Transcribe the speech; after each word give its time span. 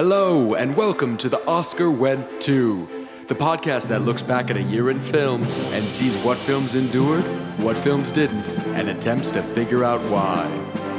Hello, 0.00 0.54
and 0.54 0.76
welcome 0.76 1.16
to 1.16 1.28
the 1.28 1.44
Oscar 1.48 1.90
Went 1.90 2.40
To, 2.42 2.88
the 3.26 3.34
podcast 3.34 3.88
that 3.88 4.02
looks 4.02 4.22
back 4.22 4.48
at 4.48 4.56
a 4.56 4.62
year 4.62 4.90
in 4.90 5.00
film 5.00 5.42
and 5.72 5.84
sees 5.88 6.16
what 6.18 6.38
films 6.38 6.76
endured, 6.76 7.24
what 7.58 7.76
films 7.76 8.12
didn't, 8.12 8.48
and 8.76 8.90
attempts 8.90 9.32
to 9.32 9.42
figure 9.42 9.82
out 9.82 9.98
why. 10.02 10.46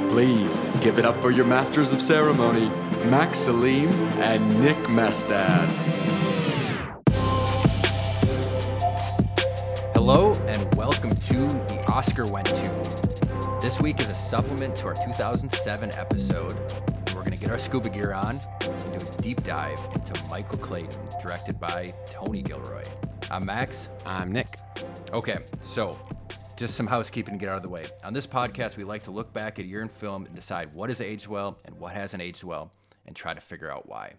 Please 0.09 0.59
give 0.81 0.99
it 0.99 1.05
up 1.05 1.15
for 1.21 1.31
your 1.31 1.45
masters 1.45 1.93
of 1.93 2.01
ceremony, 2.01 2.67
Max 3.09 3.39
Salim 3.39 3.87
and 4.19 4.61
Nick 4.61 4.75
Mestad. 4.89 5.65
Hello 9.93 10.33
and 10.47 10.75
welcome 10.75 11.11
to 11.11 11.47
the 11.47 11.85
Oscar 11.87 12.27
Went 12.27 12.47
To. 12.47 13.59
This 13.61 13.79
week 13.79 14.01
is 14.01 14.11
a 14.11 14.15
supplement 14.15 14.75
to 14.75 14.87
our 14.87 14.95
2007 14.95 15.93
episode. 15.93 16.57
We're 17.15 17.21
going 17.21 17.31
to 17.31 17.37
get 17.37 17.49
our 17.49 17.59
scuba 17.59 17.89
gear 17.89 18.11
on 18.11 18.39
deep 19.17 19.43
dive 19.43 19.79
into 19.93 20.13
Michael 20.29 20.57
Clayton, 20.57 21.01
directed 21.21 21.59
by 21.59 21.93
Tony 22.05 22.41
Gilroy. 22.41 22.85
I'm 23.31 23.45
Max. 23.45 23.89
I'm 24.05 24.31
Nick. 24.31 24.47
Okay, 25.11 25.37
so 25.63 25.99
just 26.55 26.75
some 26.75 26.87
housekeeping 26.87 27.35
to 27.35 27.39
get 27.39 27.49
out 27.49 27.57
of 27.57 27.63
the 27.63 27.69
way. 27.69 27.85
On 28.03 28.13
this 28.13 28.27
podcast, 28.27 28.77
we 28.77 28.83
like 28.83 29.03
to 29.03 29.11
look 29.11 29.33
back 29.33 29.59
at 29.59 29.65
a 29.65 29.67
year 29.67 29.81
in 29.81 29.89
film 29.89 30.25
and 30.25 30.35
decide 30.35 30.73
what 30.73 30.89
has 30.89 31.01
aged 31.01 31.27
well 31.27 31.59
and 31.65 31.77
what 31.79 31.93
hasn't 31.93 32.21
aged 32.21 32.43
well 32.43 32.71
and 33.05 33.15
try 33.15 33.33
to 33.33 33.41
figure 33.41 33.71
out 33.71 33.87
why. 33.87 34.13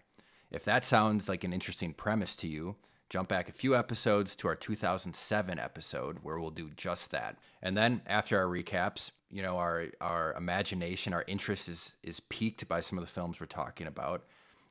If 0.51 0.65
that 0.65 0.83
sounds 0.83 1.29
like 1.29 1.43
an 1.43 1.53
interesting 1.53 1.93
premise 1.93 2.35
to 2.37 2.47
you, 2.47 2.75
jump 3.09 3.29
back 3.29 3.49
a 3.49 3.53
few 3.53 3.75
episodes 3.75 4.35
to 4.37 4.47
our 4.47 4.55
2007 4.55 5.59
episode 5.59 6.19
where 6.23 6.39
we'll 6.39 6.49
do 6.49 6.69
just 6.75 7.11
that. 7.11 7.37
And 7.61 7.77
then 7.77 8.01
after 8.07 8.39
our 8.39 8.47
recaps, 8.47 9.11
you 9.29 9.41
know, 9.41 9.57
our 9.57 9.87
our 9.99 10.33
imagination, 10.33 11.13
our 11.13 11.23
interest 11.27 11.69
is 11.69 11.95
is 12.03 12.19
piqued 12.19 12.67
by 12.67 12.79
some 12.79 12.97
of 12.97 13.03
the 13.03 13.11
films 13.11 13.39
we're 13.39 13.45
talking 13.45 13.87
about, 13.87 14.25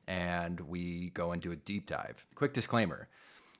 and 0.07 0.59
we 0.61 1.09
go 1.11 1.31
and 1.31 1.41
do 1.41 1.51
a 1.51 1.55
deep 1.55 1.87
dive. 1.87 2.25
Quick 2.35 2.53
disclaimer: 2.53 3.07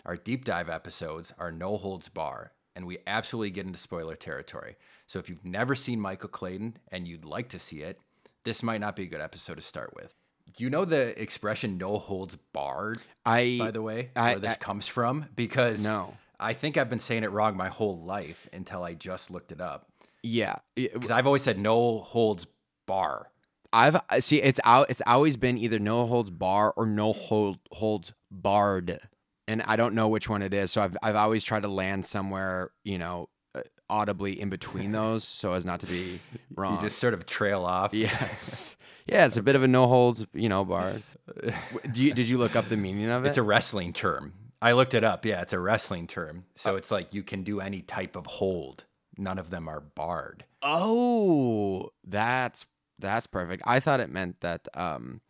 our 0.05 0.15
deep 0.15 0.45
dive 0.45 0.69
episodes 0.69 1.33
are 1.39 1.51
no 1.51 1.77
holds 1.77 2.09
bar, 2.09 2.51
and 2.75 2.85
we 2.85 2.97
absolutely 3.07 3.51
get 3.51 3.65
into 3.65 3.77
spoiler 3.79 4.15
territory. 4.15 4.77
So 5.07 5.19
if 5.19 5.29
you've 5.29 5.45
never 5.45 5.75
seen 5.75 5.99
Michael 5.99 6.29
Clayton 6.29 6.77
and 6.91 7.07
you'd 7.07 7.25
like 7.25 7.49
to 7.49 7.59
see 7.59 7.81
it, 7.81 7.99
this 8.43 8.63
might 8.63 8.81
not 8.81 8.95
be 8.95 9.03
a 9.03 9.07
good 9.07 9.21
episode 9.21 9.55
to 9.55 9.61
start 9.61 9.93
with. 9.95 10.15
Do 10.57 10.63
you 10.63 10.69
know 10.69 10.85
the 10.85 11.19
expression 11.21 11.77
"no 11.77 11.97
holds 11.97 12.35
barred"? 12.53 12.99
I 13.25 13.57
by 13.59 13.71
the 13.71 13.81
way, 13.81 14.09
I- 14.15 14.31
where 14.31 14.39
this 14.39 14.53
I- 14.53 14.57
comes 14.57 14.87
from? 14.87 15.27
Because 15.35 15.83
No. 15.85 16.17
I 16.39 16.53
think 16.53 16.75
I've 16.75 16.89
been 16.89 16.97
saying 16.99 17.23
it 17.23 17.31
wrong 17.31 17.55
my 17.55 17.67
whole 17.69 17.99
life 18.01 18.49
until 18.51 18.83
I 18.83 18.95
just 18.95 19.29
looked 19.29 19.51
it 19.51 19.61
up. 19.61 19.87
yeah, 20.23 20.55
Because 20.75 21.11
I've 21.11 21.27
always 21.27 21.43
said 21.43 21.59
"no 21.59 21.99
holds 21.99 22.47
bar." 22.87 23.30
I've 23.73 24.01
see 24.19 24.41
it's 24.41 24.59
out. 24.63 24.89
It's 24.89 25.01
always 25.07 25.37
been 25.37 25.57
either 25.57 25.79
no 25.79 26.05
holds 26.05 26.29
bar 26.29 26.73
or 26.75 26.85
no 26.85 27.13
hold 27.13 27.59
holds 27.71 28.13
barred, 28.29 28.99
and 29.47 29.61
I 29.63 29.75
don't 29.75 29.95
know 29.95 30.07
which 30.07 30.29
one 30.29 30.41
it 30.41 30.53
is. 30.53 30.71
So 30.71 30.81
I've 30.81 30.97
I've 31.01 31.15
always 31.15 31.43
tried 31.43 31.61
to 31.63 31.69
land 31.69 32.05
somewhere, 32.05 32.71
you 32.83 32.97
know, 32.97 33.29
uh, 33.55 33.61
audibly 33.89 34.39
in 34.39 34.49
between 34.49 34.91
those, 34.99 35.23
so 35.23 35.53
as 35.53 35.65
not 35.65 35.79
to 35.81 35.87
be 35.87 36.19
wrong. 36.55 36.75
You 36.75 36.81
just 36.81 36.99
sort 36.99 37.13
of 37.13 37.25
trail 37.25 37.63
off. 37.65 37.93
yes, 37.93 38.75
yeah, 39.07 39.25
it's 39.25 39.37
a 39.37 39.43
bit 39.43 39.55
of 39.55 39.63
a 39.63 39.67
no 39.67 39.87
holds, 39.87 40.25
you 40.33 40.49
know, 40.49 40.65
barred. 40.65 41.03
Do 41.91 42.01
you, 42.01 42.13
did 42.13 42.27
you 42.27 42.37
look 42.37 42.57
up 42.57 42.65
the 42.65 42.75
meaning 42.75 43.09
of 43.09 43.23
it? 43.23 43.29
It's 43.29 43.37
a 43.37 43.43
wrestling 43.43 43.93
term. 43.93 44.33
I 44.61 44.73
looked 44.73 44.93
it 44.93 45.03
up. 45.03 45.25
Yeah, 45.25 45.41
it's 45.41 45.53
a 45.53 45.59
wrestling 45.59 46.07
term. 46.07 46.45
So 46.55 46.75
it's 46.75 46.91
like 46.91 47.13
you 47.13 47.23
can 47.23 47.43
do 47.43 47.61
any 47.61 47.81
type 47.81 48.15
of 48.15 48.25
hold. 48.25 48.85
None 49.17 49.39
of 49.39 49.49
them 49.49 49.67
are 49.67 49.79
barred. 49.79 50.45
Oh, 50.61 51.89
that's 52.03 52.65
that's 53.01 53.27
perfect. 53.27 53.63
I 53.65 53.79
thought 53.79 53.99
it 53.99 54.09
meant 54.09 54.39
that 54.41 54.67
um, 54.73 55.21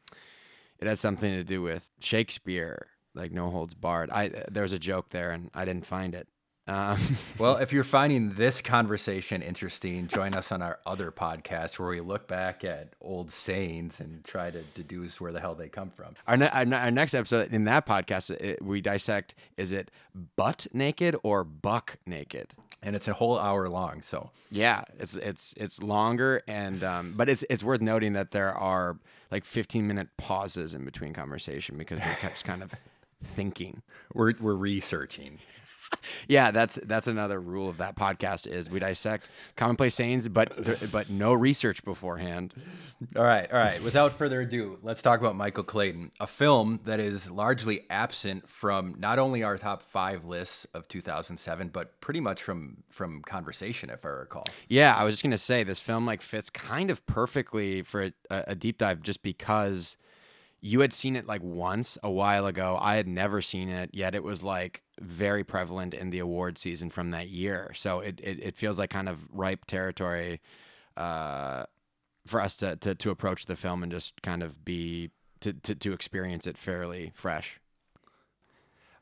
it 0.80 0.88
has 0.88 1.00
something 1.00 1.32
to 1.34 1.44
do 1.44 1.62
with 1.62 1.90
Shakespeare, 2.00 2.88
like 3.16 3.32
no 3.32 3.50
holds 3.50 3.74
barred. 3.74 4.10
I 4.12 4.30
there 4.50 4.64
was 4.64 4.74
a 4.74 4.80
joke 4.80 5.10
there, 5.10 5.32
and 5.32 5.50
I 5.54 5.66
didn't 5.66 5.86
find 5.86 6.14
it. 6.16 6.28
Um, 6.68 7.00
Well, 7.40 7.58
if 7.58 7.74
you're 7.74 7.84
finding 7.84 8.34
this 8.34 8.62
conversation 8.62 9.42
interesting, 9.42 10.08
join 10.08 10.36
us 10.36 10.52
on 10.52 10.62
our 10.62 10.78
other 10.86 11.12
podcast 11.12 11.80
where 11.80 11.90
we 11.90 12.00
look 12.02 12.28
back 12.28 12.64
at 12.64 12.94
old 13.02 13.32
sayings 13.32 14.00
and 14.00 14.24
try 14.24 14.52
to 14.52 14.62
deduce 14.76 15.20
where 15.20 15.32
the 15.32 15.40
hell 15.40 15.56
they 15.56 15.70
come 15.70 15.90
from. 15.90 16.14
our, 16.28 16.38
ne- 16.38 16.50
our, 16.50 16.64
ne- 16.66 16.78
our 16.78 16.92
next 16.92 17.16
episode 17.16 17.52
in 17.52 17.64
that 17.64 17.88
podcast, 17.88 18.30
it, 18.30 18.62
we 18.64 18.80
dissect: 18.80 19.34
is 19.58 19.72
it 19.72 19.90
butt 20.36 20.68
naked 20.72 21.16
or 21.24 21.44
buck 21.44 21.98
naked? 22.06 22.54
And 22.84 22.96
it's 22.96 23.08
a 23.08 23.14
whole 23.14 23.38
hour 23.38 23.70
long. 23.70 24.02
So 24.02 24.32
Yeah, 24.50 24.84
it's 25.00 25.16
it's 25.16 25.54
it's 25.56 25.84
longer, 25.84 26.42
and 26.48 26.84
um, 26.84 27.14
but 27.16 27.30
it's 27.30 27.44
it's 27.50 27.64
worth 27.64 27.82
noting 27.82 28.14
that 28.14 28.32
there 28.32 28.54
are 28.54 28.98
like 29.30 29.46
15 29.46 29.88
minute 29.88 30.10
pauses 30.18 30.74
in 30.74 30.84
between 30.84 31.14
conversation 31.14 31.78
because 31.78 32.00
we're 32.00 32.30
just 32.30 32.44
kind 32.44 32.64
of 32.64 32.74
thinking. 33.24 33.82
we're, 34.14 34.34
we're 34.40 34.56
researching. 34.56 35.40
Yeah, 36.28 36.52
that's 36.52 36.76
that's 36.76 37.08
another 37.08 37.40
rule 37.40 37.70
of 37.70 37.78
that 37.78 37.96
podcast 37.96 38.48
is 38.48 38.70
we 38.70 38.80
dissect 38.80 39.30
commonplace 39.56 39.96
sayings, 39.96 40.28
but 40.28 40.54
but 40.92 41.10
no 41.10 41.34
research 41.34 41.84
beforehand. 41.84 42.54
All 43.16 43.24
right, 43.24 43.52
all 43.52 43.60
right. 43.60 43.82
Without 43.84 44.14
further 44.14 44.42
ado, 44.42 44.78
let's 44.84 45.02
talk 45.02 45.20
about 45.20 45.36
Michael 45.36 45.64
Clayton, 45.64 46.12
a 46.20 46.28
film 46.28 46.80
that 46.86 47.00
is 47.00 47.30
largely 47.32 47.82
absent 47.90 48.48
from 48.48 48.96
not 48.98 49.20
only 49.20 49.44
our 49.44 49.58
top 49.58 49.82
five 49.82 50.26
lists 50.26 50.66
of 50.74 50.88
2007, 50.88 51.70
but 51.70 52.00
pretty 52.02 52.20
much 52.20 52.42
from 52.44 52.84
from 52.90 53.22
conversation, 53.22 53.90
if 53.90 54.06
I 54.06 54.10
recall. 54.10 54.46
Yeah, 54.70 54.96
I 54.96 55.04
was 55.04 55.14
just 55.14 55.24
gonna 55.24 55.38
say 55.38 55.64
this 55.64 55.80
film 55.80 56.06
like 56.06 56.22
fits 56.22 56.50
kind 56.50 56.90
of 56.90 57.06
perfectly 57.06 57.82
for 57.82 58.04
a, 58.04 58.44
a 58.48 58.56
deep 58.56 58.78
dive, 58.78 59.02
just 59.02 59.24
because 59.24 59.98
you 60.62 60.80
had 60.82 60.94
seen 60.94 61.16
it 61.16 61.26
like 61.26 61.42
once 61.44 61.98
a 62.04 62.12
while 62.12 62.46
ago. 62.46 62.78
I 62.80 62.96
had 62.96 63.08
never 63.08 63.42
seen 63.42 63.70
it 63.70 63.90
yet. 63.94 64.14
It 64.14 64.24
was 64.24 64.44
like 64.44 64.84
very 65.00 65.44
prevalent 65.44 65.94
in 65.94 66.12
the 66.12 66.20
award 66.20 66.58
season 66.58 66.92
from 66.92 67.12
that 67.12 67.30
year, 67.30 67.72
so 67.76 68.00
it 68.00 68.22
it, 68.24 68.40
it 68.44 68.58
feels 68.58 68.78
like 68.80 68.92
kind 68.92 69.10
of 69.10 69.28
ripe 69.32 69.66
territory. 69.66 70.40
Uh, 70.96 71.64
for 72.28 72.40
us 72.40 72.56
to, 72.58 72.76
to 72.76 72.94
to 72.96 73.10
approach 73.10 73.46
the 73.46 73.56
film 73.56 73.82
and 73.82 73.92
just 73.92 74.22
kind 74.22 74.44
of 74.44 74.64
be 74.64 75.10
to, 75.40 75.54
to, 75.54 75.76
to 75.76 75.94
experience 75.94 76.46
it 76.46 76.58
fairly 76.58 77.12
fresh. 77.16 77.60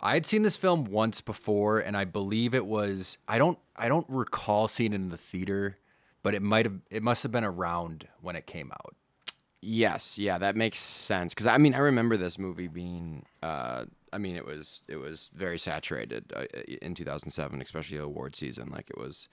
I 0.01 0.13
had 0.13 0.25
seen 0.25 0.43
this 0.43 0.55
film 0.55 0.85
once 0.85 1.19
before, 1.19 1.79
and 1.79 1.97
I 1.97 2.05
believe 2.05 2.53
it 2.53 2.65
was 2.65 3.17
I 3.27 3.37
don't 3.37 3.59
I 3.75 3.89
don't 3.89 4.05
recall 4.07 4.67
seeing 4.67 4.93
it 4.93 4.95
in 4.95 5.09
the 5.09 5.17
theater, 5.17 5.77
but 6.23 6.33
it 6.33 6.41
might 6.41 6.65
have 6.65 6.79
it 6.89 7.03
must 7.03 7.23
have 7.23 7.31
been 7.31 7.43
around 7.43 8.07
when 8.21 8.35
it 8.35 8.47
came 8.47 8.71
out. 8.71 8.95
Yes, 9.61 10.17
yeah, 10.17 10.37
that 10.37 10.55
makes 10.55 10.79
sense. 10.79 11.33
Because 11.33 11.47
I 11.47 11.57
mean, 11.57 11.73
I 11.73 11.79
remember 11.79 12.15
this 12.15 12.39
movie 12.39 12.67
being, 12.67 13.25
uh, 13.43 13.85
I 14.13 14.17
mean, 14.17 14.35
it 14.37 14.45
was 14.45 14.83
it 14.87 14.95
was 14.97 15.29
very 15.33 15.59
saturated 15.59 16.31
uh, 16.35 16.45
in 16.81 16.95
2007, 16.95 17.61
especially 17.61 17.97
the 17.97 18.03
award 18.03 18.35
season. 18.35 18.69
Like 18.71 18.89
it 18.89 18.97
was, 18.97 19.27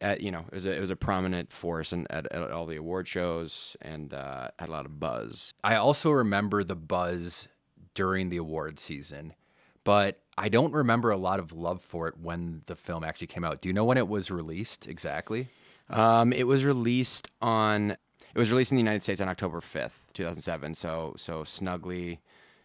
at, 0.00 0.20
you 0.20 0.30
know, 0.30 0.44
it 0.48 0.54
was 0.54 0.66
a, 0.66 0.76
it 0.76 0.80
was 0.80 0.90
a 0.90 0.96
prominent 0.96 1.52
force 1.52 1.92
in, 1.92 2.06
at, 2.10 2.30
at 2.30 2.50
all 2.52 2.66
the 2.66 2.76
award 2.76 3.08
shows 3.08 3.76
and 3.82 4.14
uh, 4.14 4.48
had 4.58 4.68
a 4.68 4.72
lot 4.72 4.86
of 4.86 5.00
buzz. 5.00 5.52
I 5.64 5.74
also 5.76 6.10
remember 6.12 6.62
the 6.62 6.76
buzz 6.76 7.48
during 7.94 8.28
the 8.28 8.36
award 8.36 8.78
season, 8.78 9.34
but 9.82 10.20
I 10.38 10.48
don't 10.48 10.72
remember 10.72 11.10
a 11.10 11.16
lot 11.16 11.40
of 11.40 11.52
love 11.52 11.82
for 11.82 12.06
it 12.06 12.14
when 12.20 12.62
the 12.66 12.76
film 12.76 13.02
actually 13.02 13.28
came 13.28 13.44
out. 13.44 13.60
Do 13.60 13.68
you 13.68 13.72
know 13.72 13.84
when 13.84 13.98
it 13.98 14.06
was 14.08 14.30
released 14.30 14.86
exactly? 14.86 15.48
Um, 15.90 16.32
it 16.32 16.46
was 16.46 16.64
released 16.64 17.30
on. 17.42 17.96
It 18.34 18.38
was 18.38 18.50
released 18.50 18.72
in 18.72 18.76
the 18.76 18.82
United 18.82 19.02
States 19.02 19.20
on 19.20 19.28
October 19.28 19.60
5th, 19.60 20.12
2007. 20.12 20.74
So 20.74 21.14
so 21.16 21.44
snugly 21.44 22.20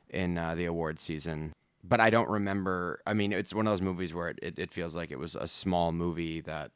in 0.09 0.37
uh, 0.37 0.55
the 0.55 0.65
award 0.65 0.99
season. 0.99 1.53
But 1.83 1.99
I 1.99 2.09
don't 2.09 2.29
remember. 2.29 3.01
I 3.05 3.13
mean, 3.13 3.31
it's 3.31 3.53
one 3.53 3.67
of 3.67 3.71
those 3.71 3.81
movies 3.81 4.13
where 4.13 4.29
it, 4.29 4.39
it, 4.41 4.59
it 4.59 4.71
feels 4.71 4.95
like 4.95 5.11
it 5.11 5.19
was 5.19 5.35
a 5.35 5.47
small 5.47 5.91
movie 5.91 6.41
that 6.41 6.71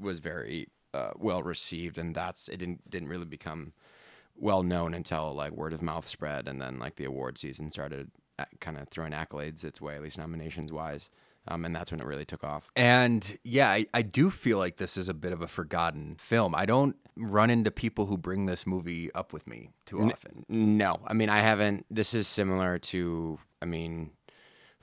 was 0.00 0.18
very 0.18 0.68
uh, 0.94 1.10
well 1.16 1.42
received, 1.42 1.98
and 1.98 2.14
that's 2.14 2.48
it 2.48 2.56
didn't 2.56 2.90
didn't 2.90 3.08
really 3.08 3.26
become 3.26 3.72
well 4.34 4.62
known 4.62 4.94
until 4.94 5.32
like 5.34 5.52
word 5.52 5.72
of 5.72 5.82
mouth 5.82 6.06
spread, 6.06 6.48
and 6.48 6.60
then 6.60 6.78
like 6.78 6.96
the 6.96 7.04
award 7.04 7.38
season 7.38 7.70
started 7.70 8.10
kind 8.60 8.78
of 8.78 8.88
throwing 8.88 9.12
accolades 9.12 9.62
its 9.64 9.80
way, 9.80 9.94
at 9.94 10.02
least 10.02 10.18
nominations 10.18 10.72
wise. 10.72 11.10
Um, 11.48 11.64
and 11.64 11.74
that's 11.74 11.90
when 11.90 12.00
it 12.00 12.06
really 12.06 12.24
took 12.24 12.44
off. 12.44 12.70
And 12.76 13.36
yeah, 13.42 13.68
I, 13.70 13.86
I 13.92 14.02
do 14.02 14.30
feel 14.30 14.58
like 14.58 14.76
this 14.76 14.96
is 14.96 15.08
a 15.08 15.14
bit 15.14 15.32
of 15.32 15.42
a 15.42 15.48
forgotten 15.48 16.14
film. 16.16 16.54
I 16.54 16.66
don't 16.66 16.96
run 17.16 17.50
into 17.50 17.70
people 17.70 18.06
who 18.06 18.16
bring 18.16 18.46
this 18.46 18.66
movie 18.66 19.12
up 19.12 19.32
with 19.32 19.46
me 19.48 19.70
too 19.84 20.02
often. 20.02 20.44
No, 20.48 21.00
I 21.06 21.14
mean 21.14 21.28
I 21.28 21.40
haven't. 21.40 21.84
This 21.90 22.14
is 22.14 22.28
similar 22.28 22.78
to, 22.78 23.38
I 23.60 23.64
mean, 23.64 24.12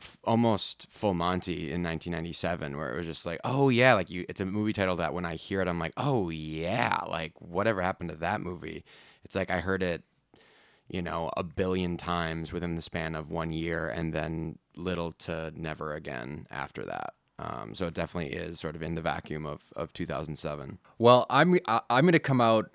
f- 0.01 0.17
almost 0.25 0.87
Full 0.89 1.13
Monty 1.13 1.71
in 1.71 1.81
1997, 1.81 2.75
where 2.77 2.93
it 2.93 2.97
was 2.97 3.05
just 3.05 3.25
like, 3.25 3.39
oh 3.45 3.69
yeah, 3.69 3.93
like 3.93 4.09
you. 4.09 4.25
It's 4.27 4.41
a 4.41 4.45
movie 4.45 4.73
title 4.73 4.97
that 4.97 5.13
when 5.13 5.25
I 5.25 5.35
hear 5.35 5.61
it, 5.61 5.67
I'm 5.69 5.79
like, 5.79 5.93
oh 5.95 6.29
yeah, 6.29 6.97
like 7.07 7.31
whatever 7.39 7.81
happened 7.81 8.09
to 8.09 8.17
that 8.17 8.41
movie? 8.41 8.83
It's 9.23 9.35
like 9.35 9.49
I 9.49 9.59
heard 9.61 9.81
it, 9.83 10.03
you 10.89 11.01
know, 11.01 11.31
a 11.37 11.43
billion 11.43 11.97
times 11.97 12.51
within 12.51 12.75
the 12.75 12.81
span 12.81 13.15
of 13.15 13.31
one 13.31 13.51
year, 13.51 13.89
and 13.89 14.13
then 14.13 14.57
little 14.75 15.11
to 15.13 15.51
never 15.55 15.93
again 15.93 16.47
after 16.51 16.85
that. 16.85 17.13
Um, 17.37 17.73
so 17.73 17.87
it 17.87 17.93
definitely 17.93 18.33
is 18.33 18.59
sort 18.59 18.75
of 18.75 18.81
in 18.81 18.95
the 18.95 19.01
vacuum 19.01 19.45
of, 19.45 19.71
of 19.75 19.93
2007. 19.93 20.77
Well, 20.97 21.25
I'm 21.29 21.57
I'm 21.67 22.03
going 22.03 22.11
to 22.11 22.19
come 22.19 22.41
out 22.41 22.69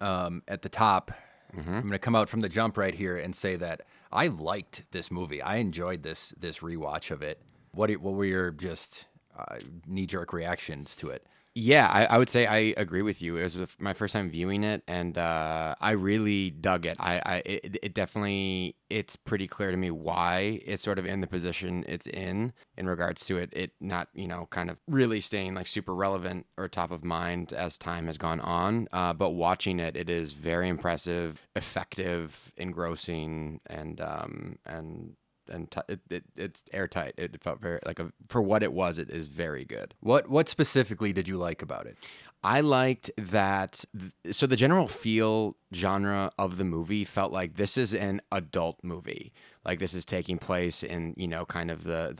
um, 0.00 0.42
at 0.46 0.62
the 0.62 0.68
top 0.68 1.10
I'm 1.56 1.80
going 1.80 1.90
to 1.92 1.98
come 1.98 2.16
out 2.16 2.28
from 2.28 2.40
the 2.40 2.48
jump 2.48 2.76
right 2.76 2.94
here 2.94 3.16
and 3.16 3.34
say 3.34 3.56
that 3.56 3.82
I 4.12 4.28
liked 4.28 4.90
this 4.90 5.10
movie. 5.10 5.40
I 5.42 5.56
enjoyed 5.56 6.02
this 6.02 6.34
this 6.38 6.58
rewatch 6.58 7.10
of 7.10 7.22
it. 7.22 7.40
What 7.72 7.90
what 7.92 8.14
were 8.14 8.24
your 8.24 8.50
just 8.50 9.06
uh, 9.38 9.56
knee 9.86 10.06
jerk 10.06 10.32
reactions 10.32 10.96
to 10.96 11.10
it? 11.10 11.26
Yeah, 11.56 11.88
I, 11.92 12.06
I 12.06 12.18
would 12.18 12.28
say 12.28 12.46
I 12.46 12.74
agree 12.76 13.02
with 13.02 13.22
you. 13.22 13.36
It 13.36 13.44
was 13.44 13.56
my 13.78 13.94
first 13.94 14.12
time 14.12 14.28
viewing 14.28 14.64
it, 14.64 14.82
and 14.88 15.16
uh, 15.16 15.76
I 15.80 15.92
really 15.92 16.50
dug 16.50 16.84
it. 16.84 16.96
I, 16.98 17.22
I 17.24 17.36
it, 17.46 17.76
it 17.80 17.94
definitely 17.94 18.74
it's 18.90 19.14
pretty 19.14 19.46
clear 19.46 19.70
to 19.70 19.76
me 19.76 19.92
why 19.92 20.60
it's 20.66 20.82
sort 20.82 20.98
of 20.98 21.06
in 21.06 21.20
the 21.20 21.28
position 21.28 21.84
it's 21.86 22.06
in 22.08 22.52
in 22.76 22.88
regards 22.88 23.24
to 23.26 23.38
it 23.38 23.50
it 23.52 23.72
not 23.80 24.08
you 24.14 24.26
know 24.26 24.46
kind 24.50 24.68
of 24.68 24.78
really 24.88 25.20
staying 25.20 25.54
like 25.54 25.66
super 25.68 25.94
relevant 25.94 26.46
or 26.56 26.68
top 26.68 26.90
of 26.90 27.04
mind 27.04 27.52
as 27.52 27.78
time 27.78 28.06
has 28.08 28.18
gone 28.18 28.40
on. 28.40 28.88
Uh, 28.92 29.12
but 29.12 29.30
watching 29.30 29.78
it, 29.78 29.96
it 29.96 30.10
is 30.10 30.32
very 30.32 30.68
impressive, 30.68 31.40
effective, 31.54 32.50
engrossing, 32.56 33.60
and 33.66 34.00
um, 34.00 34.58
and 34.66 35.14
and 35.48 35.70
t- 35.70 35.80
it, 35.88 36.00
it, 36.10 36.24
it's 36.36 36.64
airtight. 36.72 37.14
It 37.16 37.42
felt 37.42 37.60
very 37.60 37.80
like 37.86 37.98
a 37.98 38.12
for 38.28 38.42
what 38.42 38.62
it 38.62 38.72
was. 38.72 38.98
It 38.98 39.10
is 39.10 39.26
very 39.28 39.64
good. 39.64 39.94
What 40.00 40.28
what 40.28 40.48
specifically 40.48 41.12
did 41.12 41.28
you 41.28 41.36
like 41.36 41.62
about 41.62 41.86
it? 41.86 41.96
I 42.42 42.60
liked 42.60 43.10
that. 43.16 43.84
th- 43.98 44.34
So 44.36 44.46
the 44.46 44.56
general 44.56 44.86
feel 44.88 45.56
genre 45.74 46.30
of 46.38 46.58
the 46.58 46.64
movie 46.64 47.04
felt 47.04 47.32
like 47.32 47.54
this 47.54 47.78
is 47.78 47.94
an 47.94 48.20
adult 48.32 48.78
movie. 48.82 49.32
Like 49.64 49.78
this 49.78 49.94
is 49.94 50.04
taking 50.04 50.38
place 50.38 50.82
in 50.82 51.14
you 51.16 51.26
know 51.28 51.44
kind 51.46 51.70
of 51.70 51.84
the 51.84 52.12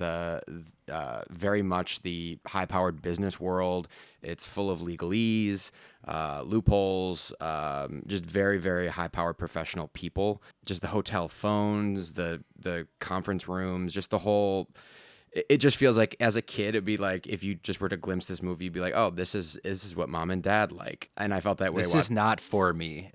the 0.87 0.93
uh, 0.93 1.23
very 1.31 1.62
much 1.62 2.02
the 2.02 2.38
high 2.46 2.67
powered 2.67 3.02
business 3.02 3.38
world. 3.38 3.88
It's 4.23 4.46
full 4.46 4.70
of 4.70 4.81
legalese, 4.81 5.70
uh, 6.08 6.43
loopholes, 6.44 7.32
um, 7.41 8.02
just 8.06 8.25
very 8.25 8.58
very 8.58 8.88
high 8.88 9.08
powered 9.08 9.37
professional 9.38 9.88
people. 9.88 10.43
Just 10.64 10.81
the 10.82 10.88
hotel 10.88 11.29
phones, 11.29 12.14
the 12.14 12.43
the 12.58 12.87
conference 13.00 13.47
rooms, 13.49 13.93
just 13.93 14.11
the 14.11 14.19
whole 14.19 14.69
it 15.32 15.44
it 15.50 15.56
just 15.58 15.76
feels 15.76 15.99
like 15.99 16.17
as 16.20 16.37
a 16.37 16.43
kid 16.43 16.69
it'd 16.70 16.85
be 16.85 16.97
like 16.97 17.26
if 17.26 17.43
you 17.44 17.56
just 17.56 17.81
were 17.81 17.88
to 17.88 17.97
glimpse 17.97 18.26
this 18.26 18.40
movie 18.43 18.64
you'd 18.64 18.73
be 18.73 18.81
like 18.81 18.94
oh 18.94 19.11
this 19.11 19.35
is 19.35 19.58
this 19.64 19.85
is 19.85 19.97
what 19.97 20.08
mom 20.08 20.31
and 20.31 20.44
dad 20.44 20.70
like 20.70 21.11
and 21.17 21.35
i 21.35 21.40
felt 21.40 21.58
that 21.58 21.75
way 21.75 21.82
This 21.82 21.94
is 21.94 22.08
not 22.11 22.40
for 22.40 22.73
me 22.73 23.11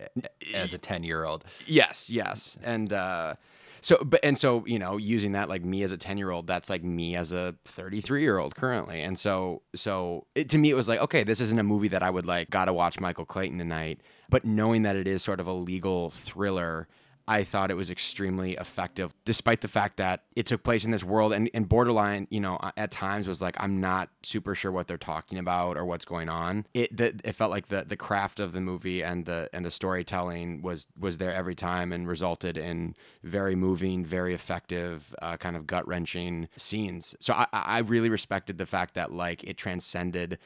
as 0.53 0.73
a 0.73 0.77
10 0.77 1.03
year 1.03 1.23
old. 1.23 1.45
yes 1.65 2.09
yes 2.09 2.57
and 2.61 2.91
uh 2.91 3.35
so 3.81 3.97
but 4.03 4.19
and 4.23 4.37
so 4.37 4.65
you 4.65 4.79
know 4.79 4.97
using 4.97 5.33
that 5.33 5.49
like 5.49 5.63
me 5.63 5.83
as 5.83 5.91
a 5.91 5.97
10 5.97 6.17
year 6.17 6.31
old 6.31 6.47
that's 6.47 6.69
like 6.69 6.83
me 6.83 7.15
as 7.15 7.31
a 7.31 7.55
33 7.65 8.21
year 8.21 8.37
old 8.37 8.55
currently. 8.55 9.01
And 9.01 9.17
so 9.17 9.61
so 9.75 10.25
it, 10.35 10.49
to 10.49 10.57
me 10.57 10.69
it 10.69 10.75
was 10.75 10.87
like 10.87 10.99
okay 11.01 11.23
this 11.23 11.39
isn't 11.39 11.59
a 11.59 11.63
movie 11.63 11.89
that 11.89 12.03
i 12.03 12.09
would 12.09 12.25
like 12.25 12.49
gotta 12.49 12.73
watch 12.73 12.99
michael 12.99 13.25
clayton 13.25 13.57
tonight. 13.57 14.01
But 14.29 14.45
knowing 14.45 14.83
that 14.83 14.95
it 14.95 15.07
is 15.07 15.23
sort 15.23 15.39
of 15.39 15.47
a 15.47 15.53
legal 15.53 16.11
thriller 16.11 16.87
I 17.29 17.43
thought 17.43 17.69
it 17.69 17.75
was 17.75 17.91
extremely 17.91 18.53
effective, 18.53 19.13
despite 19.23 19.61
the 19.61 19.67
fact 19.67 19.97
that 19.97 20.23
it 20.35 20.47
took 20.47 20.63
place 20.63 20.83
in 20.83 20.89
this 20.89 21.03
world 21.03 21.31
and, 21.31 21.47
and 21.53 21.69
borderline, 21.69 22.27
you 22.31 22.39
know, 22.39 22.57
at 22.75 22.89
times 22.89 23.27
was 23.27 23.39
like, 23.39 23.55
I'm 23.59 23.79
not 23.79 24.09
super 24.23 24.55
sure 24.55 24.71
what 24.71 24.87
they're 24.87 24.97
talking 24.97 25.37
about 25.37 25.77
or 25.77 25.85
what's 25.85 26.05
going 26.05 26.27
on. 26.27 26.65
It 26.73 26.97
the, 26.97 27.19
it 27.23 27.33
felt 27.33 27.51
like 27.51 27.67
the 27.67 27.85
the 27.87 27.95
craft 27.95 28.39
of 28.39 28.53
the 28.53 28.61
movie 28.61 29.03
and 29.03 29.25
the 29.25 29.47
and 29.53 29.63
the 29.63 29.69
storytelling 29.69 30.63
was 30.63 30.87
was 30.99 31.17
there 31.17 31.31
every 31.31 31.53
time 31.53 31.93
and 31.93 32.07
resulted 32.07 32.57
in 32.57 32.95
very 33.23 33.55
moving, 33.55 34.03
very 34.03 34.33
effective, 34.33 35.13
uh, 35.21 35.37
kind 35.37 35.55
of 35.55 35.67
gut 35.67 35.87
wrenching 35.87 36.49
scenes. 36.55 37.15
So 37.19 37.33
I, 37.33 37.45
I 37.53 37.79
really 37.79 38.09
respected 38.09 38.57
the 38.57 38.65
fact 38.65 38.95
that 38.95 39.11
like 39.11 39.43
it 39.43 39.55
transcended 39.55 40.39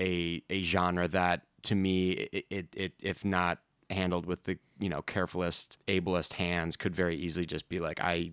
a 0.00 0.42
a 0.48 0.62
genre 0.62 1.06
that 1.08 1.42
to 1.64 1.74
me 1.74 2.12
it, 2.12 2.46
it, 2.48 2.66
it 2.74 2.92
if 3.02 3.26
not 3.26 3.58
handled 3.90 4.26
with 4.26 4.44
the 4.44 4.58
you 4.78 4.88
know 4.88 5.02
carefulest 5.02 5.78
ablest 5.88 6.34
hands 6.34 6.76
could 6.76 6.94
very 6.94 7.16
easily 7.16 7.44
just 7.46 7.68
be 7.68 7.80
like 7.80 8.00
i 8.00 8.30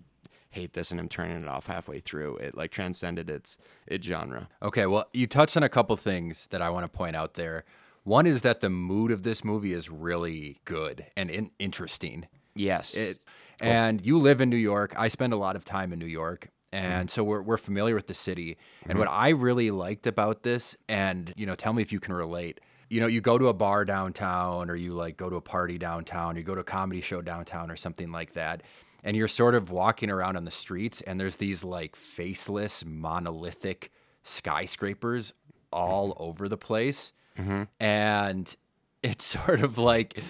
hate 0.50 0.72
this 0.72 0.90
and 0.90 0.98
i'm 1.00 1.08
turning 1.08 1.36
it 1.36 1.48
off 1.48 1.66
halfway 1.66 2.00
through 2.00 2.36
it 2.36 2.56
like 2.56 2.70
transcended 2.70 3.28
its 3.28 3.58
its 3.86 4.06
genre 4.06 4.48
Okay, 4.62 4.86
well, 4.86 5.06
you 5.12 5.26
touched 5.26 5.56
on 5.56 5.62
a 5.62 5.68
couple 5.68 5.96
things 5.96 6.46
that 6.46 6.60
I 6.62 6.70
want 6.70 6.84
to 6.84 6.88
point 6.88 7.14
out 7.14 7.34
there. 7.34 7.64
One 8.04 8.26
is 8.26 8.42
that 8.42 8.60
the 8.60 8.70
mood 8.70 9.10
of 9.12 9.22
this 9.22 9.44
movie 9.44 9.72
is 9.72 9.88
really 9.90 10.58
good 10.64 11.06
and 11.16 11.30
in- 11.30 11.50
interesting. 11.58 12.26
yes 12.54 12.94
It, 12.94 13.18
and 13.60 14.04
you 14.04 14.18
live 14.18 14.40
in 14.40 14.48
New 14.50 14.56
York. 14.56 14.94
I 14.96 15.08
spend 15.08 15.32
a 15.32 15.36
lot 15.36 15.54
of 15.56 15.64
time 15.64 15.92
in 15.92 15.98
New 15.98 16.06
York. 16.06 16.48
And 16.72 17.08
Mm-hmm. 17.08 17.08
so 17.08 17.24
we're, 17.24 17.42
we're 17.42 17.56
familiar 17.56 17.94
with 17.94 18.06
the 18.08 18.14
city. 18.14 18.56
And 18.88 18.98
what 18.98 19.08
I 19.08 19.30
really 19.30 19.70
liked 19.70 20.06
about 20.06 20.42
this, 20.42 20.76
and 20.88 21.32
you 21.36 21.46
know, 21.46 21.54
tell 21.54 21.72
me 21.72 21.82
if 21.82 21.92
you 21.92 22.00
can 22.00 22.14
relate. 22.14 22.60
You 22.88 23.00
know, 23.00 23.06
you 23.06 23.20
go 23.20 23.38
to 23.38 23.48
a 23.48 23.54
bar 23.54 23.84
downtown, 23.84 24.70
or 24.70 24.76
you 24.76 24.94
like 24.94 25.16
go 25.16 25.28
to 25.28 25.36
a 25.36 25.40
party 25.40 25.78
downtown, 25.78 26.36
you 26.36 26.42
go 26.42 26.54
to 26.54 26.62
a 26.62 26.64
comedy 26.64 27.00
show 27.00 27.20
downtown, 27.22 27.70
or 27.70 27.76
something 27.76 28.10
like 28.10 28.34
that, 28.34 28.62
and 29.04 29.16
you're 29.16 29.28
sort 29.28 29.54
of 29.54 29.70
walking 29.70 30.10
around 30.10 30.36
on 30.36 30.44
the 30.44 30.50
streets, 30.50 31.00
and 31.02 31.20
there's 31.20 31.36
these 31.36 31.64
like 31.64 31.96
faceless, 31.96 32.84
monolithic 32.84 33.92
skyscrapers 34.22 35.32
all 35.72 36.10
mm-hmm. 36.10 36.22
over 36.22 36.48
the 36.48 36.56
place, 36.56 37.12
mm-hmm. 37.38 37.64
and 37.78 38.56
it's 39.02 39.24
sort 39.44 39.60
of 39.60 39.78
like 39.78 40.20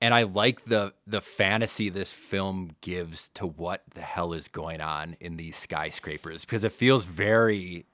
and 0.00 0.14
I 0.14 0.22
like 0.22 0.64
the 0.64 0.94
the 1.06 1.20
fantasy 1.20 1.88
this 1.88 2.12
film 2.12 2.72
gives 2.80 3.28
to 3.34 3.46
what 3.46 3.82
the 3.94 4.00
hell 4.00 4.32
is 4.32 4.48
going 4.48 4.80
on 4.80 5.16
in 5.20 5.36
these 5.36 5.56
skyscrapers 5.56 6.44
because 6.44 6.64
it 6.64 6.72
feels 6.72 7.04
very 7.04 7.84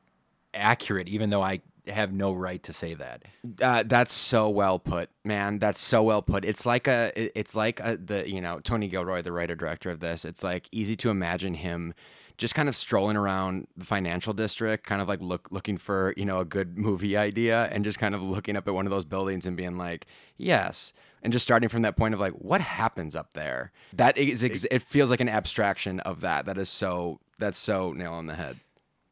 accurate, 0.55 1.09
even 1.09 1.31
though 1.31 1.43
I 1.43 1.61
have 1.89 2.13
no 2.13 2.33
right 2.33 2.63
to 2.63 2.73
say 2.73 2.95
that. 2.95 3.23
Uh, 3.61 3.83
that's 3.87 4.13
so 4.13 4.49
well 4.49 4.79
put, 4.79 5.11
man. 5.25 5.59
That's 5.59 5.81
so 5.81 6.03
well 6.03 6.23
put. 6.23 6.45
It's 6.45 6.67
like 6.67 6.87
a, 6.89 7.13
it's 7.17 7.55
like 7.55 7.81
a, 7.81 7.97
the, 7.97 8.29
you 8.29 8.41
know, 8.41 8.61
Tony 8.61 8.89
Gilroy, 8.89 9.23
the 9.23 9.33
writer 9.33 9.55
director 9.55 9.91
of 9.91 10.01
this. 10.01 10.25
It's 10.25 10.43
like 10.43 10.69
easy 10.73 10.97
to 10.97 11.11
imagine 11.11 11.55
him 11.55 11.95
just 12.39 12.55
kind 12.55 12.69
of 12.69 12.77
strolling 12.77 13.17
around 13.17 13.67
the 13.77 13.85
financial 13.87 14.35
district, 14.35 14.85
kind 14.85 15.01
of 15.01 15.09
like 15.09 15.23
look 15.23 15.49
looking 15.51 15.79
for, 15.79 16.13
you 16.17 16.25
know, 16.25 16.41
a 16.41 16.45
good 16.45 16.77
movie 16.77 17.17
idea, 17.17 17.65
and 17.73 17.83
just 17.83 17.99
kind 17.99 18.15
of 18.15 18.23
looking 18.23 18.57
up 18.57 18.69
at 18.69 18.75
one 18.75 18.87
of 18.87 18.91
those 18.91 19.07
buildings 19.07 19.47
and 19.47 19.57
being 19.57 19.79
like, 19.79 20.07
yes, 20.37 20.93
and 21.23 21.33
just 21.33 21.45
starting 21.45 21.69
from 21.69 21.83
that 21.83 21.97
point 21.97 22.13
of 22.13 22.21
like, 22.21 22.35
what 22.35 22.61
happens 22.61 23.17
up 23.17 23.33
there? 23.33 23.73
That 23.95 24.19
is, 24.19 24.45
ex- 24.45 24.67
it 24.71 24.83
feels 24.83 25.11
like 25.11 25.21
an 25.21 25.31
abstraction 25.31 26.01
of 26.01 26.21
that. 26.21 26.45
That 26.45 26.59
is 26.59 26.69
so, 26.69 27.21
that's 27.39 27.59
so 27.59 27.93
nail 27.93 28.13
on 28.13 28.27
the 28.27 28.35
head. 28.35 28.59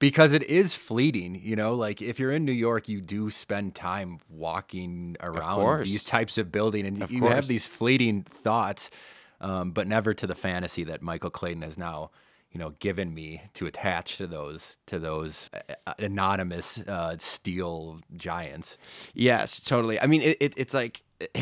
Because 0.05 0.33
it 0.33 0.43
is 0.43 0.75
fleeting, 0.75 1.41
you 1.43 1.57
know, 1.57 1.73
like 1.73 2.03
if 2.03 2.19
you're 2.19 2.31
in 2.31 2.45
New 2.45 2.53
York, 2.53 2.91
you 2.91 3.01
do 3.01 3.31
spend 3.31 3.75
time 3.75 4.21
walking 4.29 5.17
around 5.21 5.85
these 5.85 6.05
types 6.05 6.37
of 6.37 6.53
building 6.53 6.85
and 6.85 7.03
Of 7.03 7.11
you 7.11 7.25
have 7.25 7.47
these 7.47 7.67
fleeting 7.67 8.23
thoughts, 8.25 8.91
um, 9.41 9.71
but 9.71 9.87
never 9.87 10.13
to 10.13 10.27
the 10.27 10.35
fantasy 10.35 10.85
that 10.85 11.01
Michael 11.01 11.31
Clayton 11.31 11.63
has 11.63 11.79
now, 11.79 12.11
you 12.53 12.61
know, 12.61 12.75
given 12.81 13.15
me 13.15 13.41
to 13.55 13.65
attach 13.65 14.19
to 14.19 14.27
those 14.27 14.77
to 14.89 14.99
those 14.99 15.49
uh, 15.87 15.95
anonymous 15.99 16.81
uh, 16.87 17.17
steel 17.19 18.01
giants. 18.15 18.77
Yes, 19.15 19.59
totally. 19.59 19.99
I 19.99 20.07
mean, 20.07 20.21
it, 20.21 20.37
it, 20.39 20.55
it's 20.59 20.75
like 20.75 21.01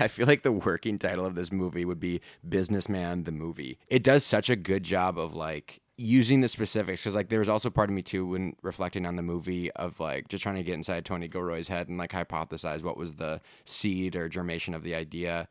I 0.00 0.08
feel 0.08 0.26
like 0.26 0.44
the 0.44 0.52
working 0.52 0.98
title 0.98 1.26
of 1.26 1.34
this 1.34 1.52
movie 1.52 1.84
would 1.84 2.00
be 2.00 2.22
"Businessman 2.48 3.24
the 3.24 3.32
Movie." 3.32 3.78
It 3.88 4.02
does 4.02 4.24
such 4.24 4.48
a 4.48 4.56
good 4.56 4.82
job 4.82 5.18
of 5.18 5.34
like 5.34 5.82
using 6.02 6.40
the 6.40 6.48
specifics 6.48 7.02
because 7.02 7.14
like 7.14 7.28
there 7.28 7.38
was 7.38 7.48
also 7.48 7.70
part 7.70 7.88
of 7.88 7.94
me 7.94 8.02
too 8.02 8.26
when 8.26 8.56
reflecting 8.62 9.06
on 9.06 9.16
the 9.16 9.22
movie 9.22 9.70
of 9.72 10.00
like 10.00 10.28
just 10.28 10.42
trying 10.42 10.56
to 10.56 10.62
get 10.62 10.74
inside 10.74 11.04
Tony 11.04 11.28
Gilroy's 11.28 11.68
head 11.68 11.88
and 11.88 11.96
like 11.96 12.10
hypothesize 12.12 12.82
what 12.82 12.96
was 12.96 13.14
the 13.14 13.40
seed 13.64 14.16
or 14.16 14.28
germination 14.28 14.74
of 14.74 14.82
the 14.82 14.94
idea. 14.94 15.48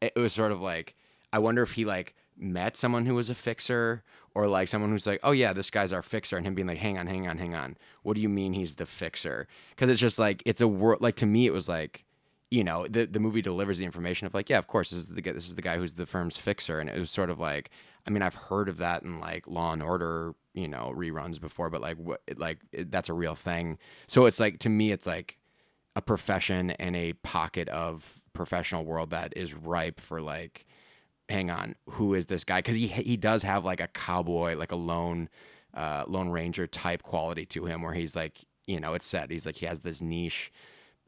It 0.00 0.14
was 0.14 0.32
sort 0.32 0.52
of 0.52 0.60
like 0.60 0.94
I 1.32 1.38
wonder 1.38 1.62
if 1.62 1.72
he 1.72 1.84
like 1.84 2.14
met 2.36 2.76
someone 2.76 3.06
who 3.06 3.14
was 3.14 3.30
a 3.30 3.34
fixer 3.34 4.02
or 4.34 4.46
like 4.48 4.68
someone 4.68 4.90
who's 4.90 5.06
like, 5.06 5.20
oh 5.22 5.30
yeah, 5.30 5.54
this 5.54 5.70
guy's 5.70 5.92
our 5.92 6.02
fixer, 6.02 6.36
and 6.36 6.46
him 6.46 6.54
being 6.54 6.68
like, 6.68 6.78
hang 6.78 6.98
on, 6.98 7.06
hang 7.06 7.26
on, 7.26 7.38
hang 7.38 7.54
on, 7.54 7.76
what 8.02 8.14
do 8.14 8.20
you 8.20 8.28
mean 8.28 8.52
he's 8.52 8.74
the 8.74 8.84
fixer? 8.84 9.48
Because 9.70 9.88
it's 9.88 10.00
just 10.00 10.18
like 10.18 10.42
it's 10.44 10.60
a 10.60 10.68
world. 10.68 11.00
Like 11.00 11.16
to 11.16 11.26
me, 11.26 11.46
it 11.46 11.52
was 11.54 11.68
like, 11.68 12.04
you 12.50 12.62
know, 12.62 12.86
the 12.86 13.06
the 13.06 13.18
movie 13.18 13.40
delivers 13.40 13.78
the 13.78 13.86
information 13.86 14.26
of 14.26 14.34
like, 14.34 14.50
yeah, 14.50 14.58
of 14.58 14.66
course, 14.66 14.90
this 14.90 14.98
is 14.98 15.08
the 15.08 15.22
this 15.22 15.46
is 15.46 15.54
the 15.54 15.62
guy 15.62 15.78
who's 15.78 15.94
the 15.94 16.04
firm's 16.04 16.36
fixer, 16.36 16.80
and 16.80 16.90
it 16.90 16.98
was 16.98 17.10
sort 17.10 17.30
of 17.30 17.40
like, 17.40 17.70
I 18.06 18.10
mean, 18.10 18.22
I've 18.22 18.34
heard 18.34 18.68
of 18.68 18.76
that 18.78 19.02
in 19.02 19.20
like 19.20 19.46
Law 19.46 19.72
and 19.72 19.82
Order, 19.82 20.34
you 20.54 20.68
know, 20.68 20.92
reruns 20.96 21.40
before, 21.40 21.70
but 21.70 21.80
like 21.80 21.96
what, 21.96 22.20
like 22.36 22.60
it, 22.72 22.90
that's 22.90 23.08
a 23.08 23.14
real 23.14 23.34
thing. 23.34 23.78
So 24.06 24.26
it's 24.26 24.38
like 24.38 24.60
to 24.60 24.68
me, 24.68 24.92
it's 24.92 25.06
like 25.06 25.38
a 25.96 26.02
profession 26.02 26.70
and 26.72 26.94
a 26.94 27.14
pocket 27.14 27.68
of 27.70 28.22
professional 28.32 28.84
world 28.84 29.10
that 29.10 29.32
is 29.34 29.54
ripe 29.54 29.98
for 29.98 30.20
like 30.20 30.66
hang 31.28 31.50
on 31.50 31.74
who 31.88 32.14
is 32.14 32.26
this 32.26 32.44
guy 32.44 32.58
because 32.58 32.76
he 32.76 32.86
he 32.86 33.16
does 33.16 33.42
have 33.42 33.64
like 33.64 33.80
a 33.80 33.88
cowboy 33.88 34.54
like 34.54 34.70
a 34.70 34.76
lone 34.76 35.28
uh 35.74 36.04
lone 36.06 36.28
ranger 36.28 36.66
type 36.66 37.02
quality 37.02 37.44
to 37.44 37.64
him 37.64 37.82
where 37.82 37.94
he's 37.94 38.14
like 38.14 38.44
you 38.66 38.78
know 38.78 38.94
it's 38.94 39.06
said 39.06 39.30
he's 39.30 39.46
like 39.46 39.56
he 39.56 39.66
has 39.66 39.80
this 39.80 40.02
niche 40.02 40.52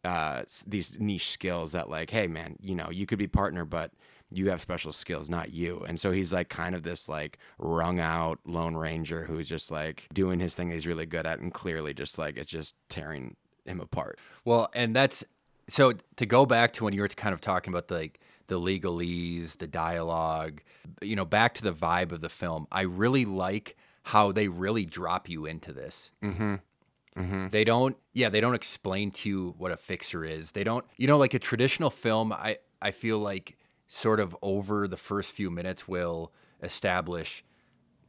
uh 0.05 0.43
these 0.67 0.99
niche 0.99 1.31
skills 1.31 1.73
that 1.73 1.88
like 1.88 2.11
hey 2.11 2.26
man 2.26 2.57
you 2.61 2.75
know 2.75 2.90
you 2.90 3.07
could 3.07 3.19
be 3.19 3.28
partner 3.28 3.64
but 3.64 3.93
you 4.30 4.50
have 4.50 4.61
special 4.61 4.92
skills 4.92 5.30
not 5.30 5.52
you 5.52 5.85
and 5.88 5.99
so 5.99 6.12
he's 6.12 6.32
like 6.32 6.49
kind 6.49 6.75
of 6.75 6.82
this 6.82 7.08
like 7.08 7.38
wrung 7.58 7.99
out 7.99 8.38
lone 8.44 8.76
ranger 8.76 9.25
who's 9.25 9.49
just 9.49 9.70
like 9.70 10.06
doing 10.12 10.38
his 10.38 10.54
thing 10.54 10.68
that 10.68 10.75
he's 10.75 10.87
really 10.87 11.06
good 11.06 11.26
at 11.26 11.38
and 11.38 11.54
clearly 11.54 11.94
just 11.94 12.18
like 12.18 12.37
it's 12.37 12.50
just 12.50 12.75
tearing 12.88 13.37
him 13.64 13.80
apart 13.80 14.18
Well, 14.44 14.70
and 14.75 14.97
that's 14.97 15.25
so 15.68 15.92
to 16.16 16.26
go 16.26 16.47
back 16.47 16.73
to 16.75 16.85
when 16.85 16.94
you 16.94 17.02
were 17.02 17.08
kind 17.08 17.35
of 17.35 17.40
talking 17.40 17.73
about 17.73 17.88
the, 17.88 17.94
like 17.94 18.20
the 18.47 18.58
legalese, 18.58 19.58
the 19.58 19.66
dialogue, 19.66 20.62
you 21.02 21.14
know, 21.14 21.26
back 21.26 21.54
to 21.54 21.62
the 21.62 21.73
vibe 21.73 22.12
of 22.12 22.23
the 22.23 22.30
film. 22.30 22.66
I 22.73 22.82
really 22.82 23.26
like 23.26 23.76
how 24.04 24.32
they 24.32 24.49
really 24.49 24.87
drop 24.87 25.28
you 25.28 25.44
into 25.44 25.73
this. 25.73 26.11
Mm-hmm. 26.25 27.49
They 27.49 27.64
don't, 27.64 27.97
yeah, 28.14 28.30
they 28.30 28.40
don't 28.40 28.54
explain 28.54 29.11
to 29.11 29.28
you 29.28 29.54
what 29.58 29.73
a 29.73 29.76
fixer 29.76 30.25
is. 30.25 30.52
They 30.52 30.64
don't, 30.64 30.85
you 30.97 31.06
know, 31.06 31.18
like 31.18 31.35
a 31.35 31.38
traditional 31.38 31.90
film. 31.90 32.32
I 32.32 32.58
I 32.80 32.92
feel 32.92 33.18
like 33.18 33.58
sort 33.88 34.21
of 34.21 34.37
over 34.42 34.87
the 34.87 34.97
first 34.97 35.33
few 35.33 35.50
minutes 35.50 35.88
will 35.88 36.33
establish 36.62 37.42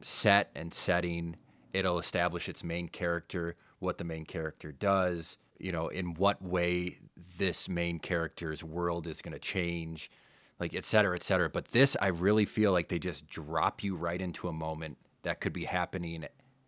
set 0.00 0.50
and 0.54 0.72
setting. 0.72 1.36
It'll 1.72 1.98
establish 1.98 2.48
its 2.48 2.62
main 2.62 2.88
character, 2.88 3.56
what 3.78 3.98
the 3.98 4.04
main 4.04 4.24
character 4.24 4.72
does, 4.72 5.38
you 5.58 5.72
know, 5.72 5.88
in 5.88 6.14
what 6.14 6.42
way 6.42 6.98
this 7.38 7.68
main 7.68 7.98
character's 7.98 8.62
world 8.62 9.06
is 9.06 9.22
going 9.22 9.32
to 9.32 9.38
change, 9.38 10.10
like 10.58 10.74
et 10.74 10.84
cetera, 10.84 11.16
et 11.16 11.22
cetera. 11.22 11.48
But 11.48 11.66
this, 11.72 11.96
I 12.00 12.08
really 12.08 12.44
feel 12.44 12.72
like 12.72 12.88
they 12.88 12.98
just 12.98 13.26
drop 13.26 13.82
you 13.82 13.96
right 13.96 14.20
into 14.20 14.48
a 14.48 14.52
moment 14.52 14.98
that 15.22 15.40
could 15.40 15.52
be 15.52 15.64
happening 15.64 16.26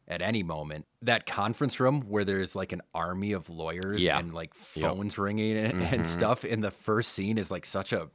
at 0.09 0.23
any 0.23 0.43
moment. 0.43 0.87
That 1.03 1.27
conference 1.27 1.81
room 1.81 2.03
where 2.03 2.25
there's 2.25 2.55
like 2.55 2.73
an 2.73 2.83
army 2.95 3.33
of 3.33 3.49
lawyers 3.51 4.03
Yeah. 4.03 4.19
and 4.19 4.33
like 4.33 4.55
phones 4.55 5.19
ringing 5.19 5.57
and, 5.57 5.83
and 5.83 6.07
stuff 6.07 6.45
in 6.45 6.61
the 6.61 6.71
first 6.71 7.13
scene 7.13 7.39
is 7.39 7.51
like 7.51 7.65
such 7.67 7.93
a 7.93 8.09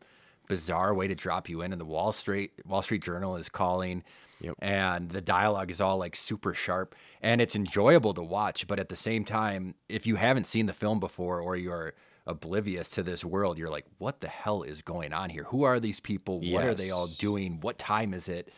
bizarre 0.48 0.94
way 0.94 1.08
to 1.08 1.16
drop 1.16 1.50
you 1.50 1.62
in. 1.62 1.72
And 1.72 1.80
the 1.82 1.86
Wall 1.86 2.12
Street 2.12 2.52
Wall 2.66 2.82
Street 2.82 3.04
Journal 3.04 3.36
is 3.38 3.50
calling, 3.50 4.04
Yep. 4.40 4.56
and 4.60 5.10
the 5.10 5.22
dialogue 5.22 5.72
is 5.72 5.82
all 5.82 5.98
like 5.98 6.16
super 6.16 6.54
sharp 6.54 6.94
and 7.22 7.42
it's 7.42 7.56
enjoyable 7.56 8.14
to 8.14 8.22
watch. 8.22 8.68
But 8.68 8.80
at 8.80 8.90
the 8.90 8.96
same 8.96 9.26
time, 9.26 9.76
if 9.90 10.06
you 10.06 10.16
haven't 10.16 10.46
seen 10.48 10.66
the 10.68 10.74
film 10.74 11.00
before 11.00 11.42
or 11.42 11.56
you're 11.56 11.94
oblivious 12.28 12.90
to 12.90 13.04
this 13.04 13.24
world, 13.26 13.58
you're 13.58 13.70
like, 13.70 13.86
what 13.98 14.20
the 14.22 14.28
hell 14.28 14.62
is 14.64 14.82
going 14.82 15.14
on 15.14 15.30
here? 15.30 15.46
Who 15.46 15.64
are 15.64 15.80
these 15.80 16.00
people? 16.00 16.40
What 16.42 16.66
are 16.66 16.76
they 16.76 16.92
all 16.92 17.08
doing? 17.08 17.60
What 17.62 17.78
time 17.80 18.14
is 18.14 18.30
it? 18.30 18.52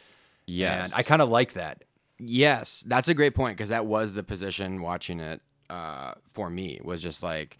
Yes. 0.47 0.85
And 0.91 0.99
I 0.99 1.03
kind 1.03 1.21
of 1.21 1.29
like 1.29 1.53
that. 1.53 1.83
Yes, 2.17 2.83
that's 2.85 3.07
a 3.07 3.13
great 3.13 3.33
point 3.35 3.55
because 3.57 3.69
that 3.69 3.85
was 3.85 4.13
the 4.13 4.23
position 4.23 4.81
watching 4.81 5.19
it 5.21 5.41
uh, 5.69 6.15
for 6.33 6.49
me 6.49 6.81
was 6.83 7.01
just 7.01 7.23
like, 7.23 7.57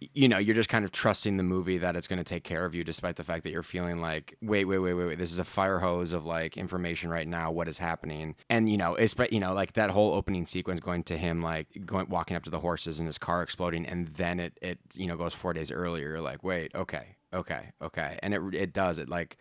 you 0.00 0.28
know, 0.28 0.38
you're 0.38 0.54
just 0.54 0.68
kind 0.68 0.84
of 0.84 0.92
trusting 0.92 1.36
the 1.36 1.42
movie 1.42 1.76
that 1.78 1.94
it's 1.94 2.06
going 2.06 2.18
to 2.18 2.24
take 2.24 2.42
care 2.42 2.64
of 2.64 2.74
you, 2.74 2.82
despite 2.84 3.16
the 3.16 3.24
fact 3.24 3.44
that 3.44 3.50
you're 3.50 3.62
feeling 3.62 4.00
like, 4.00 4.34
wait, 4.40 4.64
wait, 4.64 4.78
wait, 4.78 4.94
wait, 4.94 5.04
wait, 5.04 5.18
this 5.18 5.30
is 5.30 5.38
a 5.38 5.44
fire 5.44 5.78
hose 5.78 6.12
of 6.12 6.24
like 6.24 6.56
information 6.56 7.10
right 7.10 7.28
now. 7.28 7.50
What 7.50 7.68
is 7.68 7.78
happening? 7.78 8.34
And 8.48 8.68
you 8.68 8.78
know, 8.78 8.94
it's 8.94 9.14
but 9.14 9.32
you 9.32 9.40
know, 9.40 9.52
like 9.52 9.74
that 9.74 9.90
whole 9.90 10.14
opening 10.14 10.46
sequence 10.46 10.80
going 10.80 11.02
to 11.04 11.18
him, 11.18 11.42
like 11.42 11.68
going 11.84 12.08
walking 12.08 12.36
up 12.36 12.44
to 12.44 12.50
the 12.50 12.60
horses 12.60 12.98
and 12.98 13.06
his 13.06 13.18
car 13.18 13.42
exploding, 13.42 13.84
and 13.86 14.08
then 14.08 14.40
it 14.40 14.58
it 14.62 14.78
you 14.94 15.06
know 15.06 15.16
goes 15.16 15.34
four 15.34 15.52
days 15.52 15.70
earlier. 15.70 16.08
You're 16.08 16.20
like, 16.20 16.42
wait, 16.42 16.74
okay, 16.74 17.16
okay, 17.34 17.72
okay, 17.82 18.18
and 18.22 18.32
it 18.32 18.42
it 18.54 18.72
does 18.72 18.98
it 18.98 19.08
like 19.08 19.36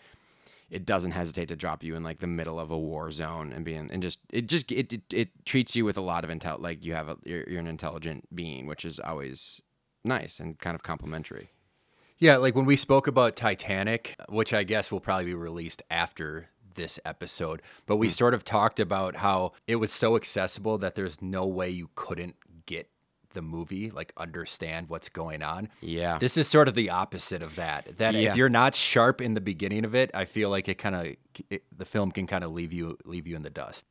it 0.69 0.85
doesn't 0.85 1.11
hesitate 1.11 1.47
to 1.47 1.55
drop 1.55 1.83
you 1.83 1.95
in 1.95 2.03
like 2.03 2.19
the 2.19 2.27
middle 2.27 2.59
of 2.59 2.69
a 2.69 2.77
war 2.77 3.11
zone 3.11 3.51
and 3.51 3.65
being 3.65 3.89
and 3.91 4.03
just 4.03 4.19
it 4.31 4.45
just 4.47 4.71
it 4.71 4.93
it, 4.93 5.01
it 5.11 5.29
treats 5.45 5.75
you 5.75 5.85
with 5.85 5.97
a 5.97 6.01
lot 6.01 6.23
of 6.23 6.29
intel 6.29 6.59
like 6.59 6.85
you 6.85 6.93
have 6.93 7.09
a 7.09 7.17
you're, 7.23 7.43
you're 7.49 7.59
an 7.59 7.65
intelligent 7.65 8.23
being 8.35 8.67
which 8.67 8.85
is 8.85 8.99
always 8.99 9.61
nice 10.09 10.39
and 10.41 10.59
kind 10.59 10.75
of 10.75 10.83
complimentary 10.83 11.47
Yeah, 12.17 12.35
like 12.35 12.53
when 12.55 12.65
we 12.65 12.75
spoke 12.75 13.07
about 13.07 13.37
Titanic, 13.37 14.15
which 14.27 14.53
I 14.53 14.63
guess 14.63 14.91
will 14.91 14.99
probably 14.99 15.25
be 15.25 15.33
released 15.33 15.81
after 15.89 16.49
this 16.75 16.99
episode, 17.05 17.61
but 17.85 17.95
we 17.97 18.09
sort 18.09 18.33
of 18.33 18.43
talked 18.43 18.79
about 18.79 19.15
how 19.17 19.53
it 19.67 19.77
was 19.77 19.91
so 19.91 20.15
accessible 20.17 20.77
that 20.79 20.95
there's 20.95 21.21
no 21.21 21.45
way 21.45 21.69
you 21.69 21.89
couldn't 21.95 22.35
get 22.65 22.89
the 23.33 23.41
movie, 23.41 23.89
like 23.91 24.11
understand 24.17 24.89
what's 24.89 25.07
going 25.09 25.41
on. 25.43 25.69
yeah 25.81 26.17
This 26.19 26.35
is 26.35 26.47
sort 26.47 26.67
of 26.67 26.73
the 26.75 26.89
opposite 26.89 27.41
of 27.41 27.55
that. 27.55 27.97
That 27.97 28.13
Yeah. 28.15 28.31
if 28.31 28.35
you're 28.37 28.49
not 28.49 28.75
sharp 28.75 29.21
in 29.21 29.33
the 29.35 29.41
beginning 29.41 29.85
of 29.85 29.93
it, 29.95 30.09
I 30.13 30.25
feel 30.25 30.49
like 30.49 30.67
it 30.67 30.75
kind 30.77 30.95
of 30.95 31.59
the 31.81 31.85
film 31.85 32.11
can 32.11 32.27
kind 32.27 32.43
of 32.43 32.51
leave 32.51 32.73
you 32.73 32.97
leave 33.05 33.27
you 33.27 33.35
in 33.35 33.43
the 33.43 33.49
dust. 33.63 33.85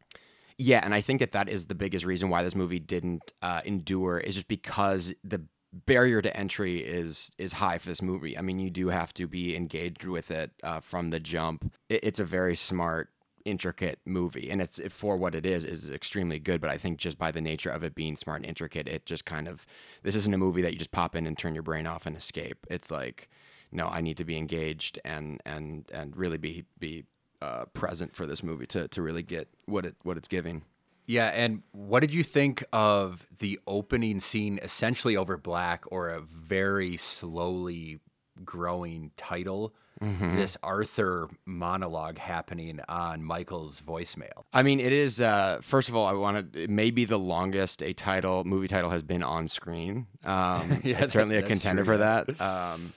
Yeah, 0.59 0.81
and 0.85 0.93
I 0.93 1.01
think 1.01 1.21
that 1.21 1.31
that 1.31 1.49
is 1.49 1.67
the 1.67 1.77
biggest 1.77 2.05
reason 2.05 2.31
why 2.31 2.43
this 2.43 2.57
movie 2.57 2.81
didn't 2.81 3.33
uh, 3.43 3.61
endure 3.65 4.19
is 4.19 4.35
just 4.35 4.49
because 4.49 5.15
the 5.23 5.41
barrier 5.87 6.23
to 6.23 6.37
entry 6.37 6.79
is 6.79 7.31
is 7.39 7.55
high 7.55 7.79
for 7.79 7.89
this 7.89 8.03
movie. 8.03 8.37
I 8.37 8.43
mean, 8.43 8.59
you 8.59 8.71
do 8.71 8.89
have 8.89 9.13
to 9.15 9.27
be 9.27 9.57
engaged 9.57 10.05
with 10.05 10.31
it 10.31 10.51
uh, 10.63 10.81
from 10.81 11.11
the 11.11 11.21
jump. 11.21 11.73
It, 11.89 12.05
it's 12.05 12.19
a 12.19 12.25
very 12.25 12.57
smart, 12.57 13.11
intricate 13.45 14.01
movie, 14.05 14.51
and 14.51 14.61
it's 14.61 14.81
for 14.91 15.17
what 15.17 15.35
it 15.35 15.47
is 15.47 15.65
is 15.65 15.89
extremely 15.89 16.39
good. 16.39 16.61
But 16.61 16.71
I 16.71 16.79
think 16.79 16.99
just 16.99 17.19
by 17.19 17.31
the 17.31 17.41
nature 17.41 17.71
of 17.71 17.83
it 17.83 17.95
being 17.95 18.17
smart 18.17 18.41
and 18.41 18.47
intricate, 18.47 18.89
it 18.89 19.07
just 19.07 19.25
kind 19.25 19.49
of 19.49 19.67
this 20.03 20.15
isn't 20.15 20.35
a 20.35 20.39
movie 20.39 20.63
that 20.63 20.73
you 20.73 20.79
just 20.79 20.93
pop 20.93 21.17
in 21.17 21.27
and 21.27 21.37
turn 21.37 21.55
your 21.55 21.63
brain 21.63 21.87
off 21.87 22.07
and 22.07 22.17
escape. 22.17 22.67
It's 22.71 22.91
like 22.91 23.29
no, 23.71 23.87
I 23.89 24.01
need 24.01 24.17
to 24.19 24.25
be 24.25 24.37
engaged 24.37 24.99
and 25.05 25.41
and 25.45 25.85
and 25.93 26.17
really 26.17 26.39
be 26.39 26.65
be 26.79 27.05
uh, 27.43 27.67
present 27.67 28.15
for 28.15 28.27
this 28.27 28.43
movie 28.43 28.67
to 28.67 28.89
to 28.89 29.03
really 29.03 29.23
get 29.23 29.49
what 29.67 29.87
it 29.87 29.97
what 30.03 30.17
it's 30.17 30.29
giving. 30.29 30.63
Yeah, 31.09 31.29
and 31.29 31.63
what 31.73 32.01
did 32.01 32.13
you 32.13 32.23
think 32.23 32.63
of 32.73 33.27
the 33.39 33.59
opening 33.67 34.21
scene, 34.21 34.61
essentially 34.63 35.17
over 35.17 35.39
black, 35.39 35.85
or 35.91 36.11
a 36.11 36.21
very 36.21 36.99
slowly 36.99 37.99
growing 38.45 39.11
title? 39.17 39.75
This 40.01 40.57
Arthur 40.63 41.29
monologue 41.45 42.19
happening 42.19 42.79
on 42.89 43.25
Michael's 43.25 43.83
voicemail. 43.83 44.45
I 44.53 44.63
mean, 44.63 44.79
it 44.79 44.93
is. 44.93 45.21
Uh, 45.21 45.59
first 45.61 45.89
of 45.89 45.97
all, 45.97 46.07
I 46.07 46.13
want 46.13 46.53
to. 46.53 46.63
It 46.63 46.71
may 46.71 46.93
be 46.93 47.05
the 47.05 47.19
longest 47.19 47.83
a 47.83 47.93
title 47.95 48.45
movie 48.45 48.69
title 48.69 48.91
has 48.91 49.03
been 49.03 49.25
on 49.25 49.49
screen. 49.49 50.07
Um, 50.25 50.81
Yeah, 50.85 51.03
it's 51.03 51.13
certainly 51.13 51.37
a 51.37 51.43
contender 51.43 51.83
true, 51.83 51.95
for 51.95 51.99
that. 51.99 52.41
Um, 52.41 52.93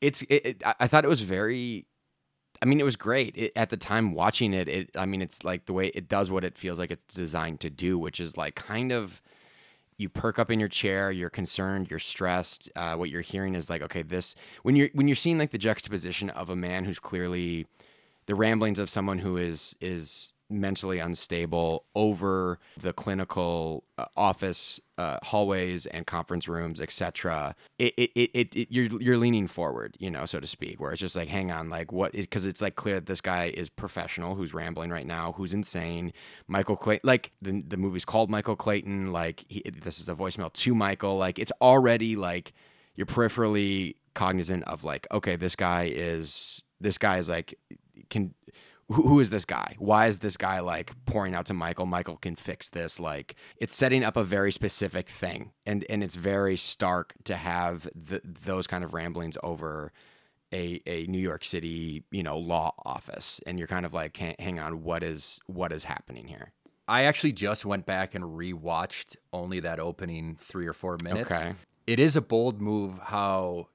it's. 0.00 0.22
It, 0.22 0.46
it, 0.46 0.62
I 0.66 0.74
I 0.80 0.86
thought 0.88 1.04
it 1.04 1.08
was 1.08 1.20
very. 1.20 1.86
I 2.62 2.66
mean, 2.66 2.80
it 2.80 2.84
was 2.84 2.96
great 2.96 3.36
it, 3.36 3.52
at 3.56 3.70
the 3.70 3.76
time 3.76 4.12
watching 4.12 4.52
it. 4.52 4.68
It. 4.68 4.90
I 4.96 5.06
mean, 5.06 5.22
it's 5.22 5.44
like 5.44 5.66
the 5.66 5.72
way 5.72 5.88
it 5.88 6.08
does 6.08 6.30
what 6.30 6.44
it 6.44 6.58
feels 6.58 6.78
like 6.78 6.90
it's 6.90 7.14
designed 7.14 7.60
to 7.60 7.70
do, 7.70 7.98
which 7.98 8.20
is 8.20 8.36
like 8.36 8.54
kind 8.54 8.92
of. 8.92 9.20
You 9.96 10.08
perk 10.08 10.38
up 10.38 10.50
in 10.50 10.58
your 10.58 10.70
chair. 10.70 11.12
You're 11.12 11.28
concerned. 11.28 11.90
You're 11.90 11.98
stressed. 11.98 12.70
Uh, 12.74 12.94
what 12.94 13.10
you're 13.10 13.20
hearing 13.20 13.54
is 13.54 13.68
like, 13.68 13.82
okay, 13.82 14.00
this 14.00 14.34
when 14.62 14.74
you're 14.74 14.88
when 14.94 15.08
you're 15.08 15.14
seeing 15.14 15.36
like 15.36 15.50
the 15.50 15.58
juxtaposition 15.58 16.30
of 16.30 16.48
a 16.48 16.56
man 16.56 16.86
who's 16.86 16.98
clearly 16.98 17.66
the 18.24 18.34
ramblings 18.34 18.78
of 18.78 18.88
someone 18.88 19.18
who 19.18 19.36
is 19.36 19.76
is 19.82 20.32
mentally 20.50 20.98
unstable 20.98 21.84
over 21.94 22.58
the 22.76 22.92
clinical 22.92 23.84
uh, 23.98 24.06
office 24.16 24.80
uh, 24.98 25.18
hallways 25.22 25.86
and 25.86 26.06
conference 26.06 26.48
rooms 26.48 26.80
etc 26.80 27.54
it, 27.78 27.94
it, 27.96 28.10
it, 28.14 28.56
it, 28.56 28.68
you're 28.70 29.00
you're 29.00 29.16
leaning 29.16 29.46
forward 29.46 29.96
you 29.98 30.10
know 30.10 30.26
so 30.26 30.38
to 30.38 30.46
speak 30.46 30.80
where 30.80 30.92
it's 30.92 31.00
just 31.00 31.16
like 31.16 31.28
hang 31.28 31.50
on 31.50 31.70
like 31.70 31.92
what 31.92 32.12
because 32.12 32.44
it's 32.44 32.60
like 32.60 32.74
clear 32.74 32.96
that 32.96 33.06
this 33.06 33.20
guy 33.20 33.46
is 33.54 33.70
professional 33.70 34.34
who's 34.34 34.52
rambling 34.52 34.90
right 34.90 35.06
now 35.06 35.32
who's 35.32 35.54
insane. 35.54 36.12
Michael 36.48 36.76
clayton 36.76 37.06
like 37.06 37.32
the, 37.40 37.62
the 37.66 37.76
movie's 37.76 38.04
called 38.04 38.30
michael 38.30 38.56
clayton 38.56 39.12
like 39.12 39.44
he, 39.48 39.62
this 39.82 39.98
is 40.00 40.08
a 40.08 40.14
voicemail 40.14 40.52
to 40.52 40.74
michael. 40.74 41.16
Like 41.16 41.38
it's 41.38 41.52
already 41.60 42.16
like 42.16 42.52
you're 42.94 43.06
peripherally 43.06 43.96
cognizant 44.14 44.64
of 44.64 44.84
like 44.84 45.06
okay 45.12 45.36
this 45.36 45.54
guy 45.56 45.90
is 45.94 46.64
this 46.80 46.98
guy 46.98 47.18
is 47.18 47.28
like 47.28 47.54
can 48.08 48.34
who, 48.90 49.02
who 49.08 49.20
is 49.20 49.30
this 49.30 49.44
guy? 49.44 49.76
Why 49.78 50.06
is 50.06 50.18
this 50.18 50.36
guy 50.36 50.60
like 50.60 50.92
pouring 51.06 51.34
out 51.34 51.46
to 51.46 51.54
michael? 51.54 51.86
Michael 51.86 52.16
can 52.16 52.34
fix 52.34 52.68
this. 52.68 52.98
Like 52.98 53.36
it's 53.56 53.74
setting 53.74 54.04
up 54.04 54.16
a 54.16 54.24
very 54.24 54.52
specific 54.52 55.08
thing 55.08 55.52
and 55.64 55.84
and 55.88 56.02
it's 56.02 56.16
very 56.16 56.56
stark 56.56 57.14
to 57.24 57.36
have 57.36 57.88
the, 57.94 58.20
those 58.24 58.66
kind 58.66 58.84
of 58.84 58.92
ramblings 58.92 59.38
over 59.42 59.92
a, 60.52 60.82
a 60.86 61.06
new 61.06 61.18
york 61.18 61.44
city 61.44 62.02
you 62.10 62.22
know 62.22 62.36
law 62.36 62.74
office. 62.84 63.40
And 63.46 63.58
you're 63.58 63.68
kind 63.68 63.86
of 63.86 63.94
like 63.94 64.16
hang, 64.16 64.34
hang 64.38 64.58
on 64.58 64.82
what 64.82 65.02
is 65.02 65.40
what 65.46 65.72
is 65.72 65.84
happening 65.84 66.26
here? 66.26 66.52
I 66.88 67.04
actually 67.04 67.32
just 67.32 67.64
went 67.64 67.86
back 67.86 68.16
and 68.16 68.24
rewatched 68.24 69.16
only 69.32 69.60
that 69.60 69.78
opening 69.78 70.36
three 70.40 70.66
or 70.66 70.72
four 70.72 70.98
minutes. 71.04 71.30
Okay. 71.30 71.54
It 71.86 72.00
is 72.00 72.16
a 72.16 72.20
bold 72.20 72.60
move 72.60 72.98
how 72.98 73.68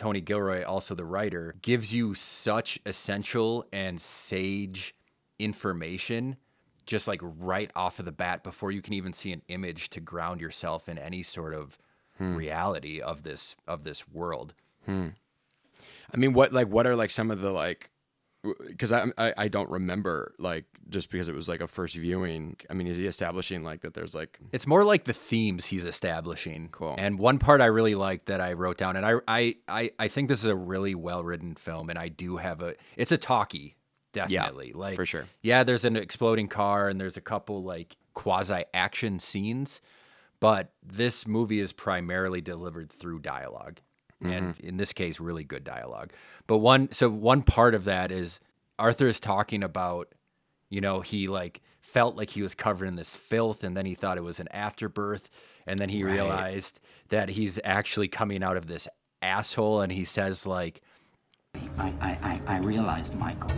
Tony 0.00 0.22
Gilroy, 0.22 0.64
also 0.64 0.94
the 0.94 1.04
writer, 1.04 1.54
gives 1.60 1.92
you 1.92 2.14
such 2.14 2.78
essential 2.86 3.66
and 3.70 4.00
sage 4.00 4.94
information 5.38 6.38
just 6.86 7.06
like 7.06 7.20
right 7.22 7.70
off 7.76 7.98
of 7.98 8.06
the 8.06 8.12
bat 8.12 8.42
before 8.42 8.70
you 8.70 8.80
can 8.80 8.94
even 8.94 9.12
see 9.12 9.30
an 9.30 9.42
image 9.48 9.90
to 9.90 10.00
ground 10.00 10.40
yourself 10.40 10.88
in 10.88 10.96
any 10.96 11.22
sort 11.22 11.52
of 11.52 11.76
hmm. 12.16 12.34
reality 12.34 12.98
of 13.02 13.24
this 13.24 13.56
of 13.68 13.84
this 13.84 14.08
world. 14.08 14.54
Hmm. 14.86 15.08
I 16.14 16.16
mean, 16.16 16.32
what 16.32 16.50
like 16.50 16.68
what 16.68 16.86
are 16.86 16.96
like 16.96 17.10
some 17.10 17.30
of 17.30 17.42
the 17.42 17.50
like 17.50 17.90
because 18.66 18.92
I, 18.92 19.06
I 19.18 19.34
I 19.36 19.48
don't 19.48 19.70
remember 19.70 20.34
like 20.38 20.64
just 20.88 21.10
because 21.10 21.28
it 21.28 21.34
was 21.34 21.48
like 21.48 21.60
a 21.60 21.66
first 21.66 21.94
viewing. 21.94 22.56
I 22.68 22.74
mean, 22.74 22.86
is 22.86 22.96
he 22.96 23.06
establishing 23.06 23.62
like 23.62 23.82
that? 23.82 23.94
There's 23.94 24.14
like 24.14 24.38
It's 24.52 24.66
more 24.66 24.84
like 24.84 25.04
the 25.04 25.12
themes 25.12 25.66
he's 25.66 25.84
establishing. 25.84 26.68
Cool. 26.72 26.94
And 26.98 27.18
one 27.18 27.38
part 27.38 27.60
I 27.60 27.66
really 27.66 27.94
like 27.94 28.26
that 28.26 28.40
I 28.40 28.54
wrote 28.54 28.78
down, 28.78 28.96
and 28.96 29.04
I 29.04 29.14
I 29.28 29.54
I, 29.68 29.90
I 29.98 30.08
think 30.08 30.28
this 30.28 30.40
is 30.40 30.46
a 30.50 30.56
really 30.56 30.94
well 30.94 31.22
written 31.22 31.54
film, 31.54 31.90
and 31.90 31.98
I 31.98 32.08
do 32.08 32.36
have 32.38 32.62
a 32.62 32.74
it's 32.96 33.12
a 33.12 33.18
talkie, 33.18 33.76
definitely. 34.12 34.72
like 34.72 34.96
for 34.96 35.06
sure. 35.06 35.26
Yeah, 35.42 35.62
there's 35.64 35.84
an 35.84 35.96
exploding 35.96 36.48
car 36.48 36.88
and 36.88 37.00
there's 37.00 37.16
a 37.16 37.22
couple 37.22 37.62
like 37.62 37.96
quasi 38.14 38.64
action 38.74 39.18
scenes, 39.18 39.80
but 40.40 40.72
this 40.82 41.26
movie 41.26 41.60
is 41.60 41.72
primarily 41.72 42.40
delivered 42.40 42.90
through 42.90 43.20
dialogue. 43.20 43.80
And 44.22 44.54
mm-hmm. 44.54 44.66
in 44.66 44.76
this 44.76 44.92
case, 44.92 45.20
really 45.20 45.44
good 45.44 45.64
dialogue. 45.64 46.12
But 46.46 46.58
one, 46.58 46.92
so 46.92 47.08
one 47.08 47.42
part 47.42 47.74
of 47.74 47.84
that 47.84 48.10
is 48.12 48.40
Arthur 48.78 49.08
is 49.08 49.20
talking 49.20 49.62
about, 49.62 50.08
you 50.68 50.80
know, 50.80 51.00
he 51.00 51.28
like 51.28 51.60
felt 51.80 52.16
like 52.16 52.30
he 52.30 52.42
was 52.42 52.54
covered 52.54 52.86
in 52.86 52.96
this 52.96 53.16
filth, 53.16 53.64
and 53.64 53.76
then 53.76 53.86
he 53.86 53.94
thought 53.94 54.18
it 54.18 54.24
was 54.24 54.40
an 54.40 54.48
afterbirth, 54.48 55.28
and 55.66 55.78
then 55.78 55.88
he 55.88 56.04
realized 56.04 56.80
that 57.08 57.30
he's 57.30 57.58
actually 57.64 58.08
coming 58.08 58.42
out 58.42 58.56
of 58.56 58.66
this 58.66 58.86
asshole, 59.22 59.80
and 59.80 59.92
he 59.92 60.04
says 60.04 60.46
like, 60.46 60.82
I, 61.78 61.92
I, 62.00 62.10
I, 62.22 62.40
I 62.56 62.58
realized, 62.58 63.14
Michael, 63.16 63.50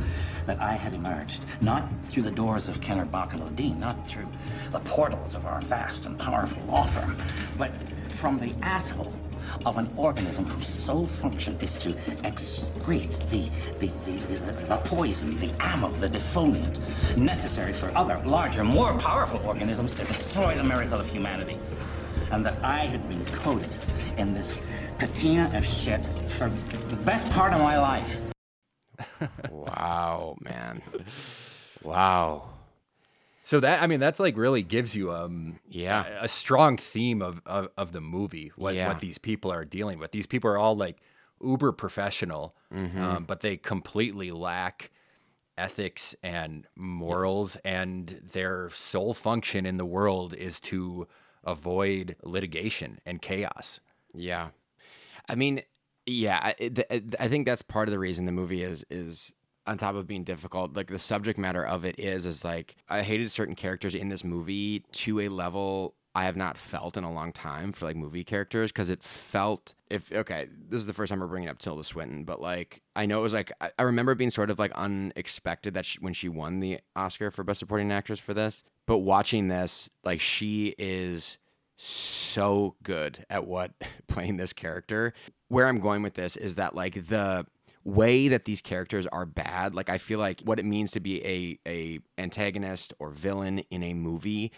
that 0.47 0.59
I 0.61 0.75
had 0.75 0.95
emerged 0.95 1.45
not 1.61 1.93
through 2.05 2.23
the 2.23 2.31
doors 2.31 2.69
of 2.69 2.81
Kenner 2.81 3.05
Bach 3.05 3.35
not 3.35 4.09
through 4.09 4.29
the 4.71 4.81
portals 4.81 5.35
of 5.35 5.45
our 5.45 5.61
vast 5.61 6.07
and 6.07 6.19
powerful 6.19 6.63
law 6.65 6.87
firm, 6.87 7.17
but 7.59 7.71
from 8.11 8.39
the 8.39 8.55
asshole 8.63 9.13
of 9.67 9.79
an 9.79 9.93
organism 9.97 10.45
whose 10.45 10.69
sole 10.69 11.07
function 11.07 11.57
is 11.61 11.77
to 11.77 11.91
excrete 12.25 13.19
the, 13.31 13.51
the, 13.79 13.93
the, 14.05 14.13
the, 14.35 14.67
the 14.67 14.77
poison, 14.85 15.39
the 15.41 15.53
ammo, 15.61 15.91
the 15.93 16.09
defoliant 16.09 16.79
necessary 17.17 17.73
for 17.73 17.95
other, 17.97 18.19
larger, 18.25 18.65
more 18.65 18.97
powerful 18.99 19.41
organisms 19.47 19.95
to 19.95 20.05
destroy 20.05 20.57
the 20.57 20.65
miracle 20.65 21.01
of 21.01 21.09
humanity. 21.09 21.59
And 22.31 22.45
that 22.47 22.63
I 22.63 22.81
had 22.81 23.07
been 23.09 23.25
coded 23.27 23.71
in 24.17 24.33
this 24.33 24.61
patina 24.99 25.51
of 25.55 25.67
shit 25.67 26.07
for 26.39 26.49
the 26.89 26.97
best 26.97 27.29
part 27.31 27.53
of 27.53 27.61
my 27.61 27.79
life. 27.79 28.21
Wow, 29.51 30.37
man. 30.41 30.83
Wow. 31.83 32.49
So 33.45 33.61
that 33.61 33.83
I 33.83 33.87
mean, 33.87 34.01
that's 34.01 34.21
like 34.21 34.37
really 34.37 34.63
gives 34.63 34.95
you 34.95 35.13
um 35.13 35.59
Yeah. 35.69 36.21
a, 36.21 36.25
a 36.25 36.29
strong 36.29 36.77
theme 36.77 37.23
of, 37.23 37.43
of 37.47 37.69
of 37.77 37.93
the 37.93 38.01
movie. 38.01 38.53
What 38.57 38.75
Yeah. 38.75 38.89
what 38.89 39.01
these 39.01 39.19
people 39.19 39.53
are 39.53 39.65
dealing 39.65 39.99
with. 39.99 40.13
These 40.13 40.27
people 40.27 40.51
are 40.51 40.59
all 40.59 40.77
like 40.77 40.99
uber 41.43 41.73
professional, 41.73 42.55
Mm-hmm. 42.73 43.03
um, 43.03 43.25
but 43.25 43.41
they 43.41 43.57
completely 43.57 44.31
lack 44.31 44.91
ethics 45.59 46.15
and 46.23 46.67
morals, 46.77 47.57
and 47.65 48.21
their 48.33 48.71
sole 48.71 49.13
function 49.15 49.67
in 49.67 49.77
the 49.77 49.85
world 49.85 50.35
is 50.35 50.61
to 50.61 51.07
avoid 51.45 52.17
litigation 52.23 53.01
and 53.05 53.21
chaos. 53.21 53.81
Yeah, 54.15 54.51
I 55.29 55.35
mean, 55.35 55.63
yeah, 56.07 56.39
I, 56.43 56.73
I 57.21 57.29
think 57.29 57.47
that's 57.47 57.63
part 57.63 57.89
of 57.89 57.93
the 57.93 57.99
reason 57.99 58.25
the 58.27 58.33
movie 58.33 58.63
is 58.63 58.85
is 58.91 59.35
on 59.67 59.77
top 59.77 59.95
of 59.95 60.07
being 60.07 60.25
difficult. 60.25 60.75
Like 60.77 60.89
the 60.89 60.99
subject 60.99 61.39
matter 61.39 61.65
of 61.65 61.85
it 61.85 61.99
is 61.99 62.27
is 62.27 62.45
like 62.45 62.77
I 62.89 63.03
hated 63.03 63.31
certain 63.31 63.55
characters 63.55 63.95
in 63.95 64.09
this 64.09 64.25
movie 64.25 64.85
to 64.93 65.21
a 65.21 65.29
level 65.29 65.95
I 66.15 66.25
have 66.25 66.37
not 66.37 66.59
felt 66.59 66.99
in 66.99 67.05
a 67.05 67.13
long 67.13 67.33
time 67.33 67.73
for 67.73 67.87
like 67.87 67.97
movie 67.97 68.25
characters 68.25 68.71
because 68.71 68.91
it 68.91 69.03
felt 69.03 69.75
if 69.89 70.13
okay 70.13 70.49
this 70.69 70.79
is 70.79 70.87
the 70.87 70.93
first 70.93 71.11
time 71.11 71.21
we're 71.21 71.27
bringing 71.27 71.49
up 71.49 71.59
Tilda 71.59 71.85
Swinton 71.85 72.25
but 72.25 72.41
like 72.41 72.83
I 72.95 73.07
know 73.07 73.21
it 73.21 73.23
was 73.23 73.33
like 73.33 73.51
I, 73.61 73.71
I 73.79 73.83
remember 73.85 74.15
being 74.15 74.31
sort 74.31 74.51
of 74.51 74.59
like 74.59 74.73
unexpected 74.73 75.75
that 75.75 75.87
she, 75.87 75.99
when 76.01 76.13
she 76.13 76.29
won 76.29 76.61
the 76.61 76.81
Oscar 76.97 77.31
for 77.31 77.45
Best 77.45 77.61
Supporting 77.61 77.91
Actress 77.91 78.21
for 78.21 78.35
this 78.35 78.63
but 78.87 78.99
watching 78.99 79.49
this 79.49 79.89
like 80.05 80.21
she 80.21 80.75
is 80.77 81.39
so 81.83 82.77
good 82.83 83.25
at 83.29 83.47
what 83.47 83.73
playing 84.07 84.37
this 84.37 84.53
character. 84.53 85.13
Where 85.49 85.67
I'm 85.67 85.81
going 85.81 86.03
with 86.03 86.15
this 86.15 86.37
is 86.37 86.55
that 86.57 86.75
like 86.75 87.07
the 87.09 87.47
way 87.85 88.29
that 88.29 88.45
these 88.45 88.61
characters 88.61 89.07
are 89.09 89.27
bad, 89.27 89.75
like 89.75 89.89
I 89.91 89.99
feel 89.99 90.19
like 90.19 90.41
what 90.43 90.59
it 90.59 90.65
means 90.65 90.93
to 90.93 91.01
be 91.01 91.25
a 91.25 91.59
a 91.69 91.99
antagonist 92.19 92.95
or 92.99 93.11
villain 93.11 93.61
in 93.71 93.83
a 93.83 93.95
movie 93.95 94.53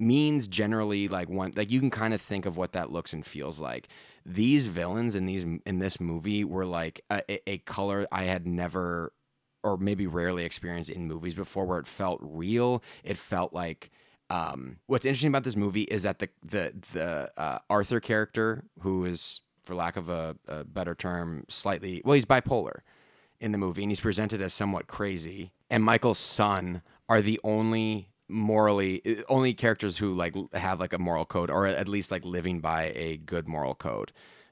means 0.00 0.46
generally 0.48 1.08
like 1.08 1.28
one 1.28 1.52
like 1.56 1.70
you 1.70 1.80
can 1.80 1.90
kind 1.90 2.14
of 2.14 2.20
think 2.20 2.46
of 2.46 2.56
what 2.56 2.72
that 2.72 2.90
looks 2.92 3.12
and 3.12 3.26
feels 3.26 3.60
like. 3.60 3.88
These 4.24 4.66
villains 4.66 5.14
in 5.14 5.26
these 5.26 5.44
in 5.66 5.78
this 5.78 6.00
movie 6.00 6.44
were 6.44 6.66
like 6.66 7.00
a, 7.10 7.22
a- 7.50 7.58
color 7.58 8.06
I 8.12 8.24
had 8.24 8.46
never 8.46 9.12
or 9.64 9.76
maybe 9.76 10.06
rarely 10.06 10.44
experienced 10.44 10.90
in 10.90 11.06
movies 11.06 11.34
before 11.34 11.66
where 11.66 11.78
it 11.80 11.86
felt 11.86 12.20
real. 12.22 12.82
It 13.02 13.18
felt 13.18 13.52
like 13.52 13.90
um, 14.30 14.76
what's 14.86 15.06
interesting 15.06 15.28
about 15.28 15.44
this 15.44 15.56
movie 15.56 15.82
is 15.82 16.02
that 16.04 16.18
the 16.20 16.28
the 16.44 16.72
the 16.92 17.30
uh, 17.36 17.58
Arthur 17.70 17.98
character, 18.00 18.64
who 18.80 19.04
is, 19.06 19.40
for 19.68 19.74
lack 19.74 19.98
of 19.98 20.08
a, 20.08 20.34
a 20.48 20.64
better 20.64 20.94
term, 20.94 21.44
slightly 21.48 22.00
well, 22.02 22.14
he's 22.14 22.24
bipolar 22.24 22.80
in 23.38 23.52
the 23.52 23.58
movie, 23.58 23.82
and 23.82 23.90
he's 23.90 24.00
presented 24.00 24.40
as 24.40 24.54
somewhat 24.54 24.86
crazy. 24.86 25.52
And 25.68 25.84
Michael's 25.84 26.18
son 26.18 26.80
are 27.08 27.20
the 27.20 27.38
only 27.44 28.08
morally 28.30 29.22
only 29.28 29.52
characters 29.52 29.98
who 29.98 30.14
like 30.14 30.34
have 30.54 30.80
like 30.80 30.94
a 30.94 30.98
moral 30.98 31.26
code, 31.26 31.50
or 31.50 31.66
at 31.66 31.86
least 31.86 32.10
like 32.10 32.24
living 32.24 32.60
by 32.60 32.92
a 32.96 33.18
good 33.18 33.46
moral 33.46 33.74
code. 33.74 34.10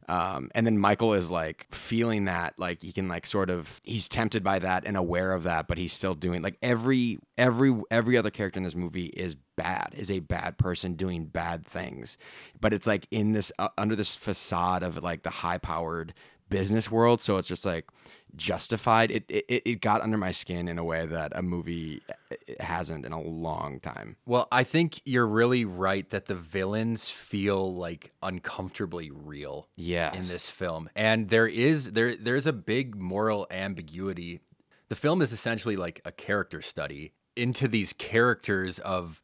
Um, 0.08 0.50
and 0.54 0.66
then 0.66 0.78
Michael 0.78 1.14
is 1.14 1.30
like 1.30 1.66
feeling 1.70 2.26
that, 2.26 2.54
like 2.58 2.82
he 2.82 2.92
can 2.92 3.08
like 3.08 3.26
sort 3.26 3.50
of 3.50 3.80
he's 3.84 4.08
tempted 4.08 4.44
by 4.44 4.58
that 4.60 4.86
and 4.86 4.96
aware 4.96 5.32
of 5.32 5.42
that, 5.44 5.66
but 5.66 5.78
he's 5.78 5.92
still 5.92 6.14
doing 6.14 6.42
like 6.42 6.56
every 6.62 7.18
every 7.36 7.74
every 7.90 8.16
other 8.16 8.30
character 8.30 8.58
in 8.58 8.64
this 8.64 8.74
movie 8.74 9.06
is 9.06 9.34
bad, 9.56 9.92
is 9.96 10.10
a 10.10 10.20
bad 10.20 10.58
person 10.58 10.94
doing 10.94 11.26
bad 11.26 11.66
things, 11.66 12.18
but 12.60 12.72
it's 12.72 12.86
like 12.86 13.06
in 13.10 13.32
this 13.32 13.50
uh, 13.58 13.68
under 13.78 13.96
this 13.96 14.14
facade 14.14 14.82
of 14.82 15.02
like 15.02 15.22
the 15.22 15.30
high 15.30 15.58
powered 15.58 16.14
business 16.48 16.90
world, 16.90 17.20
so 17.20 17.36
it's 17.36 17.48
just 17.48 17.64
like 17.64 17.86
justified. 18.36 19.10
It, 19.10 19.24
it 19.28 19.44
it 19.64 19.80
got 19.80 20.00
under 20.02 20.16
my 20.16 20.32
skin 20.32 20.68
in 20.68 20.78
a 20.78 20.84
way 20.84 21.06
that 21.06 21.32
a 21.34 21.42
movie 21.42 22.02
uh, 22.30 22.34
hasn't 22.60 23.04
in 23.04 23.12
a 23.12 23.20
long 23.20 23.80
time. 23.80 24.16
Well, 24.26 24.46
I 24.52 24.62
think 24.64 25.00
you're 25.04 25.26
really 25.26 25.64
right 25.64 26.08
that 26.10 26.26
the 26.26 26.34
villains 26.34 27.08
feel 27.10 27.74
like 27.74 28.12
uncomfortably 28.22 29.10
real 29.10 29.68
Yes. 29.76 30.14
in 30.16 30.28
this 30.28 30.48
film. 30.48 30.88
And 30.94 31.28
there 31.28 31.46
is 31.46 31.92
there 31.92 32.14
there's 32.16 32.46
a 32.46 32.52
big 32.52 32.94
moral 32.96 33.46
ambiguity. 33.50 34.40
The 34.88 34.96
film 34.96 35.20
is 35.22 35.32
essentially 35.32 35.76
like 35.76 36.00
a 36.04 36.12
character 36.12 36.62
study 36.62 37.12
into 37.34 37.68
these 37.68 37.92
characters 37.92 38.78
of 38.78 39.20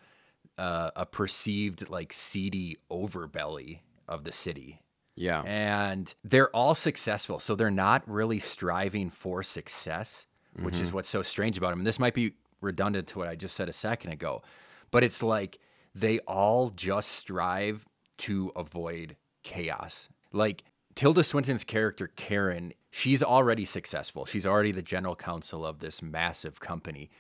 uh, 0.59 0.91
a 0.97 1.07
perceived 1.07 1.89
like 1.89 2.13
seedy 2.13 2.77
overbelly 2.91 3.81
of 4.09 4.25
the 4.25 4.33
city. 4.33 4.82
Yeah. 5.15 5.43
And 5.43 6.15
they're 6.25 6.51
all 6.57 6.75
successful. 6.75 7.39
So 7.39 7.55
they're 7.55 7.71
not 7.71 8.03
really 8.09 8.39
striving 8.39 9.11
for 9.11 9.43
success, 9.43 10.27
which 10.55 10.75
Mm-hmm. 10.75 10.85
is 10.85 10.93
what's 10.93 11.09
so 11.09 11.23
strange 11.23 11.59
about 11.59 11.71
them. 11.71 11.81
And 11.81 11.87
this 11.87 11.99
might 11.99 12.15
be 12.15 12.33
redundant 12.61 13.09
to 13.09 13.19
what 13.19 13.29
I 13.29 13.35
just 13.35 13.55
said 13.57 13.69
a 13.69 13.73
second 13.73 14.13
ago, 14.13 14.43
but 14.91 15.03
it's 15.05 15.23
like 15.23 15.59
they 15.95 16.19
all 16.21 16.71
just 16.71 17.11
strive 17.11 17.87
to 18.19 18.53
avoid 18.57 19.17
chaos. 19.43 20.09
Like 20.33 20.63
Tilda 20.95 21.25
Swinton's 21.25 21.65
character, 21.65 22.09
Karen, 22.17 22.73
she's 22.91 23.23
already 23.23 23.65
successful. 23.65 24.25
She's 24.27 24.47
already 24.47 24.73
the 24.73 24.83
general 24.83 25.17
counsel 25.17 25.67
of 25.67 25.81
this 25.81 26.01
massive 26.03 26.61
company. 26.61 27.11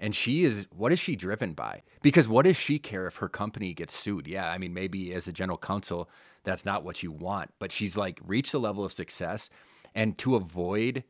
And 0.00 0.14
she 0.14 0.44
is, 0.44 0.66
what 0.70 0.92
is 0.92 1.00
she 1.00 1.16
driven 1.16 1.54
by? 1.54 1.82
Because 2.02 2.28
what 2.28 2.44
does 2.44 2.56
she 2.56 2.78
care 2.78 3.06
if 3.06 3.16
her 3.16 3.28
company 3.28 3.74
gets 3.74 3.94
sued? 3.94 4.28
Yeah, 4.28 4.50
I 4.50 4.58
mean, 4.58 4.72
maybe 4.72 5.12
as 5.12 5.26
a 5.26 5.32
general 5.32 5.58
counsel, 5.58 6.08
that's 6.44 6.64
not 6.64 6.84
what 6.84 7.02
you 7.02 7.10
want. 7.10 7.52
But 7.58 7.72
she's 7.72 7.96
like 7.96 8.20
reached 8.24 8.54
a 8.54 8.58
level 8.58 8.84
of 8.84 8.92
success. 8.92 9.50
And 9.94 10.16
to 10.18 10.36
avoid 10.36 11.04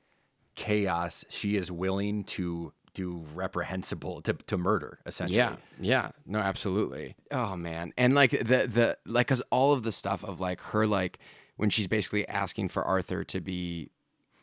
chaos, 0.55 1.25
she 1.29 1.57
is 1.57 1.71
willing 1.71 2.25
to 2.25 2.73
do 2.95 3.25
reprehensible, 3.35 4.23
to, 4.23 4.33
to 4.33 4.57
murder, 4.57 4.99
essentially. 5.07 5.37
Yeah, 5.37 5.57
yeah, 5.81 6.11
no, 6.27 6.39
absolutely. 6.39 7.15
Oh 7.31 7.57
man, 7.57 7.93
and 7.97 8.15
like 8.15 8.31
the 8.31 8.67
the 8.67 8.99
like, 9.07 9.29
cause 9.29 9.43
all 9.51 9.73
of 9.73 9.85
the 9.85 9.93
stuff 9.93 10.25
of 10.25 10.41
like 10.41 10.61
her 10.61 10.87
like 10.87 11.19
when 11.57 11.71
she's 11.71 11.87
basically 11.87 12.27
asking 12.27 12.69
for 12.69 12.83
Arthur 12.83 13.23
to 13.25 13.41
be 13.41 13.91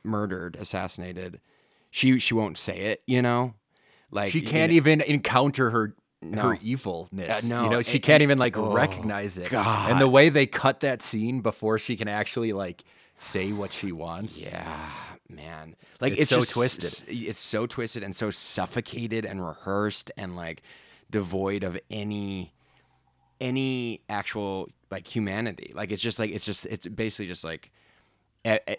murdered, 0.04 0.56
assassinated, 0.56 1.42
she 1.92 2.18
she 2.20 2.34
won't 2.34 2.58
say 2.58 2.78
it, 2.80 3.04
you 3.08 3.22
know, 3.22 3.56
like 4.16 4.32
She 4.32 4.42
can't 4.42 4.72
know- 4.72 4.78
even 4.78 5.02
encounter 5.02 5.70
her 5.70 5.96
No. 6.24 6.42
her 6.50 6.58
evilness. 6.62 7.44
Uh, 7.44 7.48
no, 7.48 7.64
you 7.66 7.70
know, 7.70 7.82
she 7.84 8.00
can't 8.00 8.24
even 8.24 8.40
like 8.40 8.58
oh, 8.58 8.74
recognize 8.74 9.38
it. 9.38 9.50
God. 9.50 9.92
And 9.92 10.02
the 10.02 10.08
way 10.08 10.30
they 10.30 10.48
cut 10.48 10.80
that 10.80 11.02
scene 11.04 11.42
before 11.42 11.78
she 11.78 11.96
can 11.96 12.08
actually 12.08 12.54
like 12.54 12.84
say 13.20 13.52
what 13.52 13.72
she 13.72 13.92
wants. 13.92 14.40
Yeah, 14.40 14.90
man. 15.30 15.76
Like 16.02 16.14
It's 16.14 16.22
it's, 16.24 16.30
so 16.32 16.40
just 16.40 16.54
twisted. 16.54 17.04
It's 17.08 17.40
so 17.40 17.68
twisted 17.68 18.02
and 18.04 18.16
so 18.16 18.32
suffocated 18.32 19.26
and 19.26 19.46
rehearsed 19.46 20.12
and 20.18 20.36
like 20.36 20.64
devoid 21.12 21.64
of 21.64 21.80
any 21.92 22.52
any 23.42 24.02
actual 24.10 24.70
like 24.90 25.08
humanity. 25.08 25.72
Like 25.76 25.92
it's 25.92 26.02
just 26.02 26.20
like 26.20 26.32
it's 26.32 26.46
just 26.46 26.66
it's 26.66 26.88
basically 26.88 27.28
just 27.28 27.44
like 27.44 27.72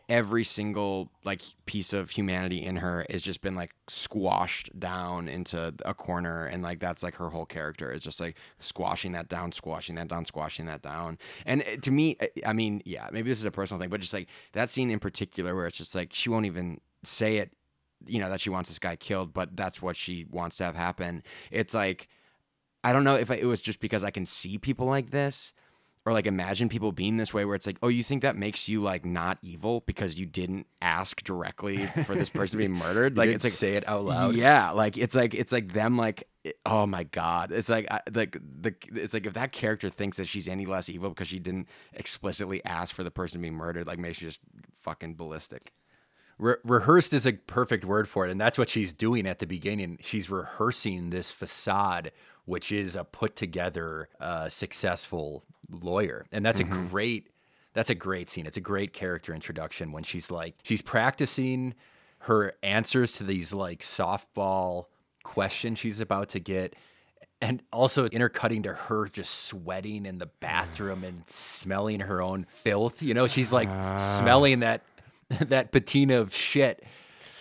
every 0.08 0.44
single 0.44 1.10
like 1.24 1.42
piece 1.66 1.92
of 1.92 2.10
humanity 2.10 2.64
in 2.64 2.76
her 2.76 3.04
has 3.10 3.20
just 3.20 3.40
been 3.40 3.56
like 3.56 3.74
squashed 3.88 4.70
down 4.78 5.26
into 5.28 5.74
a 5.84 5.92
corner 5.92 6.44
and 6.46 6.62
like 6.62 6.78
that's 6.78 7.02
like 7.02 7.16
her 7.16 7.30
whole 7.30 7.44
character 7.44 7.92
is 7.92 8.02
just 8.04 8.20
like 8.20 8.36
squashing 8.60 9.10
that 9.12 9.28
down 9.28 9.50
squashing 9.50 9.96
that 9.96 10.06
down 10.06 10.24
squashing 10.24 10.66
that 10.66 10.82
down. 10.82 11.18
And 11.46 11.62
uh, 11.62 11.76
to 11.82 11.90
me 11.90 12.16
I- 12.20 12.30
i 12.46 12.52
mean 12.52 12.80
yeah 12.84 13.08
maybe 13.10 13.28
this 13.28 13.40
is 13.40 13.44
a 13.44 13.50
personal 13.50 13.80
thing 13.80 13.90
but 13.90 14.00
just 14.00 14.14
like 14.14 14.28
that 14.52 14.70
scene 14.70 14.90
in 14.90 15.00
particular 15.00 15.54
where 15.56 15.66
it's 15.66 15.78
just 15.78 15.94
like 15.96 16.10
she 16.14 16.28
won't 16.28 16.46
even 16.46 16.80
say 17.02 17.38
it 17.38 17.50
you 18.06 18.20
know 18.20 18.30
that 18.30 18.40
she 18.40 18.50
wants 18.50 18.68
this 18.70 18.78
guy 18.78 18.94
killed 18.94 19.32
but 19.34 19.56
that's 19.56 19.82
what 19.82 19.96
she 19.96 20.26
wants 20.30 20.56
to 20.58 20.64
have 20.64 20.76
happen. 20.76 21.22
It's 21.50 21.74
like 21.74 22.08
I 22.84 22.92
don't 22.92 23.02
know 23.02 23.16
if 23.16 23.32
I, 23.32 23.34
it 23.34 23.46
was 23.46 23.60
just 23.60 23.80
because 23.80 24.04
I 24.04 24.10
can 24.12 24.26
see 24.26 24.58
people 24.58 24.86
like 24.86 25.10
this, 25.10 25.54
or 26.06 26.12
like 26.12 26.26
imagine 26.26 26.68
people 26.68 26.92
being 26.92 27.16
this 27.16 27.34
way 27.34 27.44
where 27.44 27.56
it's 27.56 27.66
like, 27.66 27.78
oh, 27.82 27.88
you 27.88 28.04
think 28.04 28.22
that 28.22 28.36
makes 28.36 28.68
you 28.68 28.80
like 28.80 29.04
not 29.04 29.38
evil 29.42 29.82
because 29.86 30.18
you 30.18 30.24
didn't 30.24 30.68
ask 30.80 31.22
directly 31.24 31.84
for 32.06 32.14
this 32.14 32.28
person 32.30 32.60
to 32.60 32.68
be 32.68 32.72
murdered? 32.72 33.18
like 33.18 33.28
it's 33.28 33.42
like 33.44 33.52
say 33.52 33.74
it 33.74 33.86
out 33.88 34.04
loud. 34.04 34.34
Yeah, 34.36 34.70
like 34.70 34.96
it's 34.96 35.16
like 35.16 35.34
it's 35.34 35.52
like 35.52 35.72
them 35.72 35.96
like 35.96 36.24
oh 36.64 36.86
my 36.86 37.02
god. 37.02 37.50
It's 37.50 37.68
like 37.68 37.86
I- 37.90 38.02
like 38.14 38.38
the 38.40 38.72
it's 38.94 39.12
like 39.12 39.26
if 39.26 39.32
that 39.34 39.50
character 39.50 39.88
thinks 39.88 40.16
that 40.18 40.28
she's 40.28 40.46
any 40.46 40.64
less 40.64 40.88
evil 40.88 41.08
because 41.08 41.26
she 41.26 41.40
didn't 41.40 41.68
explicitly 41.92 42.64
ask 42.64 42.94
for 42.94 43.02
the 43.02 43.10
person 43.10 43.40
to 43.40 43.42
be 43.42 43.50
murdered, 43.50 43.88
like 43.88 43.98
makes 43.98 44.22
you 44.22 44.28
just 44.28 44.38
fucking 44.82 45.16
ballistic. 45.16 45.72
Re- 46.38 46.56
rehearsed 46.64 47.14
is 47.14 47.26
a 47.26 47.32
perfect 47.32 47.84
word 47.86 48.08
for 48.10 48.26
it, 48.26 48.30
and 48.30 48.38
that's 48.38 48.58
what 48.58 48.68
she's 48.68 48.92
doing 48.92 49.26
at 49.26 49.38
the 49.38 49.46
beginning. 49.46 49.96
She's 50.02 50.28
rehearsing 50.30 51.08
this 51.08 51.30
facade, 51.30 52.12
which 52.44 52.70
is 52.70 52.94
a 52.94 53.04
put 53.04 53.36
together, 53.36 54.10
uh, 54.20 54.50
successful 54.50 55.44
lawyer, 55.70 56.26
and 56.32 56.44
that's 56.44 56.60
a 56.60 56.64
mm-hmm. 56.64 56.88
great. 56.88 57.30
That's 57.74 57.90
a 57.90 57.94
great 57.94 58.30
scene. 58.30 58.46
It's 58.46 58.56
a 58.56 58.62
great 58.62 58.92
character 58.92 59.34
introduction 59.34 59.92
when 59.92 60.02
she's 60.02 60.30
like 60.30 60.54
she's 60.62 60.82
practicing 60.82 61.74
her 62.20 62.52
answers 62.62 63.12
to 63.12 63.24
these 63.24 63.52
like 63.52 63.80
softball 63.80 64.86
questions 65.22 65.78
she's 65.78 66.00
about 66.00 66.30
to 66.30 66.40
get. 66.40 66.74
And 67.42 67.62
also 67.70 68.06
intercutting 68.06 68.62
to 68.62 68.72
her 68.72 69.06
just 69.08 69.44
sweating 69.44 70.06
in 70.06 70.16
the 70.16 70.26
bathroom 70.40 71.04
and 71.04 71.22
smelling 71.28 72.00
her 72.00 72.22
own 72.22 72.46
filth. 72.48 73.02
You 73.02 73.12
know, 73.12 73.26
she's 73.26 73.52
like 73.52 73.68
ah. 73.68 73.98
smelling 73.98 74.60
that 74.60 74.82
that 75.28 75.70
patina 75.70 76.20
of 76.20 76.34
shit 76.34 76.82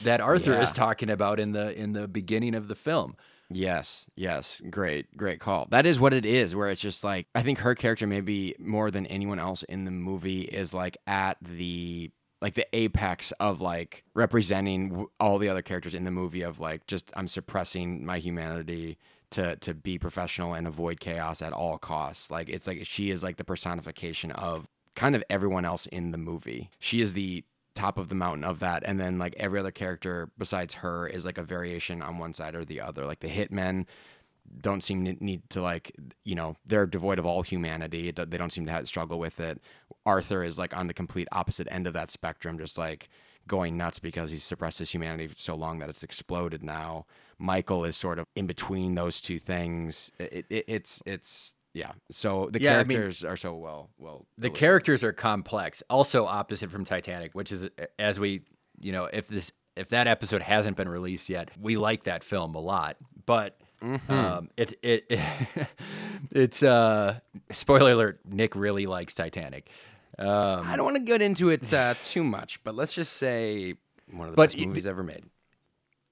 that 0.03 0.19
Arthur 0.19 0.51
Yeah. 0.51 0.63
is 0.63 0.73
talking 0.73 1.09
about 1.09 1.39
in 1.39 1.53
the 1.53 1.77
in 1.79 1.93
the 1.93 2.07
beginning 2.07 2.55
of 2.55 2.67
the 2.67 2.75
film. 2.75 3.15
Yes, 3.49 4.09
yes, 4.15 4.61
great, 4.69 5.15
great 5.15 5.39
call. 5.39 5.67
That 5.69 5.85
is 5.85 5.99
what 5.99 6.13
it 6.13 6.25
is. 6.25 6.55
Where 6.55 6.69
it's 6.69 6.81
just 6.81 7.03
like 7.03 7.27
I 7.35 7.41
think 7.41 7.59
her 7.59 7.75
character, 7.75 8.07
maybe 8.07 8.55
more 8.59 8.89
than 8.89 9.05
anyone 9.07 9.39
else 9.39 9.63
in 9.63 9.85
the 9.85 9.91
movie, 9.91 10.41
is 10.41 10.73
like 10.73 10.97
at 11.05 11.37
the 11.41 12.09
like 12.41 12.55
the 12.55 12.67
apex 12.75 13.31
of 13.39 13.61
like 13.61 14.03
representing 14.13 15.07
all 15.19 15.37
the 15.37 15.49
other 15.49 15.61
characters 15.61 15.95
in 15.95 16.03
the 16.03 16.11
movie 16.11 16.41
of 16.41 16.59
like 16.59 16.87
just 16.87 17.11
I'm 17.15 17.27
suppressing 17.27 18.05
my 18.05 18.17
humanity 18.17 18.97
to 19.31 19.55
to 19.57 19.73
be 19.75 19.99
professional 19.99 20.53
and 20.53 20.65
avoid 20.65 20.99
chaos 20.99 21.41
at 21.41 21.53
all 21.53 21.77
costs. 21.77 22.31
Like 22.31 22.49
it's 22.49 22.65
like 22.67 22.85
she 22.85 23.11
is 23.11 23.23
like 23.23 23.37
the 23.37 23.43
personification 23.43 24.31
of 24.31 24.67
kind 24.95 25.15
of 25.15 25.23
everyone 25.29 25.65
else 25.65 25.85
in 25.87 26.11
the 26.11 26.17
movie. 26.17 26.71
She 26.79 27.01
is 27.01 27.13
the 27.13 27.43
top 27.75 27.97
of 27.97 28.09
the 28.09 28.15
mountain 28.15 28.43
of 28.43 28.59
that. 28.59 28.83
And 28.85 28.99
then 28.99 29.19
like 29.19 29.35
every 29.37 29.59
other 29.59 29.71
character 29.71 30.29
besides 30.37 30.73
her 30.75 31.07
is 31.07 31.25
like 31.25 31.37
a 31.37 31.43
variation 31.43 32.01
on 32.01 32.17
one 32.17 32.33
side 32.33 32.55
or 32.55 32.65
the 32.65 32.81
other. 32.81 33.05
Like 33.05 33.19
the 33.19 33.27
hitmen 33.27 33.85
don't 34.61 34.81
seem 34.81 35.03
to 35.05 35.13
need 35.23 35.47
to 35.49 35.61
like 35.61 35.91
you 36.23 36.35
know 36.35 36.55
they're 36.65 36.85
devoid 36.85 37.19
of 37.19 37.25
all 37.25 37.41
humanity. 37.41 38.09
It 38.09 38.15
they 38.15 38.37
don't 38.37 38.51
seem 38.51 38.65
to 38.65 38.71
have, 38.71 38.87
struggle 38.87 39.19
with 39.19 39.39
it. 39.39 39.61
Arthur 40.05 40.43
is 40.43 40.57
like 40.57 40.75
on 40.75 40.87
the 40.87 40.93
complete 40.93 41.27
opposite 41.31 41.67
end 41.69 41.87
of 41.87 41.93
that 41.93 42.11
spectrum 42.11 42.57
just 42.57 42.77
like 42.77 43.09
going 43.47 43.77
nuts 43.77 43.99
because 43.99 44.31
he's 44.31 44.43
suppressed 44.43 44.79
his 44.79 44.91
humanity 44.91 45.31
so 45.37 45.55
long 45.55 45.79
that 45.79 45.89
it's 45.89 46.03
exploded 46.03 46.63
now. 46.63 47.05
Michael 47.37 47.85
is 47.85 47.95
sort 47.95 48.17
of 48.17 48.25
in 48.35 48.47
between 48.47 48.95
those 48.95 49.21
two 49.21 49.39
things. 49.39 50.11
It, 50.19 50.45
it, 50.49 50.65
it's 50.67 51.01
it's 51.05 51.55
yeah 51.75 51.91
so 52.11 52.49
the 52.51 52.59
Yeah, 52.59 52.79
I 52.79 52.83
mean- 52.85 52.97
characters 52.97 53.23
are 53.23 53.37
so 53.37 53.53
well 53.55 53.89
well 53.99 54.25
The 54.39 54.47
illustrated. 54.47 54.59
characters 54.59 55.03
are 55.03 55.13
complex, 55.13 55.83
also 55.89 56.25
opposite 56.25 56.71
from 56.71 56.85
Titanic, 56.85 57.35
which 57.35 57.51
is 57.51 57.69
as 57.99 58.19
we, 58.19 58.41
you 58.81 58.91
know, 58.91 59.05
if 59.13 59.27
this 59.27 59.51
if 59.75 59.89
that 59.89 60.07
episode 60.07 60.41
hasn't 60.41 60.77
been 60.77 60.87
released 60.89 61.27
yet, 61.29 61.51
we 61.61 61.75
like 61.75 62.03
that 62.05 62.23
film 62.23 62.55
a 62.55 62.59
lot, 62.59 62.95
but 63.25 63.57
um, 64.09 64.49
it 64.57 64.73
it 64.81 65.03
it's 66.31 66.63
uh 66.63 67.19
spoiler 67.51 67.91
alert, 67.91 68.19
Nick 68.25 68.55
really 68.55 68.85
likes 68.85 69.13
Titanic. 69.13 69.69
Um, 70.17 70.65
i 70.65 70.77
don't 70.77 70.85
want 70.85 70.95
to 70.95 71.03
get 71.03 71.21
into 71.21 71.49
it 71.49 71.73
uh, 71.73 71.93
too 72.01 72.23
much 72.23 72.63
but 72.63 72.73
let's 72.73 72.93
just 72.93 73.17
say 73.17 73.73
one 74.09 74.27
of 74.29 74.31
the 74.31 74.37
But 74.37 74.51
best 74.51 74.57
it- 74.63 74.67
movies 74.67 74.85
ever 74.85 75.03
made 75.03 75.25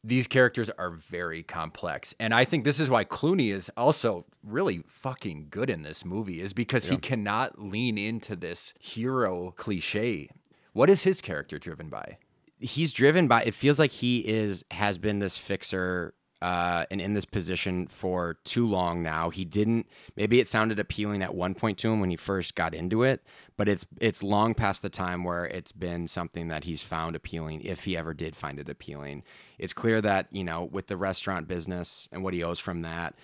these 0.03 0.27
characters 0.27 0.69
are 0.77 0.91
very 0.91 1.43
complex. 1.43 2.13
And 2.19 2.33
i 2.33 2.43
think 2.45 2.63
this 2.63 2.79
is 2.79 2.89
why 2.89 3.05
clooney 3.05 3.51
is 3.51 3.71
also 3.77 4.25
really 4.43 4.83
fucking 4.87 5.47
good 5.49 5.69
in 5.69 5.83
this 5.83 6.03
movie 6.03 6.41
is 6.41 6.53
because 6.53 6.87
he 6.87 6.97
cannot 6.97 7.59
lean 7.59 7.97
into 7.97 8.35
this 8.35 8.73
hero 8.79 9.53
cliche. 9.55 10.29
What 10.73 10.89
is 10.89 11.03
his 11.03 11.21
character 11.21 11.59
driven 11.59 11.89
by? 11.89 12.17
He's 12.59 12.93
driven 12.93 13.27
by 13.27 13.43
it 13.43 13.53
feels 13.53 13.79
like 13.79 13.91
he 13.91 14.19
is 14.19 14.65
has 14.71 14.97
been 14.97 15.19
this 15.19 15.37
fixer 15.37 16.13
uh, 16.43 16.85
and 16.91 16.99
in 16.99 17.13
this 17.13 17.23
position 17.23 17.87
for 17.87 18.37
too 18.43 18.67
long 18.67 19.01
now. 19.01 19.29
He 19.29 19.45
didn't. 19.45 19.87
Maybe 20.17 20.41
it 20.41 20.47
sounded 20.49 20.77
appealing 20.77 21.23
at 21.23 21.33
one 21.33 21.55
point 21.55 21.77
to 21.79 21.91
him 21.91 22.01
when 22.01 22.09
he 22.09 22.17
first 22.17 22.53
got 22.53 22.75
into 22.75 23.03
it, 23.03 23.23
but 23.55 23.69
it's 23.69 23.85
it's 24.01 24.21
long 24.21 24.53
past 24.53 24.81
the 24.81 24.89
time 24.89 25.23
where 25.23 25.45
it's 25.45 25.71
been 25.71 26.05
something 26.05 26.49
that 26.49 26.65
he's 26.65 26.83
found 26.83 27.15
appealing, 27.15 27.61
if 27.61 27.85
he 27.85 27.95
ever 27.95 28.13
did 28.13 28.35
find 28.35 28.59
it 28.59 28.67
appealing. 28.67 29.23
It's 29.57 29.71
clear 29.71 30.01
that 30.01 30.27
you 30.31 30.43
know 30.43 30.65
with 30.65 30.87
the 30.87 30.97
restaurant 30.97 31.47
business 31.47 32.09
and 32.11 32.25
what 32.25 32.33
he 32.33 32.43
owes 32.43 32.59
from 32.59 32.81
that, 32.81 33.15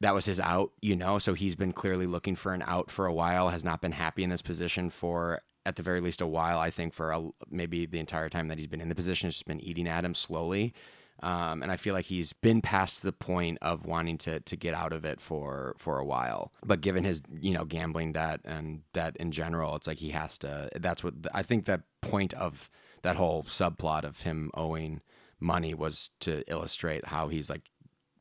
that 0.00 0.12
was 0.12 0.24
his 0.24 0.40
out, 0.40 0.72
you 0.82 0.96
know. 0.96 1.20
So 1.20 1.34
he's 1.34 1.54
been 1.54 1.72
clearly 1.72 2.08
looking 2.08 2.34
for 2.34 2.52
an 2.52 2.64
out 2.66 2.90
for 2.90 3.06
a 3.06 3.14
while. 3.14 3.50
Has 3.50 3.64
not 3.64 3.80
been 3.80 3.92
happy 3.92 4.24
in 4.24 4.30
this 4.30 4.42
position 4.42 4.90
for 4.90 5.40
at 5.66 5.76
the 5.76 5.84
very 5.84 6.00
least 6.00 6.20
a 6.20 6.26
while. 6.26 6.58
I 6.58 6.70
think 6.70 6.94
for 6.94 7.12
a, 7.12 7.28
maybe 7.48 7.86
the 7.86 8.00
entire 8.00 8.28
time 8.28 8.48
that 8.48 8.58
he's 8.58 8.66
been 8.66 8.80
in 8.80 8.88
the 8.88 8.94
position, 8.96 9.28
it's 9.28 9.36
just 9.36 9.46
been 9.46 9.60
eating 9.60 9.86
at 9.86 10.04
him 10.04 10.14
slowly. 10.14 10.74
Um, 11.22 11.62
and 11.62 11.70
I 11.70 11.76
feel 11.76 11.94
like 11.94 12.06
he's 12.06 12.32
been 12.32 12.62
past 12.62 13.02
the 13.02 13.12
point 13.12 13.58
of 13.60 13.84
wanting 13.84 14.18
to 14.18 14.40
to 14.40 14.56
get 14.56 14.74
out 14.74 14.92
of 14.92 15.04
it 15.04 15.20
for 15.20 15.74
for 15.78 15.98
a 15.98 16.04
while. 16.04 16.52
But 16.64 16.80
given 16.80 17.04
his 17.04 17.22
you 17.40 17.52
know 17.54 17.64
gambling 17.64 18.12
debt 18.12 18.40
and 18.44 18.82
debt 18.92 19.16
in 19.18 19.32
general, 19.32 19.76
it's 19.76 19.86
like 19.86 19.98
he 19.98 20.10
has 20.10 20.38
to. 20.38 20.68
That's 20.76 21.04
what 21.04 21.14
I 21.34 21.42
think. 21.42 21.66
That 21.66 21.82
point 22.00 22.32
of 22.34 22.70
that 23.02 23.16
whole 23.16 23.44
subplot 23.44 24.04
of 24.04 24.22
him 24.22 24.50
owing 24.54 25.00
money 25.38 25.74
was 25.74 26.10
to 26.20 26.42
illustrate 26.50 27.06
how 27.06 27.28
he's 27.28 27.48
like 27.48 27.62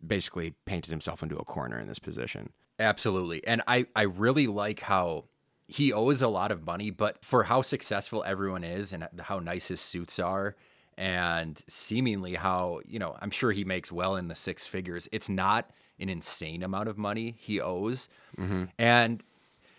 basically 0.06 0.56
painted 0.66 0.90
himself 0.90 1.22
into 1.22 1.38
a 1.38 1.44
corner 1.44 1.80
in 1.80 1.88
this 1.88 2.00
position. 2.00 2.52
Absolutely. 2.80 3.46
And 3.46 3.62
I, 3.68 3.88
I 3.96 4.04
really 4.04 4.48
like 4.48 4.80
how 4.80 5.26
he 5.68 5.94
owes 5.94 6.22
a 6.22 6.28
lot 6.28 6.52
of 6.52 6.66
money, 6.66 6.90
but 6.90 7.24
for 7.24 7.44
how 7.44 7.62
successful 7.62 8.24
everyone 8.26 8.64
is 8.64 8.94
and 8.94 9.08
how 9.20 9.40
nice 9.40 9.68
his 9.68 9.82
suits 9.82 10.18
are, 10.18 10.56
and 11.00 11.64
seemingly 11.70 12.36
how, 12.36 12.82
you 12.86 13.00
know, 13.00 13.16
I'm 13.22 13.32
sure 13.32 13.54
he 13.54 13.64
makes 13.64 13.90
well 13.90 14.18
in 14.18 14.28
the 14.28 14.36
six 14.36 14.66
figures. 14.68 15.08
It's 15.14 15.30
not 15.30 15.72
an 15.98 16.10
insane 16.10 16.62
amount 16.62 16.90
of 16.90 16.98
money 16.98 17.36
he 17.40 17.62
owes. 17.62 18.10
Mm-hmm. 18.38 18.66
And 18.78 19.24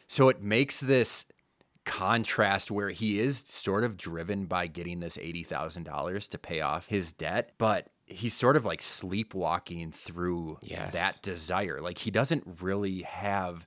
so 0.08 0.30
it 0.30 0.42
makes 0.42 0.80
this 0.80 1.26
contrast 1.84 2.70
where 2.70 2.88
he 2.90 3.20
is 3.20 3.44
sort 3.46 3.84
of 3.84 3.98
driven 3.98 4.46
by 4.46 4.66
getting 4.66 5.00
this 5.00 5.18
$80,000 5.18 6.28
to 6.30 6.38
pay 6.38 6.62
off 6.62 6.88
his 6.88 7.12
debt, 7.12 7.52
but 7.58 7.88
he's 8.06 8.32
sort 8.34 8.56
of 8.56 8.64
like 8.64 8.80
sleepwalking 8.80 9.92
through 9.92 10.58
Yes. 10.62 10.92
that 10.94 11.20
desire. 11.22 11.80
Like 11.82 11.98
he 11.98 12.10
doesn't 12.10 12.44
really 12.62 13.02
have 13.02 13.66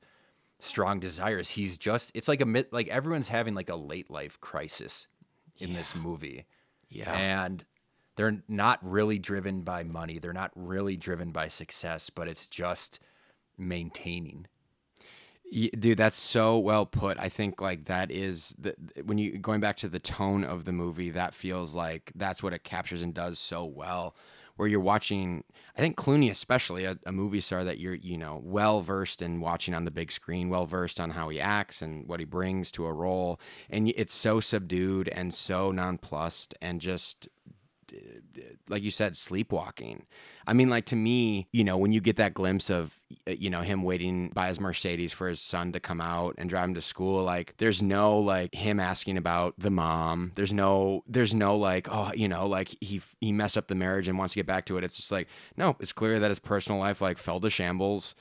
strong 0.60 1.00
desires. 1.00 1.52
He's 1.52 1.78
just 1.78 2.12
it's 2.16 2.28
like 2.28 2.42
a 2.42 2.46
mid 2.46 2.68
like 2.72 2.88
everyone's 2.88 3.30
having 3.30 3.54
like 3.54 3.70
a 3.70 3.76
late 3.76 4.10
life 4.10 4.40
crisis 4.42 5.08
in 5.60 5.74
this 5.74 5.96
movie. 5.96 6.46
Yeah. 6.94 7.14
And 7.14 7.66
they're 8.16 8.44
not 8.48 8.80
really 8.82 9.20
driven 9.20 9.62
by 9.62 9.84
money. 9.84 10.20
They're 10.20 10.34
not 10.34 10.52
really 10.56 10.96
driven 10.96 11.32
by 11.32 11.48
success, 11.48 12.10
but 12.10 12.28
it's 12.28 12.48
just 12.48 13.00
maintaining. 13.58 14.48
Dude, 15.52 15.98
that's 15.98 16.18
so 16.18 16.58
well 16.58 16.86
put. 16.86 17.20
I 17.20 17.30
think 17.30 17.62
like 17.62 17.86
that 17.86 18.10
is 18.10 18.56
the 18.58 18.76
when 19.04 19.20
you 19.20 19.38
going 19.38 19.60
back 19.60 19.78
to 19.78 19.88
the 19.88 20.00
tone 20.00 20.44
of 20.44 20.66
the 20.66 20.72
movie, 20.72 21.12
that 21.12 21.34
feels 21.34 21.76
like 21.76 22.12
that's 22.16 22.42
what 22.42 22.54
it 22.54 22.64
captures 22.64 23.04
and 23.04 23.14
does 23.14 23.38
so 23.38 23.64
well. 23.66 24.16
Where 24.56 24.68
you're 24.68 24.80
watching, 24.80 25.44
I 25.76 25.82
think 25.82 25.98
Clooney, 25.98 26.30
especially 26.30 26.86
a, 26.86 26.98
a 27.06 27.12
movie 27.12 27.40
star 27.40 27.64
that 27.64 27.80
you're 27.80 27.96
you 27.96 28.18
know 28.18 28.40
well 28.44 28.82
versed 28.82 29.22
in 29.22 29.40
watching 29.40 29.74
on 29.74 29.86
the 29.86 29.92
big 29.92 30.12
screen, 30.12 30.50
well 30.50 30.66
versed 30.66 31.00
on 31.00 31.10
how 31.10 31.30
he 31.30 31.40
acts 31.40 31.82
and 31.82 32.08
what 32.08 32.20
he 32.20 32.26
brings 32.26 32.72
to 32.74 32.86
a 32.86 32.94
role, 32.94 33.40
and 33.70 33.90
it's 33.96 34.14
so 34.14 34.40
subdued 34.40 35.10
and 35.10 35.34
so 35.34 35.72
nonplussed 35.72 36.54
and 36.62 36.82
just 36.82 37.28
like 38.70 38.84
you 38.84 38.92
said, 38.92 39.16
sleepwalking. 39.16 40.06
I 40.46 40.54
mean, 40.54 40.70
like 40.70 40.86
to 40.86 40.96
me, 40.96 41.48
you 41.52 41.64
know, 41.64 41.78
when 41.78 41.92
you 41.94 42.02
get 42.02 42.18
that 42.18 42.34
glimpse 42.34 42.70
of, 42.70 43.00
you 43.28 43.50
know, 43.50 43.62
him 43.62 43.84
waiting 43.84 44.30
by 44.30 44.50
his 44.50 44.60
Mercedes 44.60 45.14
for 45.14 45.28
his 45.30 45.40
son 45.40 45.72
to 45.72 45.80
come 45.80 46.02
out 46.02 46.36
and 46.38 46.50
drive 46.50 46.66
him 46.70 46.74
to 46.74 46.82
school, 46.82 47.24
like 47.24 47.56
there's 47.58 47.82
no 47.82 48.18
like 48.20 48.54
him 48.54 48.80
asking 48.80 49.18
about 49.18 49.54
the 49.58 49.70
mom. 49.70 50.32
There's 50.36 50.52
no, 50.54 51.04
there's 51.08 51.34
no 51.34 51.56
like, 51.56 51.88
oh, 51.90 52.12
you 52.14 52.28
know, 52.28 52.48
like 52.48 52.76
he 52.82 53.02
he 53.22 53.32
messed 53.32 53.58
up 53.58 53.68
the 53.68 53.76
marriage 53.76 54.08
and 54.08 54.18
wants 54.18 54.34
to 54.34 54.40
get 54.40 54.46
back 54.48 54.66
to 54.66 54.78
it. 54.78 54.84
It's 54.84 54.98
just 54.98 55.12
like, 55.12 55.28
no, 55.56 55.76
it's 55.80 55.94
clear 55.94 56.20
that 56.20 56.30
his 56.30 56.40
personal 56.40 56.80
life 56.80 57.00
like 57.02 57.18
fell 57.18 57.40
to 57.40 57.50
shambles. 57.50 58.16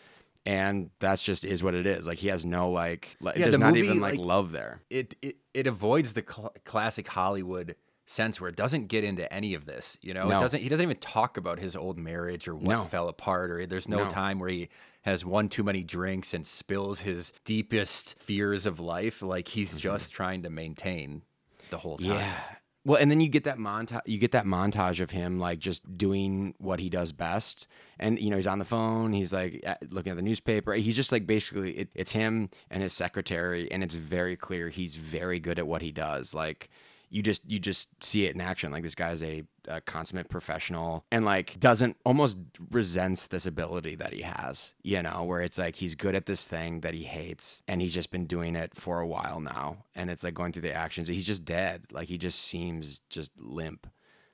And 0.44 0.90
that's 0.98 1.22
just 1.22 1.44
is 1.44 1.62
what 1.62 1.74
it 1.74 1.87
is. 1.87 2.06
Like 2.06 2.18
he 2.18 2.26
has 2.28 2.44
no 2.44 2.70
like, 2.70 3.16
like 3.20 3.37
Yeah, 3.37 3.44
there's 3.44 3.52
the 3.54 3.58
not 3.58 3.74
movie, 3.74 3.87
even 3.87 4.00
like, 4.00 4.16
like- 4.18 4.26
love 4.26 4.50
there. 4.52 4.80
It 4.90 5.14
it, 5.22 5.37
it 5.54 5.66
avoids 5.68 6.14
the 6.14 6.24
cl- 6.28 6.52
classic 6.64 7.06
Hollywood 7.06 7.76
sense 8.12 8.40
where 8.40 8.48
it 8.51 8.57
doesn't 8.57 8.87
get 8.88 9.05
into 9.05 9.31
any 9.33 9.55
of 9.55 9.64
this. 9.64 9.98
You 10.03 10.14
know, 10.14 10.29
No. 10.29 10.37
it 10.38 10.40
doesn't. 10.40 10.62
He 10.62 10.68
doesn't 10.68 10.85
even 10.85 10.96
talk 10.98 11.37
about 11.37 11.59
his 11.59 11.75
old 11.75 11.98
marriage 11.98 12.46
or 12.46 12.55
what 12.55 12.68
No. 12.68 12.85
fell 12.85 13.09
apart, 13.09 13.51
or 13.51 13.66
there's 13.66 13.88
no, 13.88 14.05
No. 14.05 14.11
time 14.11 14.38
where 14.38 14.48
he 14.51 14.68
has 15.03 15.25
one 15.25 15.48
too 15.48 15.62
many 15.64 15.83
drinks 15.83 16.33
and 16.35 16.46
spills 16.46 17.01
his 17.01 17.33
deepest 17.44 18.14
fears 18.20 18.66
of 18.66 18.79
life. 18.79 19.22
Like 19.22 19.48
he's 19.48 19.77
just 19.77 20.12
trying 20.12 20.42
to 20.42 20.51
maintain 20.51 21.22
the 21.70 21.79
whole 21.79 21.98
time. 21.98 22.07
Mm-hmm. 22.09 22.18
Yeah. 22.18 22.40
Well, 22.85 23.01
and 23.01 23.09
then 23.12 23.20
you 23.20 23.29
get 23.29 23.44
that 23.44 23.59
montage. 23.59 24.01
You 24.07 24.18
get 24.18 24.33
that 24.33 24.44
montage 24.44 25.01
of 25.01 25.12
him 25.12 25.38
like 25.38 25.61
just 25.61 25.96
doing 25.96 26.55
what 26.59 26.81
he 26.81 26.90
does 26.90 27.12
best, 27.12 27.68
and 28.01 28.18
you 28.18 28.29
know 28.29 28.35
he's 28.37 28.46
on 28.48 28.59
the 28.59 28.64
phone. 28.64 29.12
He's 29.12 29.33
like 29.33 29.64
looking 29.90 30.11
at 30.11 30.16
the 30.16 30.22
newspaper. 30.22 30.72
He's 30.75 30.96
just 30.96 31.12
like 31.12 31.25
basically 31.25 31.79
it, 31.79 31.90
it's 31.94 32.11
him 32.11 32.51
and 32.70 32.83
his 32.83 32.92
secretary, 32.92 33.70
and 33.70 33.85
it's 33.85 33.94
very 33.94 34.37
clear 34.37 34.68
he's 34.68 34.96
very 34.96 35.38
good 35.38 35.61
at 35.61 35.66
what 35.68 35.81
he 35.81 35.92
does. 35.92 36.35
Like 36.35 36.70
you 37.12 37.22
just 37.22 37.48
you 37.48 37.59
just 37.59 38.03
see 38.03 38.25
it 38.25 38.35
in 38.35 38.40
action. 38.40 38.72
Like 38.72 38.83
this 38.83 38.94
guy's 38.94 39.22
a, 39.22 39.42
a 39.68 39.83
consummate 39.83 40.31
professional, 40.31 41.05
and 41.12 41.25
like 41.27 41.61
doesn't 41.61 41.98
almost 42.07 42.38
resents 42.70 43.27
this 43.27 43.44
ability 43.44 43.96
that 43.96 44.14
he 44.14 44.22
has. 44.22 44.72
You 44.83 45.03
know, 45.03 45.22
where 45.25 45.42
it's 45.42 45.59
like 45.59 45.77
he's 45.77 45.94
good 45.94 46.14
at 46.14 46.25
this 46.25 46.46
thing 46.46 46.81
that 46.81 46.94
he 46.94 47.03
hates, 47.03 47.62
and 47.68 47.83
he's 47.83 47.92
just 47.92 48.11
been 48.11 48.27
doing 48.27 48.57
it 48.57 48.75
for 48.75 49.01
a 49.01 49.07
while 49.07 49.40
now, 49.40 49.85
and 49.94 50.11
it's 50.11 50.25
like 50.25 50.33
going 50.33 50.53
through 50.53 50.62
the 50.62 50.72
actions. 50.75 51.09
He's 51.09 51.27
just 51.27 51.44
dead. 51.44 51.85
Like 51.92 52.09
he 52.09 52.16
just 52.16 52.40
seems 52.40 53.01
just 53.11 53.31
limp. 53.38 53.87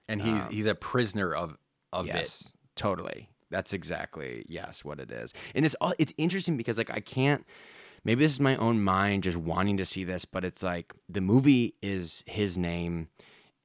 and 0.09 0.23
he's 0.23 0.47
um, 0.47 0.53
he's 0.53 0.67
a 0.67 0.75
prisoner 0.77 1.35
of 1.35 1.59
of 1.93 2.09
it. 2.09 2.43
Totally. 2.77 3.29
That's 3.51 3.73
exactly 3.73 4.45
yes 4.49 4.85
what 4.85 5.01
it 5.01 5.11
is. 5.11 5.35
And 5.55 5.67
it's 5.67 5.75
all 5.81 5.95
it's 5.99 6.13
interesting 6.17 6.57
because 6.57 6.79
like 6.79 6.91
I 6.91 7.01
can't 7.01 7.45
maybe 8.05 8.25
this 8.25 8.33
is 8.33 8.41
my 8.41 8.57
own 8.57 8.83
mind 8.83 9.23
just 9.23 9.37
wanting 9.37 9.77
to 9.77 9.85
see 9.85 10.05
this, 10.05 10.25
but 10.25 10.45
it's 10.45 10.63
like 10.63 10.93
the 11.09 11.21
movie 11.21 11.75
is 11.83 12.25
his 12.27 12.59
name 12.59 13.09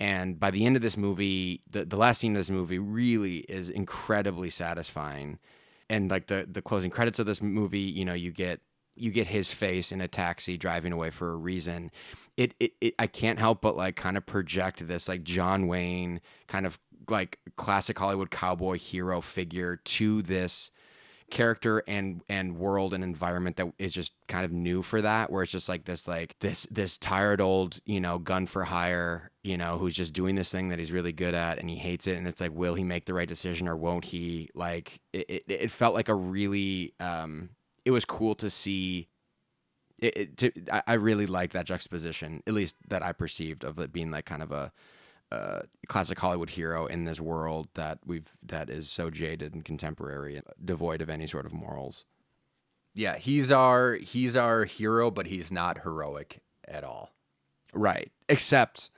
and 0.03 0.37
by 0.37 0.51
the 0.51 0.65
end 0.65 0.75
of 0.75 0.81
this 0.81 0.97
movie, 0.97 1.61
the, 1.69 1.85
the 1.85 1.95
last 1.95 2.19
scene 2.19 2.35
of 2.35 2.39
this 2.39 2.49
movie 2.49 2.77
really 2.77 3.37
is 3.37 3.69
incredibly 3.69 4.49
satisfying. 4.49 5.39
And 5.89 6.11
like 6.11 6.27
the 6.27 6.45
the 6.49 6.61
closing 6.61 6.91
credits 6.91 7.19
of 7.19 7.25
this 7.25 7.41
movie, 7.41 7.79
you 7.79 8.03
know, 8.03 8.13
you 8.13 8.31
get 8.31 8.59
you 8.95 9.11
get 9.11 9.27
his 9.27 9.53
face 9.53 9.93
in 9.93 10.01
a 10.01 10.07
taxi 10.09 10.57
driving 10.57 10.91
away 10.91 11.09
for 11.09 11.31
a 11.31 11.35
reason. 11.37 11.89
It, 12.35 12.53
it, 12.59 12.73
it 12.81 12.95
I 12.99 13.07
can't 13.07 13.39
help 13.39 13.61
but 13.61 13.77
like 13.77 13.95
kind 13.95 14.17
of 14.17 14.25
project 14.25 14.85
this 14.85 15.07
like 15.07 15.23
John 15.23 15.67
Wayne 15.67 16.19
kind 16.47 16.65
of 16.65 16.79
like 17.09 17.39
classic 17.55 17.97
Hollywood 17.97 18.29
cowboy 18.29 18.77
hero 18.77 19.21
figure 19.21 19.77
to 19.77 20.21
this 20.21 20.69
character 21.33 21.83
and 21.87 22.21
and 22.29 22.57
world 22.57 22.93
and 22.93 23.03
environment 23.03 23.55
that 23.55 23.67
is 23.79 23.91
just 23.91 24.13
kind 24.27 24.45
of 24.45 24.51
new 24.51 24.83
for 24.83 25.01
that 25.01 25.31
where 25.31 25.41
it's 25.41 25.51
just 25.51 25.67
like 25.67 25.83
this 25.83 26.07
like 26.07 26.37
this 26.39 26.67
this 26.69 26.97
tired 26.99 27.41
old 27.41 27.79
you 27.85 27.99
know 27.99 28.19
gun 28.19 28.45
for 28.45 28.63
hire 28.63 29.31
you 29.43 29.57
know 29.57 29.79
who's 29.79 29.95
just 29.95 30.13
doing 30.13 30.35
this 30.35 30.51
thing 30.51 30.69
that 30.69 30.77
he's 30.77 30.91
really 30.91 31.11
good 31.11 31.33
at 31.33 31.57
and 31.59 31.69
he 31.69 31.75
hates 31.75 32.07
it. 32.07 32.17
And 32.17 32.27
it's 32.27 32.39
like 32.39 32.51
will 32.53 32.75
he 32.75 32.83
make 32.83 33.05
the 33.05 33.13
right 33.13 33.27
decision 33.27 33.67
or 33.67 33.75
won't 33.75 34.05
he? 34.05 34.49
Like 34.53 35.01
it, 35.11 35.29
it, 35.29 35.43
it 35.47 35.71
felt 35.71 35.95
like 35.95 36.07
a 36.07 36.15
really 36.15 36.93
um 36.99 37.49
it 37.83 37.91
was 37.91 38.05
cool 38.05 38.35
to 38.35 38.49
see 38.49 39.09
it, 39.97 40.17
it 40.17 40.37
to, 40.37 40.51
I, 40.71 40.83
I 40.87 40.93
really 40.93 41.25
liked 41.25 41.53
that 41.53 41.65
juxtaposition 41.65 42.41
at 42.47 42.53
least 42.53 42.75
that 42.89 43.03
i 43.03 43.11
perceived 43.11 43.63
of 43.63 43.79
it 43.79 43.93
being 43.93 44.11
like 44.11 44.25
kind 44.25 44.41
of 44.41 44.51
a 44.51 44.71
uh, 45.33 45.61
classic 45.87 46.19
Hollywood 46.19 46.51
hero 46.51 46.85
in 46.85 47.05
this 47.05 47.19
world 47.19 47.67
that 47.73 47.99
we've 48.05 48.31
that 48.43 48.69
is 48.69 48.89
so 48.89 49.09
jaded 49.09 49.53
and 49.53 49.65
contemporary 49.65 50.35
and 50.35 50.45
devoid 50.63 51.01
of 51.01 51.09
any 51.09 51.25
sort 51.27 51.45
of 51.45 51.53
morals. 51.53 52.05
Yeah, 52.93 53.17
he's 53.17 53.51
our 53.51 53.95
he's 53.95 54.35
our 54.35 54.65
hero, 54.65 55.09
but 55.09 55.25
he's 55.27 55.51
not 55.51 55.79
heroic 55.83 56.41
at 56.67 56.83
all. 56.83 57.09
Right. 57.73 58.11
Except 58.29 58.89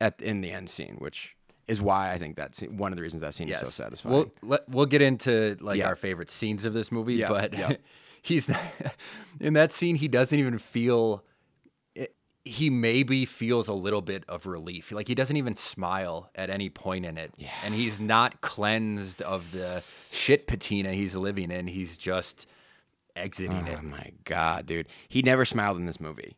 at 0.00 0.20
in 0.20 0.40
the 0.40 0.50
end 0.50 0.68
scene, 0.68 0.96
which 0.98 1.36
is 1.68 1.80
why 1.80 2.10
I 2.12 2.18
think 2.18 2.36
that's 2.36 2.60
one 2.62 2.92
of 2.92 2.96
the 2.96 3.02
reasons 3.02 3.20
that 3.20 3.34
scene 3.34 3.48
is 3.48 3.58
so 3.58 3.66
satisfying. 3.66 4.14
We'll 4.14 4.32
let, 4.42 4.68
we'll 4.68 4.86
get 4.86 5.02
into 5.02 5.56
like 5.60 5.78
Yeah. 5.78 5.86
our 5.88 5.96
favorite 5.96 6.30
scenes 6.30 6.64
of 6.64 6.72
this 6.72 6.90
movie, 6.90 7.14
Yeah, 7.14 7.28
but 7.28 7.52
yeah. 7.52 7.72
he's 8.22 8.50
in 9.40 9.52
that 9.54 9.72
scene. 9.72 9.94
He 9.96 10.08
doesn't 10.08 10.36
even 10.38 10.58
feel. 10.58 11.24
He 12.48 12.70
maybe 12.70 13.24
feels 13.24 13.68
a 13.68 13.72
little 13.74 14.02
bit 14.02 14.24
of 14.28 14.46
relief. 14.46 14.90
Like 14.92 15.08
he 15.08 15.14
doesn't 15.14 15.36
even 15.36 15.54
smile 15.56 16.30
at 16.34 16.50
any 16.50 16.68
point 16.70 17.04
in 17.06 17.18
it, 17.18 17.32
Yeah. 17.36 17.50
and 17.64 17.74
he's 17.74 18.00
not 18.00 18.40
cleansed 18.40 19.22
of 19.22 19.52
the 19.52 19.82
shit 20.10 20.46
patina 20.46 20.92
he's 20.92 21.14
living 21.16 21.50
in. 21.50 21.66
He's 21.66 21.96
just 21.96 22.46
exiting 23.14 23.64
oh 23.68 23.72
it. 23.72 23.78
oh 23.80 23.86
my 23.86 24.12
god, 24.24 24.66
dude. 24.66 24.88
He 25.08 25.22
never 25.22 25.44
smiled 25.44 25.76
in 25.76 25.86
this 25.86 26.00
movie. 26.00 26.36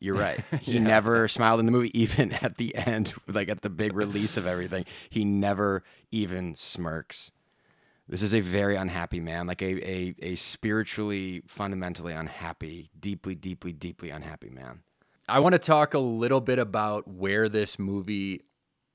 You're 0.00 0.16
right. 0.16 0.40
He 0.60 0.78
never 0.78 1.28
smiled 1.28 1.60
in 1.60 1.66
the 1.66 1.72
movie, 1.72 1.90
even 1.98 2.32
at 2.32 2.56
the 2.56 2.74
end, 2.74 3.14
like 3.28 3.48
at 3.48 3.62
the 3.62 3.70
big 3.70 3.94
release 3.94 4.36
of 4.36 4.46
everything. 4.46 4.84
He 5.10 5.24
never 5.24 5.82
even 6.10 6.54
smirks. 6.54 7.30
This 8.06 8.20
is 8.22 8.34
a 8.34 8.40
very 8.40 8.76
unhappy 8.76 9.20
man, 9.20 9.46
like 9.46 9.62
a, 9.62 9.90
a, 9.90 10.14
a 10.20 10.34
spiritually, 10.34 11.42
fundamentally 11.46 12.12
unhappy, 12.12 12.90
deeply, 12.98 13.34
deeply, 13.34 13.72
deeply 13.72 14.10
unhappy 14.10 14.50
man. 14.50 14.80
I 15.28 15.40
want 15.40 15.54
to 15.54 15.58
talk 15.58 15.94
a 15.94 15.98
little 15.98 16.40
bit 16.40 16.58
about 16.58 17.08
where 17.08 17.48
this 17.48 17.78
movie 17.78 18.42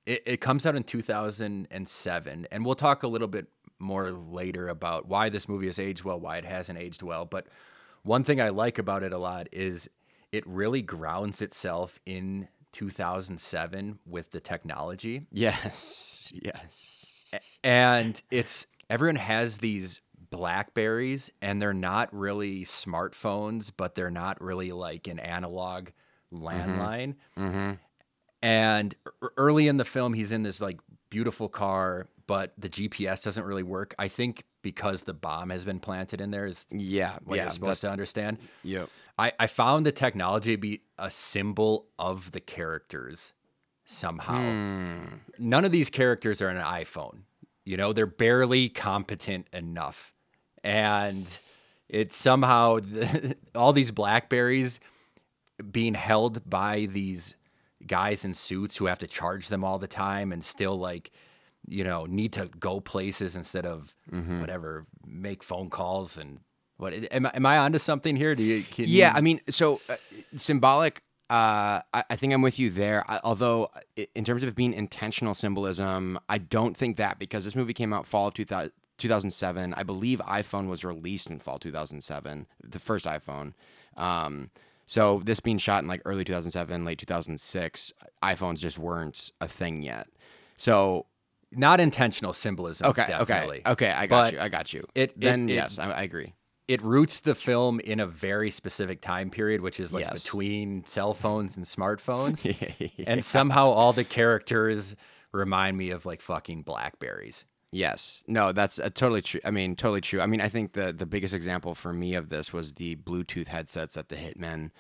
it, 0.05 0.23
it 0.25 0.41
comes 0.41 0.65
out 0.65 0.75
in 0.75 0.83
2007 0.83 2.47
and 2.51 2.65
we'll 2.65 2.75
talk 2.75 3.03
a 3.03 3.07
little 3.07 3.27
bit 3.27 3.47
more 3.79 4.11
later 4.11 4.67
about 4.67 5.07
why 5.07 5.29
this 5.29 5.47
movie 5.47 5.67
has 5.67 5.79
aged 5.79 6.03
well, 6.03 6.19
why 6.19 6.37
it 6.37 6.45
hasn't 6.45 6.77
aged 6.77 7.01
well, 7.01 7.25
but 7.25 7.47
one 8.03 8.23
thing 8.23 8.41
I 8.41 8.49
like 8.49 8.77
about 8.77 9.03
it 9.03 9.13
a 9.13 9.17
lot 9.17 9.47
is 9.51 9.89
it 10.31 10.45
really 10.45 10.81
grounds 10.81 11.41
itself 11.41 11.99
in 12.05 12.47
2007 12.71 13.99
with 14.05 14.31
the 14.31 14.39
technology 14.39 15.25
Yes, 15.31 16.31
yes. 16.33 17.33
and 17.63 18.21
it's 18.29 18.67
everyone 18.89 19.15
has 19.15 19.57
these 19.57 20.01
blackberries 20.29 21.31
and 21.41 21.59
they're 21.59 21.73
not 21.73 22.13
really 22.13 22.63
smartphones 22.63 23.71
but 23.75 23.95
they're 23.95 24.11
not 24.11 24.39
really 24.39 24.71
like 24.71 25.07
an 25.07 25.17
analog 25.17 25.89
landline 26.33 27.15
Mm-hmm. 27.37 27.71
and 28.41 28.93
e- 28.93 29.27
early 29.37 29.67
in 29.67 29.77
the 29.77 29.85
film 29.85 30.13
he's 30.13 30.31
in 30.31 30.43
this 30.43 30.61
like 30.61 30.79
beautiful 31.09 31.49
car 31.49 32.07
but 32.27 32.53
the 32.57 32.69
gps 32.69 33.23
doesn't 33.23 33.43
really 33.43 33.63
work 33.63 33.95
i 33.99 34.07
think 34.07 34.43
because 34.61 35.03
the 35.03 35.13
bomb 35.13 35.49
has 35.49 35.65
been 35.65 35.79
planted 35.79 36.19
in 36.21 36.31
there 36.31 36.45
is 36.45 36.65
Yeah, 36.69 37.17
what 37.23 37.37
yeah. 37.37 37.43
you're 37.43 37.51
supposed 37.51 37.81
to 37.81 37.89
understand 37.89 38.37
Yep. 38.63 38.89
I, 39.17 39.31
I 39.39 39.47
found 39.47 39.85
the 39.85 39.91
technology 39.91 40.51
to 40.55 40.57
be 40.61 40.81
a 40.97 41.09
symbol 41.09 41.87
of 41.97 42.31
the 42.31 42.39
characters 42.41 43.33
somehow 43.85 44.37
Hmm. 44.39 45.05
none 45.39 45.65
of 45.65 45.71
these 45.71 45.89
characters 45.89 46.41
are 46.41 46.49
an 46.49 46.61
iPhone. 46.61 47.21
You 47.65 47.77
know, 47.77 47.91
they're 47.93 48.05
barely 48.07 48.69
competent 48.69 49.47
enough. 49.53 50.13
And 50.63 51.25
it's 51.87 52.15
somehow 52.15 52.79
the, 52.79 53.35
all 53.55 53.73
these 53.73 53.91
Blackberries 53.91 54.79
being 55.71 55.93
held 55.93 56.49
by 56.49 56.87
these 56.89 57.35
guys 57.85 58.25
in 58.25 58.33
suits 58.33 58.75
who 58.77 58.85
have 58.87 58.99
to 58.99 59.07
charge 59.07 59.47
them 59.47 59.63
all 59.63 59.79
the 59.79 59.87
time 59.87 60.31
and 60.31 60.43
still 60.43 60.77
like, 60.77 61.11
you 61.67 61.83
know, 61.83 62.05
need 62.05 62.33
to 62.33 62.47
go 62.59 62.79
places 62.79 63.35
instead 63.35 63.65
of 63.65 63.93
Mm-hmm. 64.11 64.41
whatever, 64.41 64.85
make 65.05 65.43
phone 65.43 65.69
calls 65.69 66.17
and 66.17 66.39
what 66.77 66.93
am 67.11 67.25
I, 67.25 67.31
am 67.35 67.45
I 67.45 67.57
onto 67.57 67.77
something 67.79 68.15
here? 68.15 68.35
Do 68.35 68.43
you, 68.43 68.63
can 68.63 68.85
Yeah, 68.87 69.11
you- 69.11 69.17
I 69.17 69.21
mean, 69.21 69.41
so 69.49 69.81
uh, 69.89 69.97
symbolic. 70.35 71.03
Uh, 71.29 71.79
I, 71.93 72.03
I 72.09 72.15
think 72.15 72.33
I'm 72.33 72.41
with 72.41 72.57
you 72.57 72.71
there. 72.71 73.03
I, 73.07 73.19
although, 73.23 73.69
in 74.15 74.23
terms 74.23 74.43
of 74.43 74.55
being 74.55 74.73
intentional 74.73 75.35
symbolism, 75.35 76.17
I 76.27 76.39
don't 76.39 76.75
think 76.75 76.97
that 76.97 77.19
because 77.19 77.45
this 77.45 77.55
movie 77.55 77.73
came 77.73 77.93
out 77.93 78.07
fall 78.07 78.29
of 78.29 78.33
2000, 78.33 78.71
2007. 78.97 79.73
I 79.75 79.83
believe 79.83 80.19
iPhone 80.27 80.67
was 80.69 80.83
released 80.83 81.29
in 81.29 81.37
fall 81.37 81.59
2007, 81.59 82.47
the 82.63 82.79
first 82.79 83.05
iPhone. 83.05 83.53
Um, 83.95 84.49
so 84.89 85.21
this 85.23 85.39
being 85.39 85.59
shot 85.59 85.83
in 85.83 85.87
like 85.87 86.01
early 86.03 86.23
2007, 86.23 86.83
late 86.83 86.97
2006, 86.97 87.93
iPhones 88.23 88.57
just 88.57 88.79
weren't 88.79 89.31
a 89.39 89.47
thing 89.47 89.83
yet. 89.83 90.07
So 90.57 91.05
not 91.51 91.79
intentional 91.79 92.33
symbolism. 92.33 92.87
okay, 92.87 93.05
definitely. 93.07 93.59
okay, 93.67 93.71
okay, 93.71 93.91
I 93.91 94.07
got 94.07 94.23
But 94.25 94.33
you, 94.33 94.39
I 94.39 94.49
got 94.49 94.73
you. 94.73 94.87
it- 94.95 95.11
it- 95.11 95.19
then 95.21 95.47
it- 95.47 95.53
yes, 95.53 95.77
I, 95.77 95.91
I 95.91 96.01
agree. 96.01 96.33
it 96.67 96.81
roots 96.81 97.19
the 97.19 97.35
film 97.35 97.79
in 97.81 97.99
a 97.99 98.07
very 98.07 98.49
specific 98.49 98.99
time 99.01 99.29
period, 99.29 99.61
which 99.61 99.79
is 99.79 99.93
like 99.93 100.05
Yes. 100.05 100.23
between 100.23 100.83
cell 100.87 101.13
phones 101.13 101.55
and 101.55 101.65
smartphones. 101.67 102.43
Yeah. 102.97 103.05
And 103.07 103.23
somehow 103.23 103.67
all 103.69 103.93
the 103.93 104.03
characters 104.03 104.95
remind 105.31 105.77
me 105.77 105.91
of 105.91 106.05
like 106.07 106.21
fucking 106.21 106.63
Blackberries. 106.63 107.45
Yes. 107.71 108.23
No, 108.27 108.51
that's 108.51 108.79
uh, 108.79 108.89
totally 108.89 109.21
true. 109.21 109.41
I 109.45 109.51
mean, 109.51 109.75
totally 109.75 110.01
true. 110.01 110.21
I 110.21 110.25
mean, 110.25 110.41
I 110.41 110.49
think 110.49 110.73
the 110.73 110.91
the 110.91 111.05
biggest 111.05 111.33
example 111.33 111.75
for 111.75 111.93
me 111.93 112.15
of 112.15 112.29
this 112.29 112.51
was 112.51 112.73
the 112.73 112.95
Bluetooth 112.95 113.47
headsets 113.47 113.95
that 113.95 114.09
the 114.09 114.15
Hitmen 114.15 114.71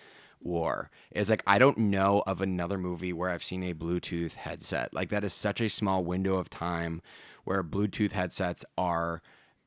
wore. 0.41 0.89
It's 1.11 1.29
like 1.29 1.43
I 1.45 1.59
don't 1.59 1.77
know 1.77 2.23
of 2.25 2.41
another 2.41 2.77
movie 2.77 3.13
where 3.13 3.29
I've 3.29 3.43
seen 3.43 3.63
a 3.63 3.75
Bluetooth 3.75 4.35
headset. 4.35 4.93
Like 4.93 5.09
that 5.09 5.23
is 5.23 5.33
such 5.33 5.61
a 5.61 5.69
small 5.69 6.03
window 6.03 6.35
of 6.35 6.49
time 6.49 7.01
where 7.43 7.63
Bluetooth 7.63 8.13
headsets 8.13 8.65
are 8.77 9.21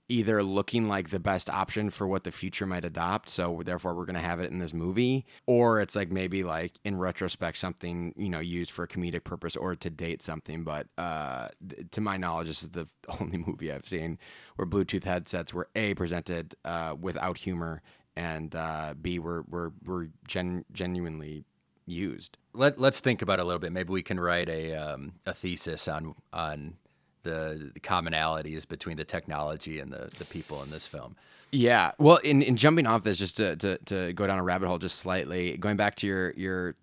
either 0.09 0.43
looking 0.43 0.88
like 0.88 1.11
the 1.11 1.21
best 1.21 1.49
option 1.49 1.91
for 1.91 2.07
what 2.07 2.25
the 2.25 2.31
future 2.31 2.67
might 2.67 2.85
adopt 2.85 3.29
so 3.29 3.62
therefore 3.65 3.95
we're 3.95 4.05
going 4.05 4.15
to 4.15 4.21
have 4.21 4.41
it 4.41 4.51
in 4.51 4.59
this 4.59 4.75
movie 4.75 5.25
or 5.47 5.81
it's 5.81 5.97
like 5.97 6.11
maybe 6.11 6.43
like 6.43 6.73
in 6.85 6.99
retrospect 6.99 7.57
something 7.57 8.12
you 8.17 8.29
know 8.29 8.41
used 8.41 8.71
for 8.71 8.85
a 8.85 8.88
comedic 8.88 9.25
purpose 9.25 9.57
or 9.57 9.75
to 9.75 9.91
date 9.91 10.23
something 10.23 10.65
but 10.65 10.87
uh 10.99 11.49
th- 11.69 11.87
to 11.91 12.01
my 12.01 12.17
knowledge 12.17 12.49
this 12.49 12.62
is 12.62 12.69
the 12.71 12.87
only 13.21 13.38
movie 13.38 13.73
i've 13.73 13.87
seen 13.87 14.19
where 14.57 14.67
bluetooth 14.67 15.05
headsets 15.05 15.55
were 15.55 15.69
a 15.77 15.95
presented 15.95 16.55
uh 16.65 16.95
without 17.01 17.38
humor 17.38 17.83
and 18.17 18.55
uh 18.55 18.95
b 19.01 19.19
were 19.19 19.45
were, 19.49 19.73
were 19.85 20.09
gen- 20.27 20.65
genuinely 20.73 21.45
used 21.87 22.38
Let 22.55 22.79
Let's 22.79 23.01
think 23.01 23.23
about 23.23 23.38
it 23.38 23.43
a 23.43 23.45
little 23.45 23.59
bit. 23.59 23.73
Maybe 23.73 23.93
we 23.93 24.03
can 24.03 24.21
write 24.21 24.49
a 24.49 24.75
um, 24.75 25.15
a 25.27 25.33
thesis 25.35 25.88
on 25.88 26.15
on 26.33 26.75
the, 27.22 27.70
the 27.74 27.80
commonalities 27.80 28.68
between 28.68 28.96
the 28.96 29.04
technology 29.04 29.78
and 29.80 29.90
the 29.90 30.11
the 30.18 30.24
people 30.24 30.62
in 30.62 30.70
this 30.70 30.87
film. 30.87 31.16
Yeah. 31.52 31.92
Well, 31.98 32.16
in, 32.18 32.40
in 32.40 32.56
jumping 32.56 32.87
off 32.87 33.04
this, 33.04 33.18
just 33.18 33.37
to, 33.37 33.56
to, 33.56 33.76
to 33.85 34.12
go 34.14 34.26
down 34.26 34.38
a 34.38 34.42
rabbit 34.42 34.68
hole 34.68 34.78
just 34.78 34.98
slightly, 34.98 35.58
going 35.58 35.76
back 35.76 35.96
to 35.96 36.06
your 36.06 36.32
your 36.32 36.74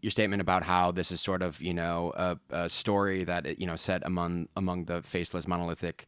your 0.00 0.10
statement 0.10 0.42
about 0.42 0.62
how 0.64 0.90
this 0.90 1.10
is 1.12 1.20
sort 1.20 1.42
of 1.42 1.60
you 1.62 1.74
know 1.74 2.12
a, 2.16 2.38
a 2.50 2.68
story 2.68 3.24
that 3.24 3.58
you 3.58 3.66
know 3.66 3.76
set 3.76 4.02
among 4.04 4.48
among 4.56 4.84
the 4.84 5.02
faceless 5.02 5.46
monolithic 5.48 6.06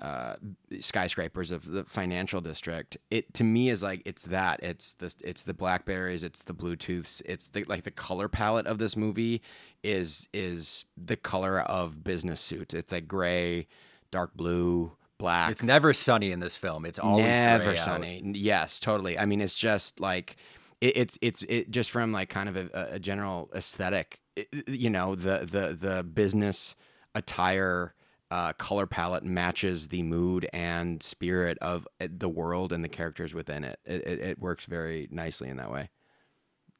uh, 0.00 0.36
skyscrapers 0.80 1.50
of 1.50 1.66
the 1.70 1.84
financial 1.84 2.40
district. 2.40 2.96
It 3.10 3.32
to 3.34 3.44
me 3.44 3.68
is 3.68 3.82
like 3.82 4.02
it's 4.04 4.22
that 4.24 4.60
it's 4.62 4.94
the 4.94 5.14
it's 5.22 5.44
the 5.44 5.54
blackberries, 5.54 6.24
it's 6.24 6.42
the 6.42 6.54
Bluetooths, 6.54 7.22
it's 7.26 7.48
the 7.48 7.64
like 7.64 7.84
the 7.84 7.90
color 7.90 8.28
palette 8.28 8.66
of 8.66 8.78
this 8.78 8.96
movie 8.96 9.42
is 9.82 10.28
is 10.32 10.84
the 10.96 11.16
color 11.16 11.60
of 11.60 12.02
business 12.02 12.40
suits. 12.40 12.74
It's 12.74 12.92
like 12.92 13.06
gray, 13.08 13.66
dark 14.10 14.34
blue, 14.34 14.92
black. 15.18 15.50
It's 15.50 15.62
never 15.62 15.92
sunny 15.92 16.30
in 16.32 16.40
this 16.40 16.56
film. 16.56 16.84
It's 16.86 16.98
always 16.98 17.26
never 17.26 17.64
gray 17.64 17.78
out. 17.78 17.84
sunny. 17.84 18.22
Yes, 18.34 18.80
totally. 18.80 19.18
I 19.18 19.24
mean, 19.26 19.40
it's 19.40 19.54
just 19.54 20.00
like 20.00 20.36
it, 20.80 20.96
it's 20.96 21.18
it's 21.20 21.42
it 21.42 21.70
just 21.70 21.90
from 21.90 22.10
like 22.12 22.28
kind 22.30 22.48
of 22.48 22.56
a, 22.56 22.88
a 22.92 22.98
general 22.98 23.50
aesthetic. 23.54 24.20
it- 24.36 24.48
you 24.66 24.88
know, 24.88 25.14
the 25.14 25.40
the 25.50 25.76
the 25.78 26.02
business 26.02 26.74
attire. 27.14 27.94
Uh, 28.30 28.52
color 28.52 28.86
palette 28.86 29.24
matches 29.24 29.88
the 29.88 30.04
mood 30.04 30.48
and 30.52 31.02
spirit 31.02 31.58
of 31.60 31.88
uh, 32.00 32.06
the 32.08 32.28
world 32.28 32.72
and 32.72 32.84
the 32.84 32.88
characters 32.88 33.34
within 33.34 33.64
it. 33.64 33.80
It, 33.84 34.06
it. 34.06 34.20
it 34.20 34.38
works 34.38 34.66
very 34.66 35.08
nicely 35.10 35.48
in 35.48 35.56
that 35.56 35.72
way. 35.72 35.90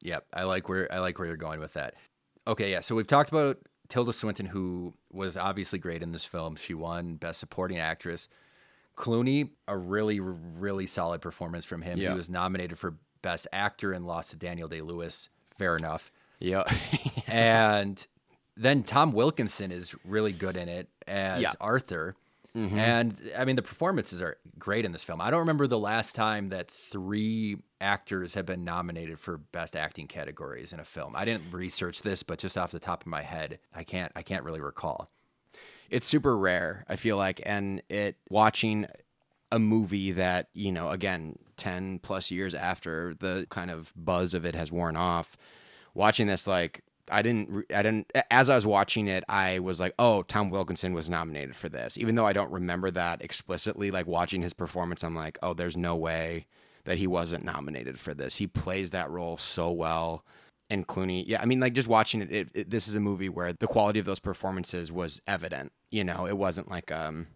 Yep, 0.02 0.26
I 0.32 0.44
like 0.44 0.68
where 0.68 0.90
I 0.92 0.98
like 0.98 1.18
where 1.18 1.26
you're 1.26 1.36
going 1.36 1.60
with 1.60 1.74
that. 1.74 1.94
Okay, 2.46 2.70
yeah. 2.70 2.80
So 2.80 2.94
we've 2.94 3.06
talked 3.06 3.30
about 3.30 3.58
Tilda 3.88 4.12
Swinton, 4.12 4.46
who 4.46 4.94
was 5.12 5.36
obviously 5.36 5.78
great 5.78 6.02
in 6.02 6.12
this 6.12 6.24
film. 6.24 6.56
She 6.56 6.72
won 6.72 7.16
Best 7.16 7.40
Supporting 7.40 7.78
Actress. 7.78 8.28
Clooney, 8.96 9.50
a 9.68 9.76
really, 9.76 10.20
really 10.20 10.86
solid 10.86 11.20
performance 11.20 11.64
from 11.64 11.82
him. 11.82 11.98
He 11.98 12.08
was 12.08 12.28
nominated 12.28 12.78
for 12.78 12.96
Best 13.22 13.46
Actor 13.52 13.92
and 13.92 14.06
lost 14.06 14.30
to 14.30 14.36
Daniel 14.36 14.68
Day 14.68 14.80
Lewis. 14.80 15.28
Fair 15.58 15.76
enough. 15.76 16.10
Yeah, 16.38 16.64
and 17.26 18.06
then 18.56 18.82
Tom 18.82 19.12
Wilkinson 19.12 19.70
is 19.70 19.94
really 20.04 20.32
good 20.32 20.56
in 20.56 20.68
it 20.68 20.88
as 21.10 21.42
Yeah. 21.42 21.52
Arthur. 21.60 22.14
Mm-hmm. 22.56 22.78
And 22.78 23.30
I 23.38 23.44
mean, 23.44 23.54
the 23.56 23.62
performances 23.62 24.20
are 24.22 24.36
great 24.58 24.84
in 24.84 24.92
this 24.92 25.04
film. 25.04 25.20
I 25.20 25.30
don't 25.30 25.38
remember 25.40 25.66
the 25.68 25.78
last 25.78 26.14
time 26.16 26.48
that 26.48 26.68
three 26.68 27.58
actors 27.80 28.34
have 28.34 28.44
been 28.46 28.64
nominated 28.64 29.20
for 29.20 29.36
best 29.38 29.76
acting 29.76 30.08
categories 30.08 30.72
in 30.72 30.80
a 30.80 30.84
film. 30.84 31.14
I 31.14 31.24
didn't 31.24 31.52
research 31.52 32.02
this, 32.02 32.22
but 32.24 32.38
just 32.40 32.58
off 32.58 32.72
the 32.72 32.80
top 32.80 33.02
of 33.02 33.06
my 33.06 33.22
head, 33.22 33.60
I 33.74 33.84
can't 33.84 34.10
I 34.16 34.22
can't 34.22 34.42
really 34.44 34.60
recall. 34.60 35.08
it's 35.90 36.06
super 36.06 36.36
rare 36.38 36.84
i 36.88 36.94
feel 36.96 37.16
like 37.16 37.40
and 37.44 37.82
it 37.88 38.16
watching 38.28 38.86
a 39.50 39.58
movie 39.58 40.12
that 40.12 40.48
you 40.54 40.70
know 40.70 40.90
again 40.90 41.36
10 41.56 41.98
plus 42.00 42.30
years 42.30 42.54
after 42.54 43.14
the 43.18 43.44
kind 43.50 43.70
of 43.72 43.92
buzz 43.96 44.32
of 44.34 44.44
it 44.44 44.54
has 44.54 44.70
worn 44.70 44.94
off 44.96 45.36
watching 45.94 46.26
this 46.28 46.46
like 46.46 46.82
i 47.10 47.22
didn't 47.22 47.64
i 47.74 47.82
didn't 47.82 48.10
as 48.30 48.48
i 48.48 48.56
was 48.56 48.66
watching 48.66 49.08
it 49.08 49.24
i 49.28 49.58
was 49.58 49.80
like 49.80 49.94
oh 49.98 50.22
tom 50.22 50.50
wilkinson 50.50 50.92
was 50.92 51.08
nominated 51.08 51.54
for 51.54 51.68
this 51.68 51.98
even 51.98 52.14
though 52.14 52.26
i 52.26 52.32
don't 52.32 52.50
remember 52.50 52.90
that 52.90 53.22
explicitly 53.22 53.90
like 53.90 54.06
watching 54.06 54.42
his 54.42 54.54
performance 54.54 55.02
i'm 55.02 55.14
like 55.14 55.38
oh 55.42 55.54
there's 55.54 55.76
no 55.76 55.96
way 55.96 56.46
that 56.84 56.98
he 56.98 57.06
wasn't 57.06 57.44
nominated 57.44 57.98
for 57.98 58.14
this 58.14 58.36
he 58.36 58.46
plays 58.46 58.90
that 58.90 59.10
role 59.10 59.36
so 59.36 59.70
well 59.70 60.24
and 60.70 60.86
Clooney. 60.86 61.24
Yeah, 61.26 61.42
I 61.42 61.46
mean, 61.46 61.60
like 61.60 61.72
just 61.74 61.88
watching 61.88 62.22
it, 62.22 62.30
it, 62.30 62.48
it, 62.54 62.70
this 62.70 62.86
is 62.88 62.94
a 62.94 63.00
movie 63.00 63.28
where 63.28 63.52
the 63.52 63.66
quality 63.66 63.98
of 63.98 64.06
those 64.06 64.20
performances 64.20 64.90
was 64.90 65.20
evident. 65.26 65.72
You 65.90 66.04
know, 66.04 66.26
it 66.26 66.38
wasn't 66.38 66.70
like 66.70 66.92
um, 66.92 67.26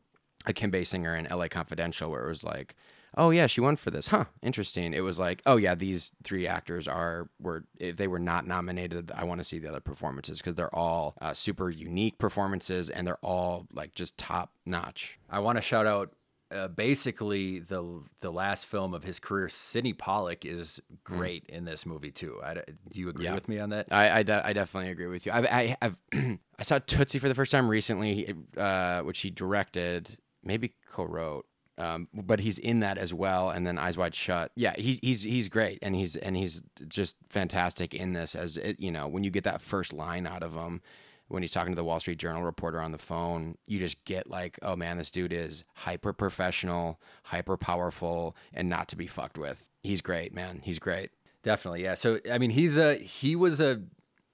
a 0.46 0.52
Kim 0.52 0.70
Basinger 0.70 1.18
in 1.18 1.26
L.A. 1.26 1.48
Confidential 1.48 2.10
where 2.10 2.24
it 2.24 2.28
was 2.28 2.44
like, 2.44 2.76
oh 3.16 3.30
yeah, 3.30 3.46
she 3.46 3.60
won 3.60 3.76
for 3.76 3.90
this, 3.90 4.08
huh? 4.08 4.24
Interesting. 4.42 4.92
It 4.92 5.00
was 5.00 5.18
like, 5.18 5.42
oh 5.46 5.56
yeah, 5.56 5.74
these 5.74 6.12
three 6.22 6.46
actors 6.46 6.86
are 6.88 7.28
were 7.40 7.64
if 7.78 7.96
they 7.96 8.08
were 8.08 8.18
not 8.18 8.46
nominated, 8.46 9.10
I 9.14 9.24
want 9.24 9.40
to 9.40 9.44
see 9.44 9.58
the 9.58 9.68
other 9.68 9.80
performances 9.80 10.38
because 10.38 10.54
they're 10.54 10.74
all 10.74 11.14
uh, 11.20 11.32
super 11.34 11.70
unique 11.70 12.18
performances 12.18 12.90
and 12.90 13.06
they're 13.06 13.18
all 13.22 13.66
like 13.72 13.94
just 13.94 14.16
top 14.18 14.52
notch. 14.66 15.18
I 15.30 15.38
want 15.40 15.58
to 15.58 15.62
shout 15.62 15.86
out 15.86 16.12
uh, 16.50 16.68
basically 16.68 17.58
the 17.58 18.02
the 18.20 18.30
last 18.30 18.66
film 18.66 18.94
of 18.94 19.02
his 19.02 19.18
career. 19.18 19.48
Sidney 19.48 19.92
Pollack 19.92 20.44
is 20.44 20.80
great 21.02 21.44
in 21.48 21.64
this 21.64 21.84
movie 21.86 22.10
too. 22.12 22.40
I, 22.44 22.54
do 22.54 23.00
you 23.00 23.08
agree 23.08 23.24
Yeah. 23.24 23.34
with 23.34 23.48
me 23.48 23.58
on 23.58 23.70
that? 23.70 23.88
I, 23.90 24.18
I, 24.18 24.22
de- 24.22 24.46
I 24.46 24.52
definitely 24.52 24.90
agree 24.90 25.06
with 25.08 25.26
you. 25.26 25.32
I've, 25.32 25.46
I, 25.46 25.76
I've 25.82 25.96
I 26.58 26.62
saw 26.62 26.78
Tootsie 26.78 27.18
for 27.18 27.28
the 27.28 27.34
first 27.34 27.50
time 27.50 27.68
recently, 27.68 28.32
uh, 28.56 29.00
which 29.00 29.20
he 29.20 29.30
directed, 29.30 30.18
maybe 30.44 30.74
co-wrote, 30.90 31.46
um, 31.78 32.08
but 32.12 32.40
he's 32.40 32.58
in 32.58 32.80
that 32.80 32.98
as 32.98 33.12
well. 33.12 33.50
And 33.50 33.66
then 33.66 33.78
Eyes 33.78 33.96
Wide 33.96 34.14
Shut. 34.14 34.52
Yeah, 34.54 34.74
he's 34.76 34.98
he's 35.02 35.22
he's 35.22 35.48
great, 35.48 35.78
and 35.82 35.94
he's 35.94 36.16
and 36.16 36.36
he's 36.36 36.62
just 36.88 37.16
fantastic 37.30 37.94
in 37.94 38.12
this. 38.12 38.34
As 38.34 38.56
it, 38.56 38.80
you 38.80 38.90
know, 38.90 39.08
when 39.08 39.24
you 39.24 39.30
get 39.30 39.44
that 39.44 39.60
first 39.60 39.92
line 39.92 40.26
out 40.26 40.42
of 40.42 40.54
him. 40.54 40.80
When 41.28 41.42
he's 41.42 41.52
talking 41.52 41.72
to 41.72 41.76
the 41.76 41.84
Wall 41.84 42.00
Street 42.00 42.18
Journal 42.18 42.42
reporter 42.42 42.78
on 42.78 42.92
the 42.92 42.98
phone, 42.98 43.56
you 43.66 43.78
just 43.78 44.04
get 44.04 44.28
like, 44.28 44.58
oh 44.60 44.76
man, 44.76 44.98
this 44.98 45.10
dude 45.10 45.32
is 45.32 45.64
hyper 45.72 46.12
professional, 46.12 47.00
hyper 47.22 47.56
powerful, 47.56 48.36
and 48.52 48.68
not 48.68 48.88
to 48.88 48.96
be 48.96 49.06
fucked 49.06 49.38
with. 49.38 49.64
He's 49.82 50.02
great, 50.02 50.34
man. 50.34 50.60
He's 50.62 50.78
great. 50.78 51.10
Definitely, 51.42 51.82
yeah. 51.82 51.94
So 51.94 52.18
I 52.30 52.36
mean, 52.36 52.50
he's 52.50 52.76
a 52.76 52.96
he 52.96 53.36
was 53.36 53.58
a 53.58 53.80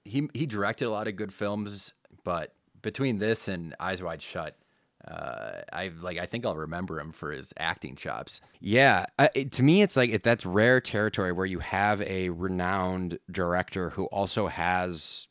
he 0.03 0.27
he 0.33 0.45
directed 0.45 0.85
a 0.85 0.89
lot 0.89 1.07
of 1.07 1.15
good 1.15 1.33
films, 1.33 1.93
but 2.25 2.53
between 2.81 3.19
this 3.19 3.47
and 3.47 3.73
Eyes 3.79 4.03
Wide 4.03 4.21
Shut, 4.21 4.57
uh, 5.07 5.61
I 5.73 5.91
like 6.01 6.17
I 6.17 6.25
think 6.25 6.45
I'll 6.45 6.55
remember 6.55 6.99
him 6.99 7.11
for 7.11 7.31
his 7.31 7.53
acting 7.57 7.95
chops. 7.95 8.41
Yeah, 8.59 9.05
uh, 9.17 9.29
it, 9.33 9.51
to 9.53 9.63
me, 9.63 9.81
it's 9.81 9.97
like 9.97 10.11
it, 10.11 10.23
that's 10.23 10.45
rare 10.45 10.79
territory 10.79 11.31
where 11.31 11.45
you 11.45 11.59
have 11.59 12.01
a 12.01 12.29
renowned 12.29 13.19
director 13.31 13.89
who 13.89 14.05
also 14.05 14.47
has 14.47 15.27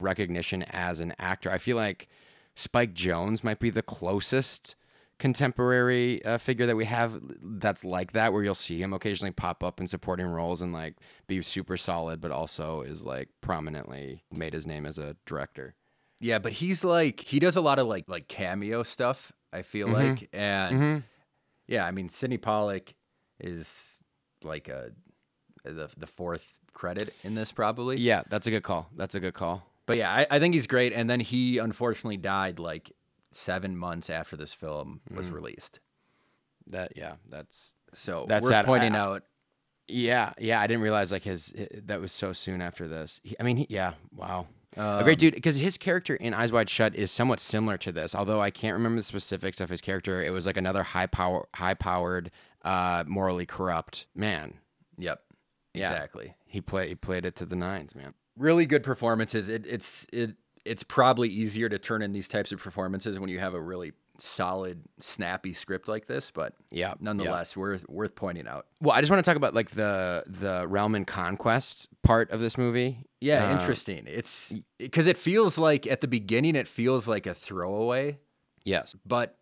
recognition 0.00 0.64
as 0.70 1.00
an 1.00 1.14
actor. 1.18 1.50
I 1.50 1.58
feel 1.58 1.76
like 1.76 2.08
Spike 2.56 2.94
Jonze 2.94 3.44
might 3.44 3.60
be 3.60 3.70
the 3.70 3.82
closest 3.82 4.74
contemporary 5.18 6.24
uh, 6.24 6.36
figure 6.36 6.66
that 6.66 6.74
we 6.74 6.84
have 6.84 7.20
that's 7.40 7.84
like 7.84 8.12
that, 8.12 8.32
where 8.32 8.42
you'll 8.42 8.56
see 8.56 8.82
him 8.82 8.92
occasionally 8.92 9.30
pop 9.30 9.62
up 9.62 9.80
in 9.80 9.86
supporting 9.86 10.26
roles 10.26 10.62
and 10.62 10.72
like 10.72 10.96
be 11.28 11.40
super 11.42 11.76
solid, 11.76 12.20
but 12.20 12.32
also 12.32 12.82
is 12.82 13.06
like 13.06 13.28
prominently 13.40 14.24
made 14.32 14.52
his 14.52 14.66
name 14.66 14.84
as 14.84 14.98
a 14.98 15.16
director. 15.26 15.76
Yeah, 16.22 16.38
but 16.38 16.52
he's 16.52 16.84
like 16.84 17.20
he 17.20 17.38
does 17.38 17.56
a 17.56 17.60
lot 17.60 17.78
of 17.78 17.86
like 17.86 18.08
like 18.08 18.28
cameo 18.28 18.82
stuff. 18.84 19.32
I 19.52 19.62
feel 19.62 19.88
Mm-hmm. 19.88 20.08
like, 20.10 20.28
and 20.32 21.02
yeah, 21.66 21.84
I 21.84 21.90
mean 21.90 22.08
Sidney 22.08 22.38
Pollack 22.38 22.94
is 23.40 23.98
like 24.42 24.68
a 24.68 24.92
the 25.64 25.90
the 25.96 26.06
fourth 26.06 26.46
credit 26.72 27.14
in 27.24 27.34
this 27.34 27.52
probably. 27.52 27.96
Yeah, 27.98 28.22
that's 28.30 28.46
a 28.46 28.50
good 28.50 28.62
call. 28.62 28.88
That's 28.96 29.14
a 29.14 29.20
good 29.20 29.34
call. 29.34 29.66
But 29.86 29.96
yeah, 29.98 30.10
I, 30.12 30.26
I 30.30 30.38
think 30.38 30.54
he's 30.54 30.66
great. 30.68 30.92
And 30.92 31.10
then 31.10 31.20
he 31.20 31.58
unfortunately 31.58 32.16
died 32.16 32.58
like 32.58 32.92
seven 33.32 33.76
months 33.76 34.08
after 34.08 34.36
this 34.36 34.54
film 34.54 35.00
was 35.10 35.28
Mm. 35.28 35.32
released. 35.34 35.80
That 36.68 36.92
yeah, 36.96 37.14
that's 37.28 37.74
So 37.92 38.24
That's 38.28 38.44
worth 38.44 38.52
sad. 38.52 38.64
pointing 38.64 38.94
I- 38.94 38.98
out. 39.00 39.22
Yeah, 39.88 40.32
yeah, 40.38 40.60
I 40.60 40.66
didn't 40.68 40.82
realize 40.84 41.10
like 41.12 41.24
his 41.24 41.52
that 41.84 42.00
was 42.00 42.12
so 42.12 42.32
soon 42.32 42.62
after 42.62 42.86
this. 42.88 43.20
He, 43.24 43.34
I 43.38 43.42
mean, 43.42 43.56
he, 43.58 43.66
yeah, 43.68 43.94
wow, 44.14 44.46
a 44.76 44.98
Um, 44.98 45.04
great 45.04 45.18
dude. 45.18 45.34
Because 45.34 45.56
his 45.56 45.76
character 45.76 46.14
in 46.14 46.34
Eyes 46.34 46.52
Wide 46.52 46.70
Shut 46.70 46.94
is 46.94 47.10
somewhat 47.10 47.40
similar 47.40 47.76
to 47.78 47.92
this, 47.92 48.14
although 48.14 48.40
I 48.40 48.50
can't 48.50 48.74
remember 48.74 49.00
the 49.00 49.04
specifics 49.04 49.60
of 49.60 49.68
his 49.68 49.80
character. 49.80 50.22
It 50.22 50.30
was 50.30 50.46
like 50.46 50.56
another 50.56 50.82
high 50.82 51.06
power, 51.06 51.46
high 51.54 51.74
powered, 51.74 52.30
uh, 52.64 53.04
morally 53.06 53.46
corrupt 53.46 54.06
man. 54.14 54.54
Yep. 54.96 55.20
Yeah. 55.74 55.90
Exactly. 55.90 56.34
He 56.46 56.60
played 56.60 56.88
he 56.88 56.94
played 56.94 57.24
it 57.24 57.34
to 57.36 57.46
the 57.46 57.56
nines, 57.56 57.94
man. 57.94 58.14
Really 58.36 58.66
good 58.66 58.82
performances. 58.82 59.48
It, 59.48 59.66
it's 59.66 60.06
it 60.12 60.36
it's 60.64 60.82
probably 60.82 61.28
easier 61.28 61.68
to 61.68 61.78
turn 61.78 62.02
in 62.02 62.12
these 62.12 62.28
types 62.28 62.52
of 62.52 62.60
performances 62.60 63.18
when 63.18 63.30
you 63.30 63.38
have 63.40 63.54
a 63.54 63.60
really 63.60 63.92
solid, 64.18 64.82
snappy 65.00 65.52
script 65.52 65.88
like 65.88 66.06
this, 66.06 66.30
but 66.30 66.54
Yeah, 66.70 66.88
yeah. 66.88 66.94
nonetheless, 67.00 67.56
worth 67.56 67.88
worth 67.88 68.14
pointing 68.14 68.46
out. 68.46 68.66
Well, 68.80 68.92
I 68.94 69.00
just 69.00 69.10
want 69.10 69.24
to 69.24 69.28
talk 69.28 69.36
about 69.36 69.54
like 69.54 69.70
the 69.70 70.24
the 70.26 70.66
realm 70.68 70.94
and 70.94 71.06
conquest 71.06 71.88
part 72.02 72.30
of 72.30 72.40
this 72.40 72.56
movie. 72.58 73.04
Yeah, 73.20 73.48
Uh, 73.48 73.60
interesting. 73.60 74.04
It's 74.06 74.54
because 74.78 75.06
it 75.06 75.16
feels 75.16 75.58
like 75.58 75.86
at 75.86 76.00
the 76.00 76.08
beginning 76.08 76.56
it 76.56 76.68
feels 76.68 77.06
like 77.08 77.26
a 77.26 77.34
throwaway, 77.34 78.18
Yes. 78.64 78.94
but 79.06 79.38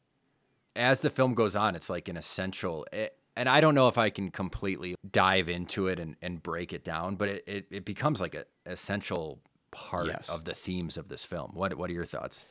as 0.77 1.01
the 1.01 1.11
film 1.11 1.35
goes 1.35 1.57
on, 1.57 1.75
it's 1.75 1.91
like 1.91 2.09
an 2.09 2.17
essential. 2.17 2.87
It, 2.93 3.17
and 3.37 3.49
I 3.49 3.61
don't 3.61 3.75
know 3.75 3.89
if 3.89 3.97
I 3.99 4.11
can 4.11 4.31
completely 4.31 4.95
dive 5.11 5.49
into 5.49 5.87
it 5.89 5.99
and, 5.99 6.17
and 6.21 6.43
break 6.43 6.73
it 6.73 6.85
down, 6.85 7.17
but 7.17 7.29
it, 7.29 7.45
it, 7.47 7.67
it 7.71 7.85
becomes 7.85 8.21
like 8.21 8.35
an 8.35 8.45
essential 8.67 9.41
part 9.73 10.07
Yes. 10.09 10.29
of 10.29 10.45
the 10.45 10.53
themes 10.55 10.97
of 10.97 11.09
this 11.09 11.25
film. 11.25 11.53
What 11.55 11.75
what 11.77 11.91
are 11.91 11.93
your 11.93 12.05
thoughts? 12.05 12.45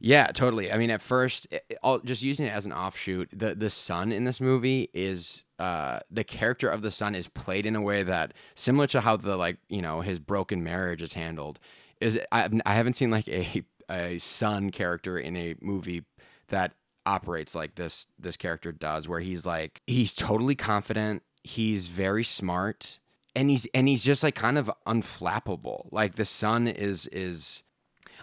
Yeah, 0.00 0.26
totally. 0.26 0.70
I 0.70 0.76
mean, 0.76 0.90
at 0.90 1.00
first, 1.00 1.46
it, 1.50 1.78
just 2.04 2.22
using 2.22 2.46
it 2.46 2.50
as 2.50 2.66
an 2.66 2.72
offshoot, 2.72 3.30
the 3.32 3.54
the 3.54 3.70
son 3.70 4.12
in 4.12 4.24
this 4.24 4.40
movie 4.40 4.90
is 4.92 5.44
uh, 5.58 6.00
the 6.10 6.24
character 6.24 6.68
of 6.68 6.82
the 6.82 6.90
son 6.90 7.14
is 7.14 7.28
played 7.28 7.64
in 7.66 7.76
a 7.76 7.80
way 7.80 8.02
that 8.02 8.34
similar 8.54 8.86
to 8.88 9.00
how 9.00 9.16
the 9.16 9.36
like 9.36 9.58
you 9.68 9.80
know 9.80 10.00
his 10.00 10.20
broken 10.20 10.62
marriage 10.62 11.02
is 11.02 11.12
handled. 11.14 11.58
Is 12.00 12.18
I 12.32 12.48
I 12.66 12.74
haven't 12.74 12.94
seen 12.94 13.10
like 13.10 13.28
a 13.28 13.64
a 13.90 14.18
son 14.18 14.70
character 14.70 15.18
in 15.18 15.36
a 15.36 15.54
movie 15.60 16.04
that 16.48 16.72
operates 17.06 17.54
like 17.54 17.74
this 17.74 18.06
this 18.18 18.36
character 18.36 18.72
does, 18.72 19.08
where 19.08 19.20
he's 19.20 19.46
like 19.46 19.80
he's 19.86 20.12
totally 20.12 20.54
confident, 20.54 21.22
he's 21.42 21.86
very 21.86 22.24
smart, 22.24 22.98
and 23.34 23.50
he's 23.50 23.66
and 23.74 23.88
he's 23.88 24.04
just 24.04 24.22
like 24.22 24.34
kind 24.34 24.58
of 24.58 24.70
unflappable. 24.86 25.88
Like 25.92 26.16
the 26.16 26.24
son 26.24 26.66
is 26.66 27.06
is 27.08 27.62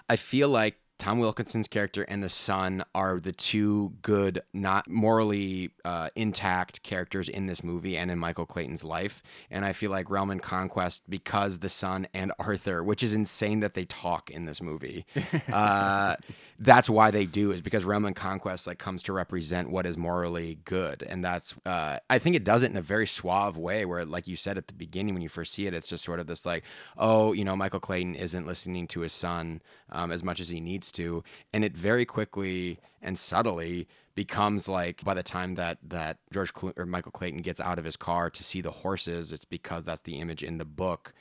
I 0.10 0.16
feel 0.16 0.50
like 0.50 0.78
Tom 1.02 1.18
Wilkinson's 1.18 1.68
character 1.68 2.04
and 2.04 2.22
the 2.22 2.30
son 2.30 2.86
are 2.94 3.20
the 3.20 3.32
two 3.32 3.92
good, 4.04 4.44
not 4.54 4.88
morally 4.88 5.72
uh, 5.84 6.10
intact 6.16 6.84
characters 6.84 7.28
in 7.28 7.48
this 7.48 7.64
movie 7.64 7.98
and 7.98 8.12
in 8.12 8.20
Michael 8.20 8.46
Clayton's 8.46 8.84
life. 8.84 9.24
And 9.50 9.66
I 9.66 9.74
feel 9.74 9.90
like 9.90 10.12
Realm 10.12 10.30
and 10.30 10.40
Conquest, 10.40 11.10
because 11.10 11.58
the 11.58 11.70
son 11.70 12.08
and 12.14 12.32
Arthur, 12.38 12.84
which 12.84 13.02
is 13.02 13.16
insane 13.16 13.62
that 13.62 13.74
they 13.74 13.86
talk 13.86 14.30
in 14.30 14.46
this 14.46 14.62
movie, 14.62 15.08
uh, 15.52 16.18
that's 16.62 16.88
why 16.88 17.10
they 17.10 17.26
do 17.26 17.52
is 17.52 17.60
because 17.60 17.84
Realm 17.84 18.06
and 18.06 18.16
Conquest 18.16 18.68
like 18.68 18.78
comes 18.78 19.02
to 19.04 19.14
represent 19.14 19.72
what 19.72 19.88
is 19.88 19.98
morally 19.98 20.60
good, 20.64 21.02
and 21.02 21.26
that's 21.26 21.56
uh, 21.66 21.98
I 22.08 22.20
think 22.20 22.36
it 22.36 22.44
does 22.44 22.62
it 22.62 22.70
in 22.70 22.78
a 22.78 22.84
very 22.84 23.08
suave 23.08 23.58
way 23.58 23.84
where, 23.84 24.06
like 24.06 24.28
you 24.28 24.36
said 24.36 24.60
at 24.60 24.68
the 24.68 24.74
beginning 24.74 25.16
when 25.16 25.24
you 25.24 25.30
first 25.30 25.54
see 25.54 25.66
it, 25.66 25.74
it's 25.74 25.88
just 25.88 26.04
sort 26.04 26.20
of 26.20 26.28
this 26.28 26.46
like, 26.46 26.64
oh, 27.00 27.34
you 27.34 27.44
know, 27.44 27.56
Michael 27.56 27.80
Clayton 27.80 28.14
isn't 28.14 28.46
listening 28.46 28.86
to 28.90 29.00
his 29.00 29.12
son 29.12 29.60
um, 29.92 30.12
as 30.12 30.24
much 30.24 30.40
as 30.40 30.50
he 30.50 30.62
needs 30.62 30.92
to, 30.94 31.24
and 31.52 31.66
it 31.66 31.76
very 31.76 32.06
quickly 32.06 32.78
and 33.02 33.18
subtly 33.18 33.88
becomes 34.14 34.68
like 34.68 35.04
by 35.04 35.16
the 35.16 35.24
time 35.24 35.56
that 35.56 35.80
that 35.82 36.18
George 36.32 36.54
Clo- 36.54 36.74
or 36.78 36.86
Michael 36.86 37.12
Clayton 37.12 37.42
gets 37.42 37.60
out 37.60 37.80
of 37.80 37.86
his 37.86 37.98
car 37.98 38.30
to 38.30 38.44
see 38.44 38.62
the 38.62 38.70
horses, 38.70 39.34
it's 39.34 39.46
because 39.46 39.84
that's 39.84 40.02
the 40.02 40.20
image 40.20 40.44
in 40.44 40.60
the 40.60 40.66
book 40.66 41.12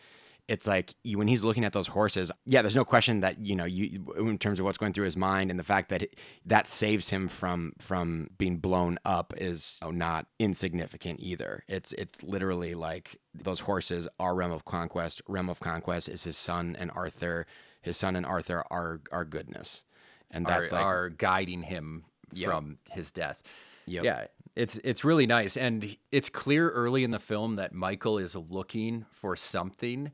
it's 0.50 0.66
like 0.66 0.94
you, 1.04 1.16
when 1.16 1.28
he's 1.28 1.44
looking 1.44 1.64
at 1.64 1.72
those 1.72 1.86
horses, 1.86 2.32
yeah, 2.44 2.60
there's 2.60 2.74
no 2.74 2.84
question 2.84 3.20
that 3.20 3.38
you 3.38 3.54
know 3.54 3.64
you 3.64 4.12
in 4.18 4.36
terms 4.36 4.58
of 4.58 4.64
what's 4.64 4.78
going 4.78 4.92
through 4.92 5.04
his 5.04 5.16
mind 5.16 5.48
and 5.50 5.58
the 5.58 5.64
fact 5.64 5.88
that 5.90 6.02
it, 6.02 6.18
that 6.44 6.66
saves 6.66 7.08
him 7.08 7.28
from 7.28 7.72
from 7.78 8.28
being 8.36 8.58
blown 8.58 8.98
up 9.04 9.32
is 9.36 9.78
you 9.80 9.88
know, 9.88 9.92
not 9.92 10.26
insignificant 10.40 11.20
either. 11.20 11.62
It's 11.68 11.92
it's 11.92 12.22
literally 12.24 12.74
like 12.74 13.16
those 13.32 13.60
horses 13.60 14.08
are 14.18 14.34
realm 14.34 14.50
of 14.52 14.64
conquest. 14.64 15.22
Realm 15.28 15.48
of 15.48 15.60
conquest 15.60 16.08
is 16.08 16.24
his 16.24 16.36
son 16.36 16.76
and 16.78 16.90
Arthur. 16.94 17.46
His 17.80 17.96
son 17.96 18.16
and 18.16 18.26
Arthur 18.26 18.64
are 18.70 19.00
are 19.12 19.24
goodness, 19.24 19.84
and 20.32 20.46
Are, 20.46 20.50
that's 20.50 20.72
like 20.72 20.84
are 20.84 21.08
guiding 21.10 21.62
him 21.62 22.04
Yep. 22.32 22.50
from 22.50 22.78
his 22.90 23.10
death. 23.10 23.42
Yep. 23.86 24.04
Yeah, 24.04 24.26
it's 24.56 24.78
it's 24.84 25.04
really 25.04 25.26
nice, 25.26 25.56
and 25.56 25.96
it's 26.12 26.28
clear 26.28 26.70
early 26.70 27.04
in 27.04 27.10
the 27.10 27.18
film 27.18 27.56
that 27.56 27.72
Michael 27.72 28.18
is 28.18 28.34
looking 28.36 29.06
for 29.10 29.36
something, 29.36 30.12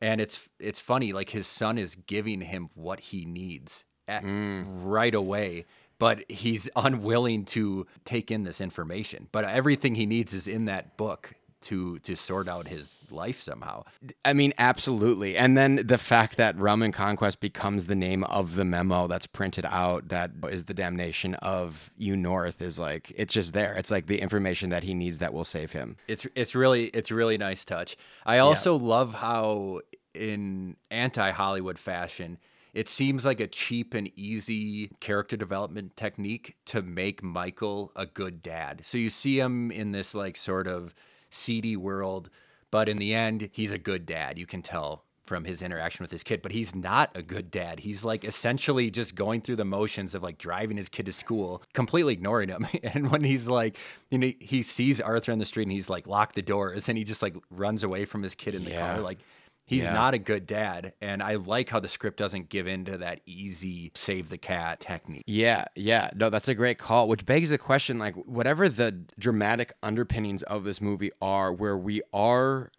and 0.00 0.20
it's 0.20 0.48
it's 0.58 0.80
funny 0.80 1.12
like 1.12 1.30
his 1.30 1.46
son 1.46 1.78
is 1.78 1.94
giving 1.94 2.40
him 2.40 2.70
what 2.74 3.00
he 3.00 3.24
needs 3.24 3.84
at, 4.08 4.24
mm. 4.24 4.64
right 4.66 5.14
away. 5.14 5.64
But 5.98 6.30
he's 6.30 6.68
unwilling 6.76 7.46
to 7.46 7.86
take 8.04 8.30
in 8.30 8.44
this 8.44 8.60
information. 8.60 9.28
But 9.32 9.46
everything 9.46 9.94
he 9.94 10.04
needs 10.04 10.34
is 10.34 10.46
in 10.46 10.66
that 10.66 10.98
book 10.98 11.32
to 11.62 11.98
to 12.00 12.14
sort 12.14 12.48
out 12.48 12.68
his 12.68 12.96
life 13.10 13.40
somehow. 13.40 13.84
I 14.24 14.32
mean, 14.32 14.52
absolutely. 14.58 15.36
And 15.36 15.58
then 15.58 15.80
the 15.84 15.98
fact 15.98 16.36
that 16.36 16.56
Realm 16.56 16.82
and 16.82 16.94
Conquest 16.94 17.40
becomes 17.40 17.86
the 17.86 17.96
name 17.96 18.22
of 18.24 18.54
the 18.54 18.64
memo 18.64 19.08
that's 19.08 19.26
printed 19.26 19.66
out 19.68 20.08
that 20.08 20.30
is 20.50 20.66
the 20.66 20.74
damnation 20.74 21.34
of 21.34 21.90
U 21.98 22.16
North 22.16 22.62
is 22.62 22.78
like 22.78 23.12
it's 23.16 23.34
just 23.34 23.52
there. 23.52 23.74
It's 23.74 23.90
like 23.90 24.06
the 24.06 24.20
information 24.20 24.70
that 24.70 24.84
he 24.84 24.94
needs 24.94 25.18
that 25.18 25.32
will 25.32 25.44
save 25.44 25.72
him. 25.72 25.96
It's 26.06 26.26
it's 26.34 26.54
really 26.54 26.84
it's 26.86 27.10
really 27.10 27.36
nice 27.36 27.64
touch. 27.64 27.96
I 28.24 28.38
also 28.38 28.76
love 28.76 29.14
how 29.14 29.80
in 30.16 30.76
anti-Hollywood 30.90 31.78
fashion, 31.78 32.38
it 32.74 32.88
seems 32.88 33.24
like 33.24 33.40
a 33.40 33.46
cheap 33.46 33.94
and 33.94 34.10
easy 34.16 34.88
character 35.00 35.36
development 35.36 35.96
technique 35.96 36.56
to 36.66 36.82
make 36.82 37.22
Michael 37.22 37.92
a 37.96 38.04
good 38.06 38.42
dad. 38.42 38.84
So 38.84 38.98
you 38.98 39.08
see 39.10 39.38
him 39.38 39.70
in 39.70 39.92
this 39.92 40.14
like 40.14 40.36
sort 40.36 40.66
of 40.66 40.94
seedy 41.30 41.76
world, 41.76 42.28
but 42.70 42.88
in 42.88 42.98
the 42.98 43.14
end, 43.14 43.48
he's 43.52 43.72
a 43.72 43.78
good 43.78 44.04
dad. 44.04 44.38
You 44.38 44.46
can 44.46 44.60
tell 44.62 45.04
from 45.24 45.44
his 45.44 45.60
interaction 45.60 46.04
with 46.04 46.10
his 46.12 46.22
kid, 46.22 46.40
but 46.40 46.52
he's 46.52 46.74
not 46.74 47.10
a 47.16 47.22
good 47.22 47.50
dad. 47.50 47.80
He's 47.80 48.04
like 48.04 48.24
essentially 48.24 48.90
just 48.90 49.14
going 49.16 49.40
through 49.40 49.56
the 49.56 49.64
motions 49.64 50.14
of 50.14 50.22
like 50.22 50.38
driving 50.38 50.76
his 50.76 50.88
kid 50.88 51.06
to 51.06 51.12
school, 51.12 51.62
completely 51.72 52.12
ignoring 52.12 52.48
him. 52.48 52.66
And 52.82 53.10
when 53.10 53.24
he's 53.24 53.48
like, 53.48 53.76
you 54.10 54.18
know, 54.18 54.32
he 54.38 54.62
sees 54.62 55.00
Arthur 55.00 55.32
on 55.32 55.38
the 55.38 55.44
street 55.46 55.64
and 55.64 55.72
he's 55.72 55.90
like, 55.90 56.06
lock 56.06 56.34
the 56.34 56.42
doors, 56.42 56.88
and 56.88 56.96
he 56.96 57.04
just 57.04 57.22
like 57.22 57.36
runs 57.50 57.82
away 57.82 58.04
from 58.04 58.22
his 58.22 58.34
kid 58.34 58.54
in 58.54 58.64
the 58.64 58.70
Yeah. 58.70 58.80
car. 58.94 59.00
Like, 59.00 59.18
he's 59.66 59.84
Yeah. 59.84 59.92
not 59.92 60.14
a 60.14 60.18
good 60.18 60.46
dad. 60.46 60.94
And 61.00 61.22
I 61.22 61.34
like 61.34 61.68
how 61.68 61.80
the 61.80 61.88
script 61.88 62.16
doesn't 62.16 62.48
give 62.48 62.66
in 62.66 62.84
to 62.86 62.98
that 62.98 63.20
easy 63.26 63.92
save 63.94 64.28
the 64.30 64.38
cat 64.38 64.80
technique. 64.80 65.24
Yeah, 65.26 65.64
yeah. 65.74 66.10
No, 66.14 66.30
that's 66.30 66.48
a 66.48 66.54
great 66.54 66.78
call, 66.78 67.08
which 67.08 67.26
begs 67.26 67.50
the 67.50 67.58
question 67.58 67.98
like 67.98 68.14
whatever 68.14 68.68
the 68.68 68.92
dramatic 69.18 69.74
underpinnings 69.82 70.42
of 70.44 70.64
this 70.64 70.80
movie 70.80 71.10
are 71.20 71.52
where 71.52 71.76
we 71.76 72.00
are 72.12 72.70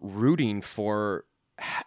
rooting 0.00 0.60
for 0.62 1.24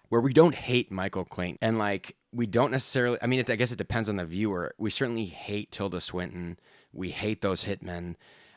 where 0.10 0.22
we 0.22 0.34
don't 0.34 0.56
hate 0.56 0.92
Michael 0.92 1.26
Clayton 1.26 1.58
and 1.62 1.78
like 1.78 2.16
we 2.32 2.46
don't 2.46 2.72
necessarily 2.72 3.18
I 3.22 3.28
mean 3.28 3.40
it, 3.40 3.50
I 3.50 3.56
guess 3.56 3.72
it 3.72 3.78
depends 3.78 4.10
on 4.10 4.16
the 4.16 4.26
viewer. 4.26 4.74
We 4.78 4.90
certainly 4.90 5.26
hate 5.26 5.72
Tilda 5.72 6.02
Swinton. 6.02 6.58
We 6.94 7.10
hate 7.12 7.42
those 7.42 7.66
hitmen. 7.66 8.16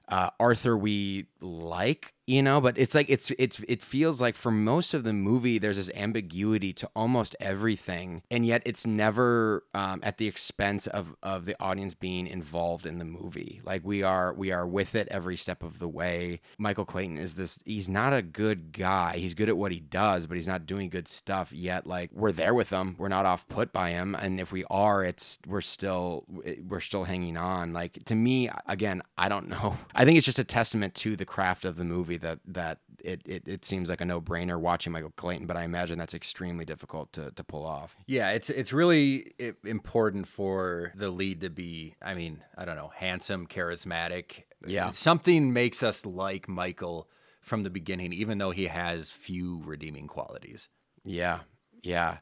Uh, 0.08 0.30
Arthur 0.40 0.76
we 0.76 1.26
like, 1.40 2.14
you 2.30 2.44
know, 2.44 2.60
but 2.60 2.78
it's 2.78 2.94
like 2.94 3.10
it's 3.10 3.32
it's 3.40 3.60
it 3.66 3.82
feels 3.82 4.20
like 4.20 4.36
for 4.36 4.52
most 4.52 4.94
of 4.94 5.02
the 5.02 5.12
movie 5.12 5.58
there's 5.58 5.78
this 5.78 5.90
ambiguity 5.96 6.72
to 6.74 6.88
almost 6.94 7.34
everything, 7.40 8.22
and 8.30 8.46
yet 8.46 8.62
it's 8.64 8.86
never 8.86 9.64
um, 9.74 9.98
at 10.04 10.18
the 10.18 10.28
expense 10.28 10.86
of 10.86 11.16
of 11.24 11.44
the 11.44 11.60
audience 11.60 11.92
being 11.92 12.28
involved 12.28 12.86
in 12.86 12.98
the 12.98 13.04
movie. 13.04 13.60
Like 13.64 13.84
we 13.84 14.04
are 14.04 14.32
we 14.32 14.52
are 14.52 14.64
with 14.64 14.94
it 14.94 15.08
every 15.10 15.36
step 15.36 15.64
of 15.64 15.80
the 15.80 15.88
way. 15.88 16.40
Michael 16.56 16.84
Clayton 16.84 17.18
is 17.18 17.34
this 17.34 17.58
he's 17.64 17.88
not 17.88 18.12
a 18.12 18.22
good 18.22 18.70
guy. 18.70 19.16
He's 19.16 19.34
good 19.34 19.48
at 19.48 19.56
what 19.56 19.72
he 19.72 19.80
does, 19.80 20.28
but 20.28 20.36
he's 20.36 20.46
not 20.46 20.66
doing 20.66 20.88
good 20.88 21.08
stuff 21.08 21.52
yet. 21.52 21.84
Like 21.84 22.10
we're 22.12 22.30
there 22.30 22.54
with 22.54 22.70
him. 22.70 22.94
We're 22.96 23.08
not 23.08 23.26
off 23.26 23.48
put 23.48 23.72
by 23.72 23.90
him, 23.90 24.14
and 24.14 24.38
if 24.38 24.52
we 24.52 24.64
are, 24.70 25.02
it's 25.02 25.40
we're 25.48 25.62
still 25.62 26.26
we're 26.28 26.78
still 26.78 27.02
hanging 27.02 27.36
on. 27.36 27.72
Like 27.72 28.04
to 28.04 28.14
me, 28.14 28.48
again, 28.66 29.02
I 29.18 29.28
don't 29.28 29.48
know. 29.48 29.76
I 29.96 30.04
think 30.04 30.16
it's 30.16 30.26
just 30.26 30.38
a 30.38 30.44
testament 30.44 30.94
to 30.96 31.16
the 31.16 31.26
craft 31.26 31.64
of 31.64 31.76
the 31.76 31.84
movie 31.84 32.19
that 32.20 32.38
that 32.46 32.78
it, 33.04 33.22
it, 33.24 33.42
it 33.46 33.64
seems 33.64 33.88
like 33.88 34.00
a 34.00 34.04
no 34.04 34.20
brainer 34.20 34.58
watching 34.58 34.92
Michael 34.92 35.12
Clayton, 35.16 35.46
but 35.46 35.56
I 35.56 35.64
imagine 35.64 35.98
that's 35.98 36.14
extremely 36.14 36.64
difficult 36.64 37.12
to, 37.14 37.30
to 37.32 37.44
pull 37.44 37.66
off. 37.66 37.96
Yeah, 38.06 38.30
it's 38.30 38.50
it's 38.50 38.72
really 38.72 39.32
important 39.64 40.28
for 40.28 40.92
the 40.94 41.10
lead 41.10 41.40
to 41.42 41.50
be, 41.50 41.96
I 42.02 42.14
mean, 42.14 42.42
I 42.56 42.64
don't 42.64 42.76
know, 42.76 42.92
handsome, 42.94 43.46
charismatic. 43.46 44.44
Yeah. 44.66 44.90
Something 44.90 45.52
makes 45.52 45.82
us 45.82 46.04
like 46.04 46.48
Michael 46.48 47.08
from 47.40 47.62
the 47.62 47.70
beginning, 47.70 48.12
even 48.12 48.38
though 48.38 48.50
he 48.50 48.66
has 48.66 49.10
few 49.10 49.62
redeeming 49.64 50.06
qualities. 50.06 50.68
Yeah, 51.04 51.40
yeah, 51.82 52.18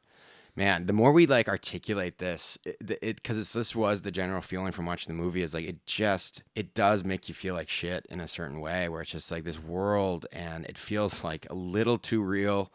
man. 0.59 0.87
The 0.87 0.93
more 0.93 1.13
we 1.13 1.27
like 1.27 1.49
articulate 1.49 2.19
this, 2.19 2.59
it 2.65 3.01
because 3.01 3.39
it's 3.39 3.53
this 3.53 3.77
was 3.77 4.03
the 4.03 4.11
general 4.11 4.43
feeling 4.43 4.73
from 4.73 4.87
watching 4.87 5.17
the 5.17 5.23
movie 5.23 5.43
is 5.43 5.55
like 5.55 5.67
it 5.67 5.87
just 5.87 6.43
it 6.57 6.75
does 6.75 7.05
make 7.05 7.29
you 7.29 7.35
feel 7.35 7.55
like 7.55 7.69
shit 7.69 8.05
in 8.11 8.21
a 8.21 8.29
certain 8.29 8.61
way, 8.61 8.89
where 8.89 9.01
it's 9.01 9.13
just 9.13 9.31
like 9.31 9.45
this 9.45 9.63
world 9.63 10.27
and 10.33 10.67
it 10.67 10.77
feels 10.77 11.23
like 11.23 11.47
a 11.49 11.55
little 11.55 11.97
too 11.97 12.23
real. 12.23 12.71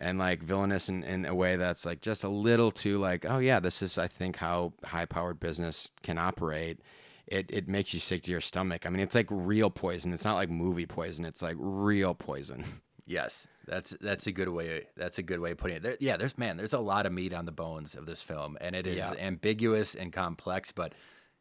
And 0.00 0.18
like 0.18 0.42
villainous 0.42 0.88
in, 0.88 1.04
in 1.04 1.26
a 1.26 1.34
way 1.34 1.54
that's 1.54 1.86
like 1.86 2.00
just 2.00 2.24
a 2.24 2.28
little 2.28 2.72
too 2.72 2.98
like, 2.98 3.24
oh 3.28 3.38
yeah, 3.38 3.60
this 3.60 3.82
is 3.82 3.98
I 3.98 4.08
think 4.08 4.36
how 4.36 4.72
high 4.84 5.06
powered 5.06 5.38
business 5.38 5.92
can 6.02 6.18
operate. 6.18 6.80
It 7.28 7.46
it 7.50 7.68
makes 7.68 7.94
you 7.94 8.00
sick 8.00 8.22
to 8.22 8.32
your 8.32 8.40
stomach. 8.40 8.84
I 8.84 8.90
mean, 8.90 9.00
it's 9.00 9.14
like 9.14 9.28
real 9.30 9.70
poison. 9.70 10.12
It's 10.12 10.24
not 10.24 10.34
like 10.34 10.50
movie 10.50 10.86
poison. 10.86 11.24
It's 11.24 11.40
like 11.40 11.56
real 11.58 12.14
poison. 12.14 12.64
Yes, 13.12 13.46
that's 13.66 13.90
that's 14.00 14.26
a 14.26 14.32
good 14.32 14.48
way. 14.48 14.86
That's 14.96 15.18
a 15.18 15.22
good 15.22 15.40
way 15.40 15.50
of 15.52 15.58
putting 15.58 15.76
it. 15.76 15.82
There, 15.82 15.96
yeah, 16.00 16.16
there's 16.16 16.36
man, 16.38 16.56
there's 16.56 16.72
a 16.72 16.78
lot 16.80 17.04
of 17.06 17.12
meat 17.12 17.34
on 17.34 17.44
the 17.44 17.52
bones 17.52 17.94
of 17.94 18.06
this 18.06 18.22
film, 18.22 18.56
and 18.60 18.74
it 18.74 18.86
is 18.86 18.96
Yeah. 18.96 19.14
ambiguous 19.18 19.94
and 19.94 20.12
complex, 20.12 20.72
but 20.72 20.94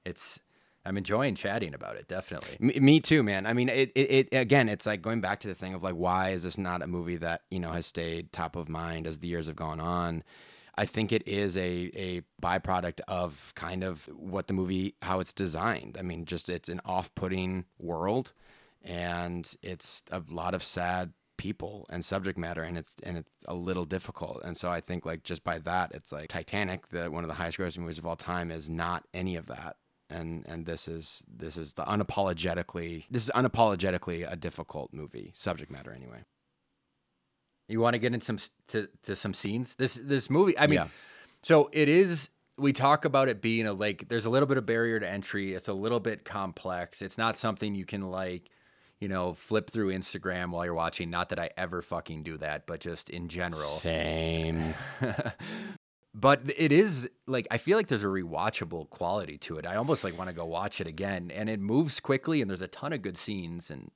it's. 0.06 0.40
I'm 0.84 0.98
enjoying 0.98 1.36
chatting 1.36 1.76
about 1.76 1.96
it. 1.96 2.08
Definitely. 2.08 2.58
Me, 2.60 2.74
me 2.80 3.00
too, 3.00 3.22
man. 3.22 3.46
I 3.46 3.54
mean, 3.54 3.70
it, 3.70 3.92
it, 3.94 4.12
it 4.32 4.36
again, 4.36 4.68
it's 4.68 4.88
like 4.88 5.04
going 5.04 5.22
back 5.22 5.40
to 5.42 5.48
the 5.48 5.54
thing 5.54 5.76
of 5.76 5.84
like, 5.84 5.94
why 5.94 6.30
is 6.32 6.42
this 6.42 6.58
not 6.58 6.82
a 6.82 6.88
movie 6.88 7.18
that 7.18 7.44
you 7.52 7.60
know 7.60 7.72
has 7.72 7.86
stayed 7.86 8.32
top 8.34 8.56
of 8.56 8.68
mind 8.68 9.06
as 9.06 9.20
the 9.20 9.28
years 9.28 9.46
have 9.46 9.56
gone 9.56 9.80
on? 9.80 10.24
I 10.76 10.86
think 10.88 11.12
it 11.12 11.28
is 11.28 11.56
a 11.56 11.92
a 11.96 12.22
byproduct 12.42 13.00
of 13.08 13.54
kind 13.56 13.84
of 13.84 14.06
what 14.16 14.48
the 14.48 14.54
movie 14.54 14.96
how 15.04 15.20
it's 15.20 15.34
designed. 15.34 15.98
I 16.00 16.02
mean, 16.02 16.26
just 16.26 16.50
it's 16.50 16.68
an 16.70 16.82
off-putting 16.84 17.66
world, 17.78 18.34
and 18.84 19.54
it's 19.62 20.02
a 20.12 20.24
lot 20.32 20.56
of 20.56 20.64
sad 20.64 21.14
people 21.42 21.88
and 21.90 22.06
subject 22.06 22.38
matter 22.38 22.62
and 22.62 22.78
it's 22.78 22.96
and 23.02 23.18
it's 23.18 23.34
a 23.48 23.54
little 23.56 23.84
difficult 23.86 24.40
and 24.44 24.56
so 24.56 24.70
i 24.70 24.80
think 24.80 25.06
like 25.08 25.24
just 25.24 25.44
by 25.44 25.58
that 25.58 25.92
it's 25.96 26.12
like 26.12 26.28
titanic 26.30 26.88
the 26.90 27.10
one 27.10 27.24
of 27.24 27.28
the 27.28 27.34
highest 27.42 27.58
grossing 27.58 27.80
movies 27.80 27.98
of 27.98 28.06
all 28.06 28.16
time 28.16 28.52
is 28.52 28.70
not 28.70 29.04
any 29.14 29.36
of 29.36 29.48
that 29.48 29.76
and 30.10 30.46
and 30.48 30.68
this 30.68 30.88
is 30.88 31.24
this 31.28 31.58
is 31.58 31.74
the 31.74 31.84
unapologetically 31.84 33.06
this 33.10 33.24
is 33.24 33.32
unapologetically 33.34 34.32
a 34.32 34.36
difficult 34.36 34.94
movie 34.94 35.32
subject 35.36 35.72
matter 35.72 35.92
anyway 35.92 36.22
You 37.68 37.80
want 37.80 37.94
to 37.96 38.00
get 38.00 38.14
into 38.14 38.26
some 38.26 38.40
to, 38.68 38.88
to 39.04 39.16
some 39.16 39.34
scenes? 39.34 39.76
This 39.76 39.96
this 39.96 40.30
movie, 40.30 40.58
I 40.60 40.68
mean, 40.68 40.80
Yeah. 40.80 40.88
so 41.42 41.70
it 41.72 41.88
is. 41.90 42.30
We 42.58 42.74
talk 42.74 43.06
about 43.06 43.30
it 43.30 43.42
being 43.42 43.66
a 43.66 43.74
like. 43.74 44.10
There's 44.10 44.26
a 44.26 44.30
little 44.30 44.48
bit 44.52 44.58
of 44.58 44.66
barrier 44.66 45.00
to 45.00 45.10
entry. 45.10 45.54
It's 45.58 45.70
a 45.70 45.74
little 45.74 46.02
bit 46.02 46.26
complex. 46.26 47.02
It's 47.02 47.18
not 47.18 47.38
something 47.38 47.74
you 47.74 47.86
can 47.86 48.04
like, 48.12 48.44
you 49.02 49.10
know, 49.10 49.34
flip 49.34 49.70
through 49.70 49.92
Instagram 49.92 50.52
while 50.52 50.64
you're 50.64 50.74
watching. 50.74 51.10
Not 51.10 51.30
that 51.30 51.40
I 51.40 51.50
ever 51.58 51.82
fucking 51.82 52.24
do 52.24 52.38
that, 52.38 52.68
but 52.68 52.80
just 52.80 53.10
in 53.10 53.28
general. 53.28 53.64
same 53.64 54.74
but 56.14 56.42
it 56.56 56.72
is 56.72 57.10
like 57.28 57.48
I 57.52 57.58
feel 57.58 57.78
like 57.78 57.88
there's 57.88 58.04
a 58.04 58.08
rewatchable 58.08 58.90
quality 58.90 59.38
to 59.40 59.58
it. 59.58 59.66
I 59.66 59.76
almost 59.76 60.04
like 60.04 60.18
want 60.18 60.30
to 60.30 60.36
go 60.36 60.46
watch 60.46 60.80
it 60.80 60.88
again, 60.88 61.32
and 61.32 61.50
it 61.50 61.60
moves 61.60 62.00
quickly, 62.00 62.42
and 62.42 62.50
there's 62.50 62.62
a 62.62 62.68
ton 62.68 62.94
of 62.94 63.02
good 63.02 63.18
scenes, 63.18 63.70
and 63.70 63.92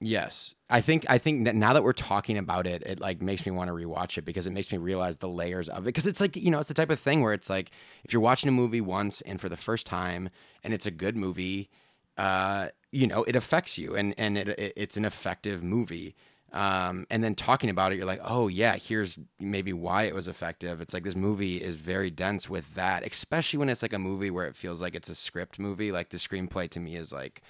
Yes, 0.00 0.54
I 0.68 0.82
think 0.82 1.06
I 1.08 1.16
think 1.16 1.46
that 1.46 1.54
now 1.54 1.72
that 1.72 1.82
we're 1.82 1.94
talking 1.94 2.36
about 2.36 2.66
it, 2.66 2.82
it 2.84 3.00
like 3.00 3.22
makes 3.22 3.46
me 3.46 3.52
want 3.52 3.68
to 3.68 3.74
rewatch 3.74 4.18
it 4.18 4.26
because 4.26 4.46
it 4.46 4.52
makes 4.52 4.70
me 4.70 4.76
realize 4.76 5.16
the 5.16 5.28
layers 5.28 5.70
of 5.70 5.84
it. 5.84 5.86
Because 5.86 6.06
it's 6.06 6.20
like 6.20 6.36
you 6.36 6.50
know, 6.50 6.58
it's 6.58 6.68
the 6.68 6.74
type 6.74 6.90
of 6.90 7.00
thing 7.00 7.22
where 7.22 7.32
it's 7.32 7.48
like 7.48 7.70
if 8.04 8.12
you're 8.12 8.20
watching 8.20 8.48
a 8.48 8.52
movie 8.52 8.82
once 8.82 9.22
and 9.22 9.40
for 9.40 9.48
the 9.48 9.56
first 9.56 9.86
time, 9.86 10.28
and 10.62 10.74
it's 10.74 10.84
a 10.84 10.90
good 10.90 11.16
movie, 11.16 11.70
uh, 12.18 12.68
you 12.94 13.06
know, 13.08 13.24
it 13.24 13.36
affects 13.36 13.76
you, 13.76 13.96
and 13.96 14.14
and 14.18 14.38
it, 14.38 14.48
it 14.48 14.72
it's 14.76 14.96
an 14.96 15.04
effective 15.04 15.62
movie. 15.62 16.14
Um, 16.52 17.04
and 17.10 17.24
then 17.24 17.34
talking 17.34 17.68
about 17.68 17.90
it, 17.90 17.96
you're 17.96 18.06
like, 18.06 18.20
oh 18.22 18.46
yeah, 18.46 18.76
here's 18.76 19.18
maybe 19.40 19.72
why 19.72 20.04
it 20.04 20.14
was 20.14 20.28
effective. 20.28 20.80
It's 20.80 20.94
like 20.94 21.02
this 21.02 21.16
movie 21.16 21.56
is 21.56 21.74
very 21.74 22.10
dense 22.10 22.48
with 22.48 22.72
that, 22.76 23.04
especially 23.04 23.58
when 23.58 23.68
it's 23.68 23.82
like 23.82 23.92
a 23.92 23.98
movie 23.98 24.30
where 24.30 24.46
it 24.46 24.54
feels 24.54 24.80
like 24.80 24.94
it's 24.94 25.08
a 25.08 25.16
script 25.16 25.58
movie. 25.58 25.90
Like 25.90 26.10
the 26.10 26.16
screenplay 26.16 26.70
to 26.70 26.78
me 26.78 26.94
is 26.94 27.12
like 27.12 27.42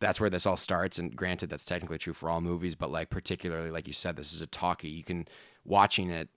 that's 0.00 0.18
where 0.18 0.30
this 0.30 0.46
all 0.46 0.56
starts. 0.56 0.98
And 0.98 1.14
granted, 1.14 1.50
that's 1.50 1.66
technically 1.66 1.98
true 1.98 2.14
for 2.14 2.30
all 2.30 2.40
movies, 2.40 2.74
but 2.74 2.90
like 2.90 3.10
particularly, 3.10 3.70
like 3.70 3.86
you 3.86 3.92
said, 3.92 4.16
this 4.16 4.32
is 4.32 4.40
a 4.40 4.46
talkie. 4.46 4.88
You 4.88 5.04
can 5.04 5.28
watching 5.66 6.10
it, 6.10 6.30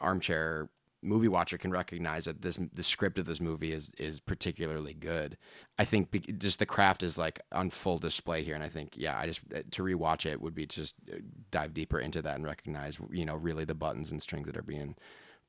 armchair 0.00 0.68
movie 1.02 1.28
watcher 1.28 1.58
can 1.58 1.70
recognize 1.70 2.24
that 2.24 2.42
this 2.42 2.58
the 2.72 2.82
script 2.82 3.18
of 3.18 3.26
this 3.26 3.40
movie 3.40 3.72
is 3.72 3.92
is 3.98 4.20
particularly 4.20 4.94
good. 4.94 5.36
I 5.78 5.84
think 5.84 6.10
be, 6.10 6.20
just 6.20 6.58
the 6.58 6.66
craft 6.66 7.02
is 7.02 7.18
like 7.18 7.40
on 7.52 7.70
full 7.70 7.98
display 7.98 8.42
here, 8.42 8.54
and 8.54 8.64
I 8.64 8.68
think 8.68 8.94
yeah, 8.96 9.18
I 9.18 9.26
just 9.26 9.40
uh, 9.54 9.60
to 9.70 9.82
rewatch 9.82 10.26
it 10.26 10.40
would 10.40 10.54
be 10.54 10.66
just 10.66 10.96
uh, 11.12 11.18
dive 11.50 11.74
deeper 11.74 12.00
into 12.00 12.22
that 12.22 12.36
and 12.36 12.44
recognize 12.44 12.98
you 13.10 13.24
know 13.24 13.36
really 13.36 13.64
the 13.64 13.74
buttons 13.74 14.10
and 14.10 14.20
strings 14.20 14.46
that 14.46 14.56
are 14.56 14.62
being 14.62 14.96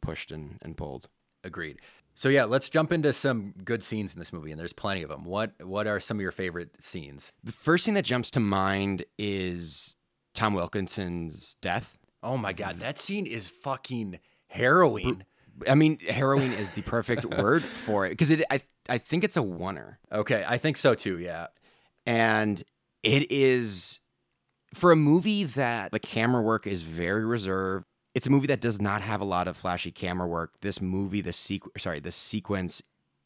pushed 0.01 0.31
and, 0.31 0.57
and 0.61 0.77
pulled. 0.77 1.09
Agreed. 1.43 1.79
So 2.15 2.29
yeah, 2.29 2.43
let's 2.43 2.69
jump 2.69 2.91
into 2.91 3.13
some 3.13 3.53
good 3.63 3.81
scenes 3.81 4.13
in 4.13 4.19
this 4.19 4.33
movie, 4.33 4.51
and 4.51 4.59
there's 4.59 4.73
plenty 4.73 5.03
of 5.03 5.09
them. 5.09 5.23
What 5.23 5.53
What 5.61 5.87
are 5.87 5.99
some 5.99 6.17
of 6.17 6.21
your 6.21 6.31
favorite 6.31 6.71
scenes? 6.79 7.31
The 7.43 7.51
first 7.51 7.85
thing 7.85 7.93
that 7.95 8.05
jumps 8.05 8.29
to 8.31 8.39
mind 8.39 9.05
is 9.17 9.97
Tom 10.33 10.53
Wilkinson's 10.53 11.55
death. 11.61 11.97
Oh 12.21 12.37
my 12.37 12.53
god, 12.53 12.77
that 12.77 12.99
scene 12.99 13.25
is 13.25 13.47
fucking 13.47 14.19
harrowing. 14.47 15.23
I 15.67 15.75
mean, 15.75 15.99
harrowing 15.99 16.51
is 16.53 16.71
the 16.71 16.81
perfect 16.81 17.25
word 17.39 17.63
for 17.63 18.05
it 18.05 18.11
because 18.11 18.31
it. 18.31 18.43
I 18.49 18.61
I 18.87 18.97
think 18.97 19.23
it's 19.23 19.37
a 19.37 19.41
oneer, 19.41 19.97
Okay, 20.11 20.43
I 20.47 20.57
think 20.57 20.77
so 20.77 20.95
too. 20.95 21.19
Yeah, 21.19 21.47
and 22.05 22.61
it 23.03 23.31
is 23.31 23.99
for 24.73 24.91
a 24.91 24.95
movie 24.95 25.43
that 25.43 25.91
the 25.91 25.99
camera 25.99 26.41
work 26.41 26.67
is 26.67 26.83
very 26.83 27.25
reserved. 27.25 27.85
It's 28.15 28.27
a 28.27 28.31
movie 28.31 28.47
that 28.47 28.61
does 28.61 28.81
not 28.81 29.01
have 29.01 29.21
a 29.21 29.25
lot 29.25 29.47
of 29.47 29.55
flashy 29.55 29.91
camera 29.91 30.27
work. 30.27 30.53
This 30.61 30.81
movie, 30.81 31.21
the 31.21 31.31
sequ- 31.31 31.79
sorry, 31.79 31.99
the 31.99 32.11
sequence 32.11 32.81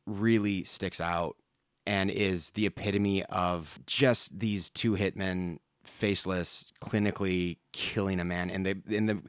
really 0.05 0.63
sticks 0.63 0.99
out 0.99 1.37
and 1.85 2.09
is 2.09 2.51
the 2.51 2.65
epitome 2.65 3.23
of 3.25 3.79
just 3.85 4.39
these 4.39 4.69
two 4.69 4.93
hitmen, 4.93 5.59
faceless, 5.85 6.71
clinically 6.81 7.57
killing 7.71 8.19
a 8.19 8.25
man, 8.25 8.49
and 8.49 8.65
they 8.65 8.75
in 8.95 9.05
the 9.07 9.21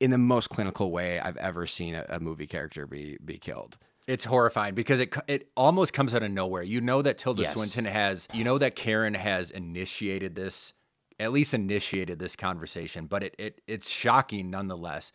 in 0.00 0.10
the 0.10 0.18
most 0.18 0.50
clinical 0.50 0.90
way 0.90 1.18
I've 1.20 1.36
ever 1.38 1.66
seen 1.66 1.94
a, 1.94 2.04
a 2.08 2.20
movie 2.20 2.46
character 2.46 2.86
be 2.86 3.18
be 3.24 3.38
killed. 3.38 3.78
it's 4.06 4.24
horrifying 4.24 4.74
because 4.74 5.00
it 5.00 5.14
it 5.26 5.48
almost 5.56 5.92
comes 5.92 6.14
out 6.14 6.22
of 6.22 6.30
nowhere. 6.30 6.62
You 6.62 6.80
know 6.80 7.02
that 7.02 7.18
Tilda 7.18 7.42
Yes. 7.42 7.52
Swinton 7.54 7.84
has, 7.86 8.28
you 8.32 8.44
know 8.44 8.58
that 8.58 8.76
Karen 8.76 9.14
has 9.14 9.50
initiated 9.50 10.34
this, 10.34 10.72
at 11.18 11.32
least 11.32 11.54
initiated 11.54 12.18
this 12.18 12.36
conversation, 12.36 13.06
but 13.06 13.22
it, 13.22 13.34
it 13.38 13.60
it's 13.66 13.88
shocking 13.90 14.50
nonetheless. 14.50 15.12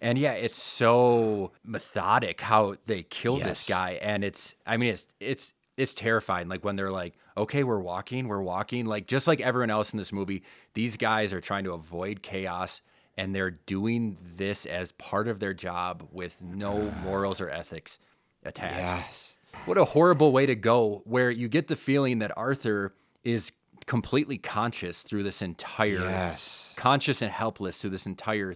And 0.00 0.18
yeah, 0.18 0.32
it's 0.32 0.60
so 0.62 1.52
methodic 1.64 2.40
how 2.42 2.74
they 2.86 3.02
kill 3.04 3.36
this 3.38 3.66
guy, 3.66 3.92
and 4.02 4.22
it's 4.24 4.54
I 4.66 4.76
mean 4.76 4.90
it's 4.90 5.06
it's 5.20 5.54
it's 5.78 5.94
terrifying. 5.94 6.48
Like 6.48 6.64
when 6.64 6.76
they're 6.76 6.90
like, 6.90 7.14
okay, 7.36 7.62
we're 7.64 7.80
walking, 7.80 8.28
we're 8.28 8.42
walking, 8.42 8.86
like 8.86 9.06
just 9.06 9.26
like 9.26 9.40
everyone 9.40 9.70
else 9.70 9.92
in 9.92 9.98
this 9.98 10.12
movie, 10.12 10.42
these 10.74 10.96
guys 10.96 11.32
are 11.32 11.40
trying 11.40 11.64
to 11.64 11.72
avoid 11.72 12.22
chaos. 12.22 12.82
And 13.16 13.34
they're 13.34 13.52
doing 13.52 14.18
this 14.36 14.66
as 14.66 14.92
part 14.92 15.26
of 15.28 15.40
their 15.40 15.54
job 15.54 16.06
with 16.12 16.42
no 16.42 16.92
ah. 16.94 17.00
morals 17.02 17.40
or 17.40 17.48
ethics 17.50 17.98
attached. 18.44 18.76
Yes. 18.76 19.32
What 19.64 19.78
a 19.78 19.84
horrible 19.86 20.32
way 20.32 20.44
to 20.46 20.54
go, 20.54 21.02
where 21.06 21.30
you 21.30 21.48
get 21.48 21.68
the 21.68 21.76
feeling 21.76 22.18
that 22.18 22.30
Arthur 22.36 22.94
is 23.24 23.52
completely 23.86 24.36
conscious 24.36 25.02
through 25.02 25.22
this 25.22 25.40
entire, 25.40 26.00
Yes. 26.00 26.74
conscious 26.76 27.22
and 27.22 27.30
helpless 27.30 27.78
through 27.78 27.90
this 27.90 28.06
entire 28.06 28.54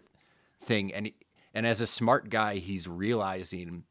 thing, 0.62 0.92
and 0.92 1.10
and 1.54 1.66
as 1.66 1.80
a 1.80 1.86
smart 1.86 2.28
guy, 2.30 2.56
he's 2.56 2.86
realizing 2.86 3.84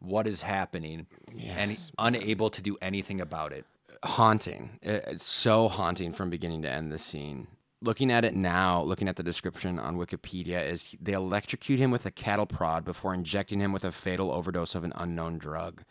what 0.00 0.28
is 0.28 0.42
happening, 0.42 1.06
and 1.42 1.70
he's 1.70 1.90
unable 1.98 2.50
to 2.50 2.60
do 2.62 2.76
anything 2.82 3.20
about 3.20 3.52
it. 3.52 3.64
haunting. 4.04 4.78
It's 4.82 5.24
so 5.24 5.68
haunting 5.68 6.12
from 6.12 6.30
beginning 6.30 6.62
to 6.62 6.70
end. 6.70 6.92
This 6.92 7.02
scene. 7.02 7.48
Looking 7.82 8.10
at 8.10 8.24
it 8.24 8.34
now, 8.34 8.82
looking 8.82 9.08
at 9.08 9.16
the 9.16 9.22
description 9.22 9.78
on 9.78 9.96
Wikipedia, 9.96 10.66
is 10.66 10.94
they 11.00 11.12
electrocute 11.12 11.78
him 11.78 11.90
with 11.90 12.04
a 12.04 12.10
cattle 12.10 12.44
prod 12.44 12.84
before 12.84 13.14
injecting 13.14 13.58
him 13.58 13.72
with 13.72 13.84
a 13.84 13.92
fatal 13.92 14.30
overdose 14.30 14.74
of 14.74 14.84
an 14.84 14.92
unknown 14.96 15.38
drug. 15.38 15.82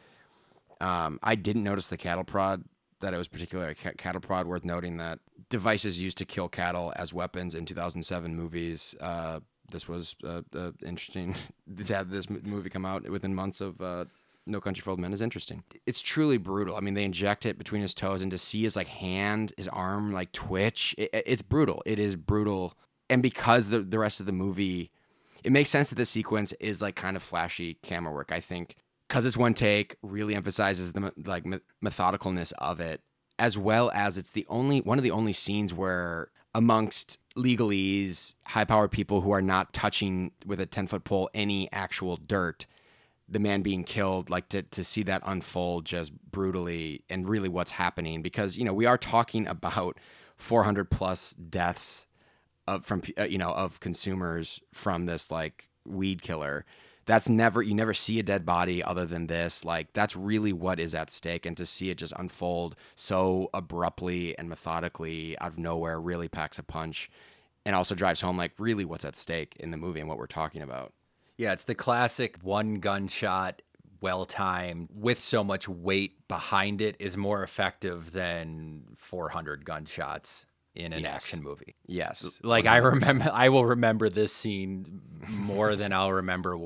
Um, 0.82 1.20
I 1.24 1.36
didn't 1.36 1.64
notice 1.64 1.88
the 1.88 1.98
cattle 1.98 2.24
prod 2.24 2.64
that 3.02 3.14
it 3.14 3.18
was 3.18 3.28
particularly 3.28 3.72
a 3.72 3.94
cattle 3.94 4.22
prod. 4.22 4.46
Worth 4.46 4.64
noting 4.64 4.98
that 4.98 5.20
devices 5.50 6.02
used 6.02 6.18
to 6.20 6.26
kill 6.26 6.48
cattle 6.48 6.94
as 6.96 7.14
weapons 7.14 7.56
in 7.56 7.66
2007 7.66 8.36
movies. 8.36 8.96
Uh, 9.00 9.40
this 9.72 9.88
was 9.88 10.16
uh, 10.24 10.42
uh, 10.56 10.72
interesting 10.86 11.36
to 11.86 11.96
have 11.96 12.10
this 12.10 12.30
movie 12.30 12.70
come 12.70 12.86
out 12.86 13.08
within 13.10 13.34
months 13.34 13.62
of 13.62 13.82
uh, 13.82 14.06
No 14.50 14.60
Country 14.62 14.82
for 14.82 14.90
Old 14.92 15.00
Men 15.00 15.14
is 15.14 15.22
interesting. 15.22 15.64
It's 15.86 16.02
truly 16.02 16.38
brutal. 16.38 16.76
I 16.76 16.80
mean, 16.80 16.94
they 16.94 17.04
inject 17.04 17.46
it 17.46 17.58
between 17.58 17.82
his 17.82 17.94
toes, 17.94 18.22
and 18.22 18.32
to 18.32 18.38
see 18.38 18.64
his 18.64 18.76
like 18.76 18.88
hand, 18.88 19.54
his 19.58 19.68
arm 19.68 20.12
like 20.12 20.32
twitch, 20.32 20.96
it, 20.98 21.10
it- 21.14 21.24
it's 21.26 21.42
brutal. 21.42 21.82
It 21.86 22.00
is 22.00 22.16
brutal, 22.16 22.74
and 23.10 23.22
because 23.22 23.70
the 23.70 23.80
the 23.80 24.00
rest 24.00 24.20
of 24.20 24.26
the 24.26 24.32
movie, 24.32 24.92
it 25.44 25.52
makes 25.52 25.70
sense 25.70 25.90
that 25.90 25.96
the 25.96 26.06
sequence 26.06 26.54
is 26.60 26.82
like 26.82 26.96
kind 26.96 27.16
of 27.16 27.24
flashy 27.24 27.76
camera 27.84 28.14
work. 28.14 28.32
I 28.32 28.40
think 28.40 28.76
because 29.08 29.26
it's 29.26 29.38
one 29.38 29.54
take, 29.54 29.96
really 30.04 30.36
emphasizes 30.36 30.94
the 30.94 31.12
like 31.26 31.46
methodicalness 31.84 32.54
of 32.60 32.80
it, 32.80 33.02
as 33.40 33.58
well 33.58 33.90
as 33.94 34.18
it's 34.18 34.32
the 34.32 34.46
only 34.50 34.82
one 34.82 34.98
of 34.98 35.04
the 35.04 35.12
only 35.12 35.34
scenes 35.34 35.74
where 35.74 36.30
amongst 36.56 37.20
legalese, 37.38 38.34
high-powered 38.46 38.92
people 38.92 39.22
who 39.22 39.32
are 39.32 39.42
not 39.42 39.72
touching 39.74 40.32
with 40.46 40.60
a 40.60 40.66
ten-foot 40.66 41.04
pole 41.04 41.30
any 41.34 41.70
actual 41.72 42.18
dirt, 42.18 42.66
the 43.30 43.40
man 43.40 43.62
being 43.62 43.84
killed, 43.84 44.30
like 44.30 44.50
to 44.50 44.64
to 44.64 44.84
see 44.84 45.04
that 45.04 45.22
unfold 45.26 45.86
just 45.86 46.14
brutally 46.32 47.04
and 47.10 47.28
really 47.28 47.50
what's 47.50 47.72
happening 47.72 48.22
because 48.22 48.58
you 48.58 48.66
know 48.66 48.74
we 48.74 48.86
are 48.86 48.98
talking 48.98 49.48
about 49.48 49.98
400 50.38 50.90
plus 50.90 51.34
deaths 51.34 52.08
of 52.68 52.86
from 52.86 53.02
uh, 53.18 53.24
you 53.24 53.38
know 53.38 53.52
of 53.52 53.80
consumers 53.80 54.60
from 54.74 55.06
this 55.06 55.32
like 55.32 55.70
weed 55.86 56.22
killer. 56.22 56.66
That's 57.06 57.30
never 57.30 57.62
you 57.62 57.74
never 57.74 57.94
see 57.94 58.20
a 58.20 58.24
dead 58.24 58.46
body 58.46 58.84
other 58.84 59.06
than 59.06 59.28
this. 59.28 59.66
Like 59.66 59.94
that's 59.94 60.16
really 60.16 60.54
what 60.54 60.80
is 60.80 60.94
at 60.96 61.10
stake 61.10 61.46
and 61.46 61.58
to 61.58 61.66
see 61.66 61.90
it 61.90 61.98
just 61.98 62.14
unfold 62.18 62.76
so 62.96 63.50
abruptly 63.54 64.38
and 64.38 64.50
methodically 64.50 65.38
out 65.40 65.52
of 65.52 65.58
nowhere 65.58 66.00
really 66.00 66.28
packs 66.28 66.60
a 66.60 66.64
punch 66.64 67.10
and 67.66 67.76
also 67.76 67.96
drives 67.96 68.22
home 68.22 68.38
like 68.38 68.54
really 68.58 68.86
what's 68.86 69.06
at 69.06 69.16
stake 69.16 69.56
in 69.60 69.72
the 69.72 69.78
movie 69.78 70.00
and 70.00 70.10
what 70.10 70.18
we're 70.18 70.28
talking 70.28 70.62
about 70.62 70.94
Yeah, 71.40 71.54
it's 71.54 71.64
the 71.64 71.74
classic 71.74 72.36
one 72.42 72.76
gunshot, 72.82 73.62
well 74.02 74.26
timed, 74.26 74.90
with 74.94 75.22
so 75.22 75.42
much 75.42 75.70
weight 75.70 76.28
behind 76.28 76.82
it 76.82 76.98
is 77.00 77.16
more 77.16 77.44
effective 77.44 78.12
than 78.12 78.84
400 78.98 79.64
gunshots 79.64 80.46
in 80.76 80.92
an 80.92 81.00
Yes. 81.00 81.16
action 81.24 81.42
movie. 81.42 81.76
yes 81.88 82.40
Like 82.44 82.66
I 82.68 82.78
remember, 82.78 83.32
I 83.34 83.48
will 83.48 83.66
remember 83.66 84.10
this 84.10 84.34
scene 84.34 85.02
more 85.30 85.78
than 85.78 85.94
I'll 85.94 86.12
remember 86.12 86.58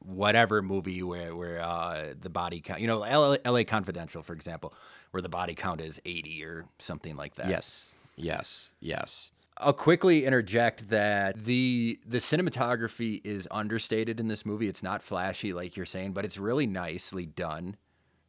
whatever 0.00 0.60
movie 0.60 1.02
where 1.02 1.34
where 1.34 1.60
uh, 1.62 2.12
the 2.20 2.28
body 2.28 2.60
count, 2.60 2.80
you 2.82 2.86
know, 2.88 2.98
LA, 2.98 3.36
LA 3.46 3.64
Confidential, 3.64 4.22
for 4.22 4.34
example, 4.34 4.74
where 5.12 5.22
the 5.22 5.30
body 5.30 5.54
count 5.54 5.80
is 5.80 5.98
80 6.04 6.44
or 6.44 6.66
something 6.78 7.16
like 7.16 7.36
that. 7.36 7.46
Yes. 7.48 7.94
Yes. 8.16 8.72
Yes. 8.78 9.30
I'll 9.62 9.72
quickly 9.72 10.24
interject 10.24 10.88
that 10.90 11.44
the 11.44 11.98
the 12.06 12.18
cinematography 12.18 13.20
is 13.24 13.48
understated 13.50 14.20
in 14.20 14.28
this 14.28 14.44
movie. 14.44 14.68
It's 14.68 14.82
not 14.82 15.02
flashy 15.02 15.52
like 15.52 15.76
you're 15.76 15.86
saying, 15.86 16.12
but 16.12 16.24
it's 16.24 16.38
really 16.38 16.66
nicely 16.66 17.26
done. 17.26 17.76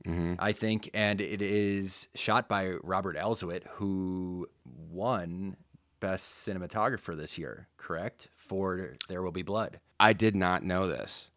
Mm-hmm. 0.06 0.34
I 0.38 0.52
think, 0.52 0.90
and 0.94 1.22
it 1.22 1.42
is 1.42 2.10
shot 2.14 2.50
by 2.50 2.74
Robert 2.84 3.16
Elswit, 3.16 3.66
who 3.76 4.48
won 4.66 5.56
Best 6.02 6.46
Cinematographer 6.46 7.16
this 7.16 7.38
year, 7.38 7.70
correct? 7.78 8.28
For 8.36 8.96
There 9.08 9.22
Will 9.22 9.32
Be 9.32 9.44
Blood. 9.44 9.80
I 10.02 10.12
did 10.12 10.36
not 10.36 10.62
know 10.62 10.88
this. 10.88 11.32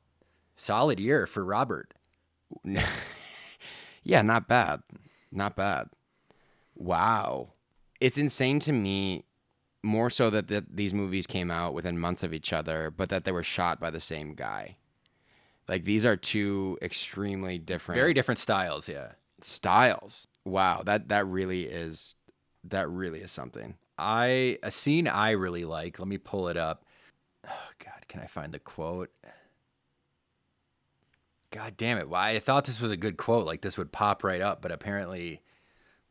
Solid 0.56 0.98
year 0.98 1.28
for 1.28 1.44
Robert. 1.44 1.94
Yeah, 4.06 4.22
not 4.22 4.46
bad. 4.46 4.84
Not 5.32 5.56
bad. 5.56 5.88
Wow. 6.76 7.54
It's 8.00 8.18
insane 8.18 8.60
to 8.60 8.70
me 8.70 9.24
more 9.86 10.10
so 10.10 10.28
that 10.30 10.48
the, 10.48 10.64
these 10.68 10.92
movies 10.92 11.26
came 11.26 11.50
out 11.50 11.72
within 11.72 11.98
months 11.98 12.22
of 12.22 12.34
each 12.34 12.52
other, 12.52 12.90
but 12.90 13.08
that 13.08 13.24
they 13.24 13.32
were 13.32 13.42
shot 13.42 13.80
by 13.80 13.90
the 13.90 14.00
same 14.00 14.34
guy. 14.34 14.76
Like 15.68 15.84
these 15.84 16.04
are 16.04 16.16
two 16.16 16.78
extremely 16.82 17.58
different 17.58 17.98
Very 17.98 18.14
different 18.14 18.38
styles, 18.38 18.88
yeah. 18.88 19.12
styles. 19.40 20.28
Wow, 20.44 20.82
that 20.84 21.08
that 21.08 21.26
really 21.26 21.64
is 21.64 22.16
that 22.64 22.88
really 22.88 23.20
is 23.20 23.30
something. 23.30 23.74
I 23.98 24.58
a 24.62 24.70
scene 24.70 25.08
I 25.08 25.30
really 25.30 25.64
like. 25.64 25.98
Let 25.98 26.08
me 26.08 26.18
pull 26.18 26.48
it 26.48 26.56
up. 26.56 26.84
Oh 27.48 27.70
God, 27.84 28.06
can 28.08 28.20
I 28.20 28.26
find 28.26 28.52
the 28.52 28.58
quote? 28.58 29.10
God 31.50 31.76
damn 31.76 31.98
it! 31.98 32.08
Well, 32.08 32.20
I 32.20 32.38
thought 32.38 32.64
this 32.64 32.80
was 32.80 32.92
a 32.92 32.96
good 32.96 33.16
quote, 33.16 33.46
like 33.46 33.62
this 33.62 33.78
would 33.78 33.92
pop 33.92 34.22
right 34.22 34.40
up, 34.40 34.62
but 34.62 34.72
apparently, 34.72 35.42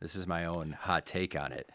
this 0.02 0.16
is 0.16 0.28
my 0.28 0.46
own 0.46 0.72
hot 0.72 1.06
take 1.06 1.40
on 1.40 1.52
it. 1.52 1.70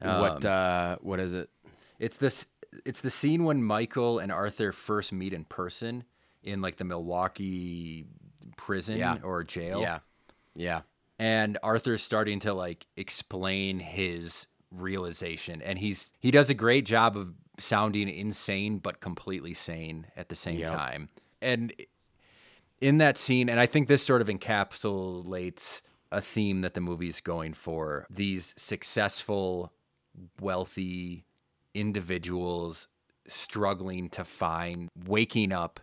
What 0.00 0.44
uh 0.44 0.96
what 1.00 1.20
is 1.20 1.32
it? 1.32 1.50
It's 1.98 2.16
this. 2.16 2.46
It's 2.84 3.00
the 3.00 3.10
scene 3.10 3.44
when 3.44 3.62
Michael 3.62 4.18
and 4.18 4.30
Arthur 4.30 4.72
first 4.72 5.12
meet 5.12 5.32
in 5.32 5.44
person 5.44 6.04
in 6.42 6.60
like 6.60 6.76
the 6.76 6.84
Milwaukee 6.84 8.06
prison 8.56 8.98
Yeah. 8.98 9.16
or 9.22 9.42
jail. 9.44 9.80
Yeah. 9.80 9.98
Yeah. 10.54 10.82
and 11.18 11.58
Arthur's 11.62 12.02
starting 12.02 12.40
to 12.40 12.52
like 12.54 12.86
explain 12.96 13.78
his 13.80 14.46
realization 14.70 15.62
and 15.62 15.78
he's 15.78 16.12
he 16.20 16.30
does 16.30 16.50
a 16.50 16.54
great 16.54 16.84
job 16.84 17.16
of 17.16 17.32
sounding 17.58 18.08
insane 18.08 18.78
but 18.78 19.00
completely 19.00 19.54
sane 19.54 20.06
at 20.16 20.28
the 20.28 20.36
same 20.36 20.58
Yep. 20.60 20.70
time. 20.70 21.08
And 21.40 21.72
in 22.80 22.98
that 22.98 23.16
scene 23.16 23.48
and 23.48 23.58
I 23.58 23.66
think 23.66 23.88
this 23.88 24.02
sort 24.02 24.20
of 24.20 24.28
encapsulates 24.28 25.82
a 26.12 26.20
theme 26.20 26.60
that 26.62 26.74
the 26.74 26.80
movie's 26.80 27.20
going 27.20 27.52
for. 27.52 28.06
These 28.10 28.54
successful 28.56 29.72
wealthy 30.40 31.24
individuals 31.74 32.88
struggling 33.26 34.08
to 34.10 34.24
find 34.24 34.88
waking 35.06 35.52
up 35.52 35.80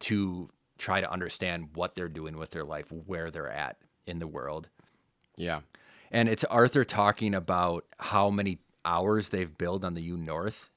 to 0.00 0.50
try 0.78 1.00
to 1.00 1.10
understand 1.10 1.70
what 1.74 1.94
they're 1.94 2.08
doing 2.08 2.36
with 2.36 2.50
their 2.50 2.64
life, 2.64 2.90
where 2.90 3.30
they're 3.30 3.50
at 3.50 3.78
in 4.06 4.18
the 4.18 4.26
world. 4.26 4.68
Yeah. 5.36 5.60
And 6.10 6.28
it's 6.28 6.44
Arthur 6.44 6.84
talking 6.84 7.34
about 7.34 7.84
how 7.98 8.30
many 8.30 8.58
hours 8.84 9.30
they've 9.30 9.56
billed 9.56 9.84
on 9.84 9.94
the 9.94 10.02
U 10.02 10.16
North 10.16 10.70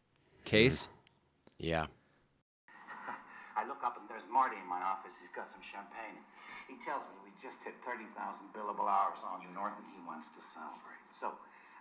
case. 0.46 0.88
Mm-hmm. 0.88 1.68
Yeah. 1.68 1.86
I 3.58 3.68
look 3.68 3.84
up 3.84 3.98
and 4.00 4.10
there's 4.10 4.26
Marty 4.32 4.58
in 4.58 4.68
my 4.68 4.82
office. 4.82 5.20
He's 5.20 5.30
got 5.30 5.48
some 5.48 5.62
champagne. 5.62 6.18
He 6.68 6.76
tells 6.80 7.04
me 7.06 7.14
we 7.24 7.32
just 7.42 7.64
hit 7.64 7.76
30,000 7.82 8.50
billable 8.54 8.88
hours 8.88 9.20
on 9.26 9.42
U 9.42 9.54
North 9.54 9.78
and 9.78 9.86
he 9.94 10.00
wants 10.08 10.30
to 10.30 10.42
celebrate. 10.42 11.04
So 11.10 11.34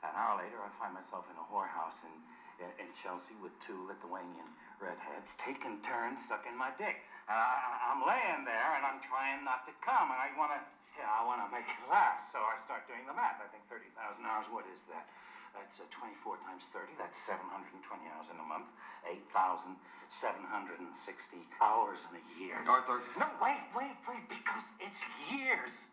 an 0.03 0.15
hour 0.15 0.39
later, 0.39 0.63
I 0.63 0.69
find 0.71 0.95
myself 0.95 1.27
in 1.31 1.37
a 1.37 1.43
whorehouse 1.47 2.05
in, 2.07 2.15
in, 2.63 2.71
in 2.87 2.89
Chelsea 2.95 3.35
with 3.43 3.59
two 3.59 3.83
Lithuanian 3.87 4.47
redheads 4.79 5.35
taking 5.37 5.79
turns 5.83 6.23
sucking 6.23 6.57
my 6.57 6.71
dick. 6.79 7.03
And 7.29 7.37
I, 7.37 7.91
I'm 7.93 8.01
laying 8.07 8.45
there 8.47 8.75
and 8.79 8.87
I'm 8.87 9.01
trying 9.03 9.43
not 9.45 9.65
to 9.67 9.73
come 9.83 10.11
and 10.15 10.21
I 10.21 10.31
want 10.39 10.53
to, 10.55 10.61
yeah, 10.99 11.11
I 11.11 11.25
want 11.27 11.43
to 11.43 11.49
make 11.51 11.67
it 11.67 11.83
last. 11.91 12.31
So 12.33 12.39
I 12.47 12.55
start 12.57 12.87
doing 12.87 13.07
the 13.07 13.15
math. 13.15 13.41
I 13.43 13.47
think 13.51 13.67
30,000 13.67 13.91
hours, 14.27 14.47
what 14.51 14.67
is 14.71 14.83
that? 14.91 15.07
That's 15.55 15.81
uh, 15.81 15.85
24 15.91 16.37
times 16.39 16.69
30. 16.69 16.93
That's 16.99 17.17
720 17.19 17.83
hours 18.15 18.31
in 18.31 18.39
a 18.39 18.43
month. 18.47 18.71
8,760 19.09 21.37
hours 21.61 22.07
in 22.11 22.17
a 22.21 22.25
year. 22.39 22.63
Arthur. 22.69 23.01
No, 23.19 23.27
wait, 23.43 23.65
wait, 23.75 23.97
wait, 24.09 24.29
because 24.29 24.73
it's 24.81 25.05
years. 25.33 25.89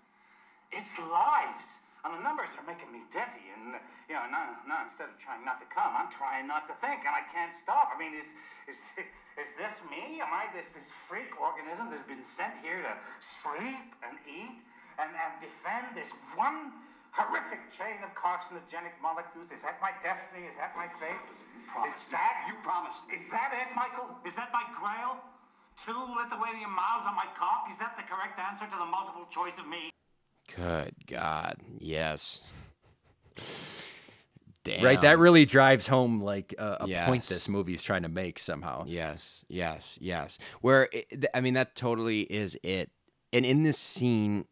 It's 0.71 0.99
lives. 0.99 1.81
And 2.05 2.13
the 2.13 2.21
numbers 2.21 2.53
are 2.53 2.67
making 2.69 2.93
me 2.93 3.01
dizzy. 3.09 3.49
And, 3.57 3.81
you 4.05 4.13
know, 4.13 4.29
now, 4.29 4.53
now 4.69 4.85
instead 4.85 5.09
of 5.09 5.17
trying 5.17 5.41
not 5.41 5.57
to 5.57 5.65
come, 5.65 5.89
I'm 5.97 6.13
trying 6.13 6.45
not 6.45 6.69
to 6.69 6.75
think, 6.77 7.01
and 7.01 7.17
I 7.17 7.25
can't 7.33 7.49
stop. 7.49 7.89
I 7.89 7.97
mean, 7.97 8.13
is, 8.13 8.37
is, 8.69 8.93
is 9.41 9.57
this 9.57 9.81
me? 9.89 10.21
Am 10.21 10.29
I 10.29 10.45
this, 10.53 10.69
this 10.69 10.85
freak 10.85 11.33
organism 11.41 11.89
that's 11.89 12.05
been 12.05 12.21
sent 12.21 12.61
here 12.61 12.77
to 12.85 12.93
sleep 13.17 13.89
and 14.05 14.21
eat 14.29 14.61
and, 15.01 15.09
and 15.17 15.33
defend 15.41 15.97
this 15.97 16.13
one 16.37 16.77
horrific 17.09 17.73
chain 17.73 17.97
of 18.05 18.13
carcinogenic 18.13 18.93
molecules? 19.01 19.49
Is 19.49 19.65
that 19.65 19.81
my 19.81 19.89
destiny? 19.97 20.45
Is 20.45 20.61
that 20.61 20.77
my 20.77 20.85
fate? 20.85 21.25
Is 21.89 22.07
that 22.13 22.45
You 22.45 22.53
promised. 22.61 23.09
Is 23.09 23.33
that 23.33 23.49
it, 23.57 23.73
Michael? 23.73 24.13
Is 24.21 24.37
that 24.37 24.53
my 24.53 24.61
grail? 24.77 25.17
Two 25.73 25.97
Lithuanian 26.13 26.69
miles 26.69 27.09
on 27.09 27.17
my 27.17 27.25
cock? 27.33 27.65
Is 27.65 27.81
that 27.81 27.97
the 27.97 28.05
correct 28.05 28.37
answer 28.37 28.69
to 28.69 28.77
the 28.77 28.85
multiple 28.85 29.25
choice 29.33 29.57
of 29.57 29.65
me? 29.65 29.94
Good 30.53 30.93
God. 31.07 31.57
Yes. 31.79 32.41
Damn. 34.63 34.83
Right? 34.83 34.99
That 35.01 35.19
really 35.19 35.45
drives 35.45 35.85
home 35.85 36.21
like 36.21 36.55
a, 36.57 36.77
a 36.81 37.05
point 37.05 37.23
Yes. 37.23 37.29
this 37.29 37.49
movie's 37.49 37.83
trying 37.83 38.01
to 38.01 38.09
make 38.09 38.39
somehow. 38.39 38.83
Yes, 38.87 39.45
yes, 39.47 39.97
yes. 40.01 40.39
Where 40.61 40.89
it, 40.91 41.25
I 41.35 41.41
mean, 41.41 41.53
that 41.53 41.75
totally 41.75 42.21
is 42.21 42.57
it. 42.63 42.89
And 43.31 43.45
in 43.45 43.61
this 43.63 43.77
scene, 43.77 44.45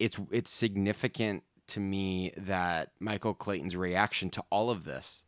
it's 0.00 0.18
it's 0.32 0.50
significant 0.50 1.44
to 1.68 1.80
me 1.80 2.32
that 2.36 2.90
Michael 2.98 3.34
Clayton's 3.34 3.76
reaction 3.76 4.30
to 4.30 4.42
all 4.50 4.68
of 4.70 4.84
this, 4.84 5.24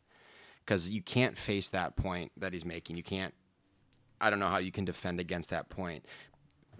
because 0.65 0.89
you 0.89 1.01
can't 1.01 1.37
face 1.37 1.69
that 1.69 1.95
point 1.95 2.33
that 2.35 2.51
he's 2.51 2.65
making. 2.65 2.97
You 2.97 3.03
can't. 3.03 3.33
I 4.19 4.29
don't 4.29 4.39
know 4.39 4.49
how 4.49 4.57
you 4.57 4.71
can 4.71 4.83
defend 4.83 5.21
against 5.21 5.49
that 5.51 5.69
point. 5.69 6.05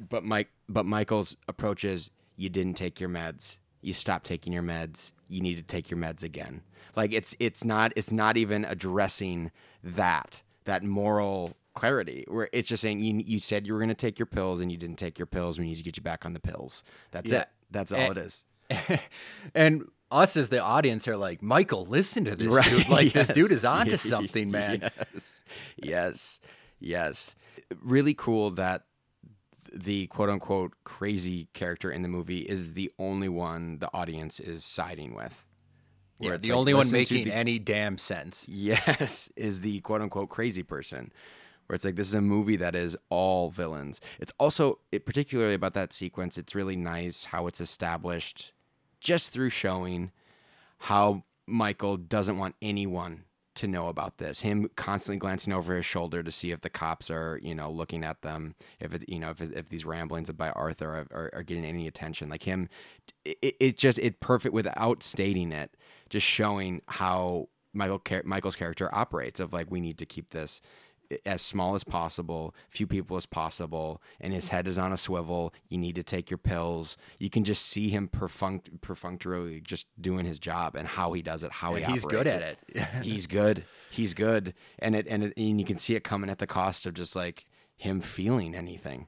But 0.10 0.26
Mike, 0.26 0.50
but 0.68 0.86
Michael's 0.86 1.38
approach 1.48 1.86
is: 1.86 2.10
you 2.36 2.50
didn't 2.50 2.74
take 2.76 3.00
your 3.00 3.10
meds. 3.10 3.58
You 3.82 3.94
stopped 3.94 4.26
taking 4.26 4.54
your 4.54 4.64
meds. 4.64 5.12
You 5.28 5.42
need 5.42 5.56
to 5.58 5.64
take 5.64 5.90
your 5.90 6.00
meds 6.00 6.24
again. 6.24 6.62
Like 6.96 7.12
it's 7.14 7.36
it's 7.40 7.64
not 7.66 7.92
it's 7.96 8.12
not 8.12 8.38
even 8.38 8.66
addressing 8.66 9.52
that 9.84 10.42
that 10.66 10.84
moral 10.84 11.56
clarity 11.74 12.24
where 12.28 12.50
it's 12.54 12.68
just 12.70 12.82
saying 12.82 13.00
you 13.02 13.16
you 13.26 13.40
said 13.40 13.66
you 13.66 13.74
were 13.74 13.80
going 13.80 13.90
to 13.90 13.96
take 13.96 14.20
your 14.20 14.26
pills 14.28 14.62
and 14.62 14.72
you 14.72 14.78
didn't 14.78 14.98
take 14.98 15.18
your 15.18 15.26
pills. 15.26 15.58
We 15.60 15.66
need 15.66 15.76
to 15.78 15.84
get 15.84 15.98
you 15.98 16.04
back 16.04 16.26
on 16.26 16.34
the 16.34 16.40
pills. 16.40 16.84
That's 17.12 17.32
Yeah. 17.32 17.42
it. 17.42 17.48
That's 17.72 17.92
all 17.92 18.00
Eh, 18.00 18.12
it 18.12 18.18
is. 18.18 18.46
and 19.56 19.86
us 20.12 20.38
as 20.38 20.50
the 20.50 20.60
audience 20.60 21.08
are 21.08 21.18
like, 21.18 21.42
Michael, 21.42 21.86
listen 21.86 22.26
to 22.26 22.36
this 22.36 22.48
Right, 22.54 22.70
dude. 22.70 22.90
Like 22.90 23.14
this 23.14 23.30
dude 23.30 23.52
is 23.52 23.64
yes. 23.64 23.74
onto 23.74 23.98
something, 23.98 24.52
man. 24.52 24.82
Yes, 25.12 25.42
yes, 25.78 26.40
yes. 26.80 27.36
Really 27.82 28.14
cool 28.14 28.52
that 28.52 28.84
the 29.74 30.08
quote 30.08 30.30
unquote 30.30 30.74
crazy 30.84 31.48
character 31.54 31.92
in 31.92 32.02
the 32.02 32.08
movie 32.08 32.42
is 32.42 32.74
the 32.74 32.92
only 33.00 33.30
one 33.30 33.80
the 33.80 33.90
audience 33.94 34.40
is 34.40 34.64
siding 34.64 35.14
with. 35.16 35.46
Yeah, 36.20 36.38
the 36.38 36.50
like, 36.50 36.58
only 36.58 36.74
one 36.74 36.92
making 36.92 37.26
the- 37.26 37.34
any 37.34 37.60
damn 37.60 37.98
sense. 37.98 38.48
Yes, 38.48 39.30
is 39.36 39.62
the 39.62 39.80
quote 39.82 40.02
unquote 40.02 40.30
crazy 40.30 40.64
person. 40.64 41.12
Where 41.68 41.76
it's 41.76 41.86
like 41.86 41.96
this 41.96 42.08
is 42.08 42.14
a 42.14 42.22
movie 42.22 42.58
that 42.58 42.76
is 42.76 42.98
all 43.10 43.50
villains. 43.50 44.02
It's 44.20 44.34
also 44.38 44.80
it, 44.92 45.06
particularly 45.06 45.54
about 45.54 45.74
that 45.76 45.94
sequence. 45.94 46.38
It's 46.38 46.56
really 46.56 46.76
nice 46.76 47.26
how 47.26 47.48
it's 47.48 47.62
established 47.62 48.52
just 49.00 49.30
through 49.32 49.50
showing 49.50 50.12
how 50.80 51.24
Michael 51.48 51.98
doesn't 51.98 52.38
want 52.38 52.56
anyone 52.62 53.24
to 53.56 53.68
know 53.68 53.88
about 53.88 54.18
this. 54.18 54.42
Him 54.42 54.70
constantly 54.76 55.20
glancing 55.20 55.54
over 55.54 55.76
his 55.76 55.86
shoulder 55.86 56.24
to 56.24 56.32
see 56.32 56.52
if 56.52 56.62
the 56.62 56.70
cops 56.70 57.10
are, 57.10 57.40
you 57.42 57.54
know, 57.54 57.70
looking 57.70 58.04
at 58.04 58.22
them. 58.22 58.56
If 58.80 58.94
it, 58.94 59.08
you 59.08 59.20
know, 59.20 59.30
if, 59.30 59.42
if 59.42 59.70
these 59.70 59.86
ramblings 59.86 60.30
by 60.32 60.50
Arthur 60.52 60.90
are, 60.90 61.08
are, 61.18 61.30
are 61.34 61.44
getting 61.44 61.66
any 61.66 61.88
attention, 61.88 62.30
like 62.30 62.44
him, 62.44 62.70
it, 63.26 63.56
it 63.60 63.78
just 63.78 64.00
it 64.00 64.20
perfect 64.20 64.54
without 64.54 65.04
stating 65.04 65.52
it, 65.52 65.76
just 66.10 66.26
showing 66.26 66.82
how 66.88 67.50
Michael 67.74 68.02
Michael's 68.24 68.56
character 68.56 68.94
operates. 68.94 69.40
Of 69.40 69.54
like, 69.54 69.70
we 69.70 69.82
need 69.82 69.98
to 70.00 70.06
keep 70.06 70.32
this 70.32 70.62
as 71.26 71.42
small 71.42 71.76
as 71.76 71.84
possible, 71.84 72.54
few 72.70 72.88
people 72.88 73.18
as 73.18 73.26
possible, 73.26 74.02
and 74.20 74.34
his 74.34 74.50
head 74.50 74.68
is 74.68 74.78
on 74.78 74.92
a 74.94 74.98
swivel. 74.98 75.54
You 75.70 75.78
need 75.78 75.96
to 75.96 76.04
take 76.04 76.30
your 76.30 76.38
pills. 76.38 76.98
You 77.20 77.30
can 77.30 77.44
just 77.44 77.66
see 77.66 77.90
him 77.90 78.08
perfunct- 78.08 78.82
perfunctorily 78.82 79.62
just 79.62 79.88
doing 80.00 80.26
his 80.26 80.40
job 80.40 80.76
and 80.76 80.88
how 80.88 81.14
he 81.14 81.22
does 81.22 81.44
it, 81.44 81.52
how 81.52 81.76
he 81.76 81.84
And 81.84 81.92
he's 81.92 82.06
good 82.06 82.28
at 82.28 82.42
it. 82.42 82.88
he's 83.04 83.28
good. 83.28 83.64
He's 83.90 84.14
good, 84.14 84.54
and 84.80 84.96
it 84.96 85.08
and 85.08 85.24
it, 85.26 85.34
and 85.38 85.60
you 85.60 85.66
can 85.66 85.78
see 85.78 85.96
it 85.96 86.04
coming 86.04 86.30
at 86.30 86.40
the 86.40 86.48
cost 86.48 86.86
of 86.86 86.94
just 86.94 87.16
like 87.16 87.46
him 87.76 88.02
feeling 88.02 88.56
anything. 88.56 89.08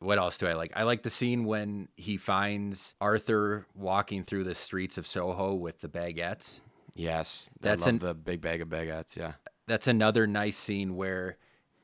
what 0.00 0.18
else 0.18 0.38
do 0.38 0.46
I 0.46 0.54
like? 0.54 0.72
I 0.76 0.84
like 0.84 1.02
the 1.02 1.10
scene 1.10 1.44
when 1.44 1.88
he 1.96 2.16
finds 2.16 2.94
Arthur 3.00 3.66
walking 3.74 4.22
through 4.22 4.44
the 4.44 4.54
streets 4.54 4.96
of 4.96 5.06
Soho 5.06 5.54
with 5.54 5.80
the 5.80 5.88
baguettes. 5.88 6.60
Yes, 6.94 7.48
That's 7.60 7.82
I 7.84 7.86
love 7.86 8.02
an- 8.02 8.06
the 8.08 8.14
big 8.14 8.40
bag 8.40 8.60
of 8.60 8.68
baguettes. 8.68 9.16
Yeah, 9.16 9.32
That's 9.68 9.86
another 9.86 10.26
nice 10.26 10.56
scene 10.56 10.96
where 10.96 11.36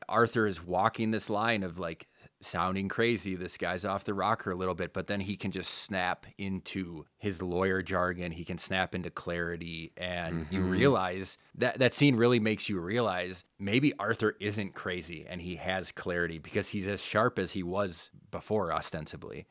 Arthur 0.09 0.47
is 0.47 0.65
walking 0.65 1.11
this 1.11 1.31
line 1.31 1.63
of 1.63 1.79
like 1.79 2.09
sounding 2.41 2.89
crazy. 2.89 3.35
This 3.35 3.57
guy's 3.57 3.85
off 3.85 4.05
the 4.05 4.15
rocker 4.15 4.51
a 4.51 4.55
little 4.55 4.75
bit, 4.75 4.93
but 4.93 5.07
then 5.07 5.21
he 5.21 5.37
can 5.37 5.51
just 5.51 5.73
snap 5.73 6.27
into 6.39 7.05
his 7.19 7.43
lawyer 7.43 7.83
jargon. 7.83 8.33
He 8.33 8.45
can 8.45 8.59
snap 8.59 8.95
into 8.95 9.11
clarity, 9.11 9.93
and 9.97 10.47
you 10.51 10.61
mm-hmm. 10.61 10.71
realize 10.71 11.39
that 11.57 11.79
that 11.79 11.95
scene 11.95 12.17
really 12.17 12.41
makes 12.41 12.69
you 12.69 12.81
realize 12.81 13.45
maybe 13.59 13.93
Arthur 13.99 14.37
isn't 14.41 14.75
crazy 14.75 15.27
and 15.29 15.41
he 15.41 15.57
has 15.57 15.93
clarity 15.93 16.39
because 16.39 16.69
he's 16.69 16.89
as 16.89 17.03
sharp 17.03 17.39
as 17.39 17.53
he 17.53 17.63
was 17.63 18.11
before, 18.31 18.73
ostensibly. 18.73 19.47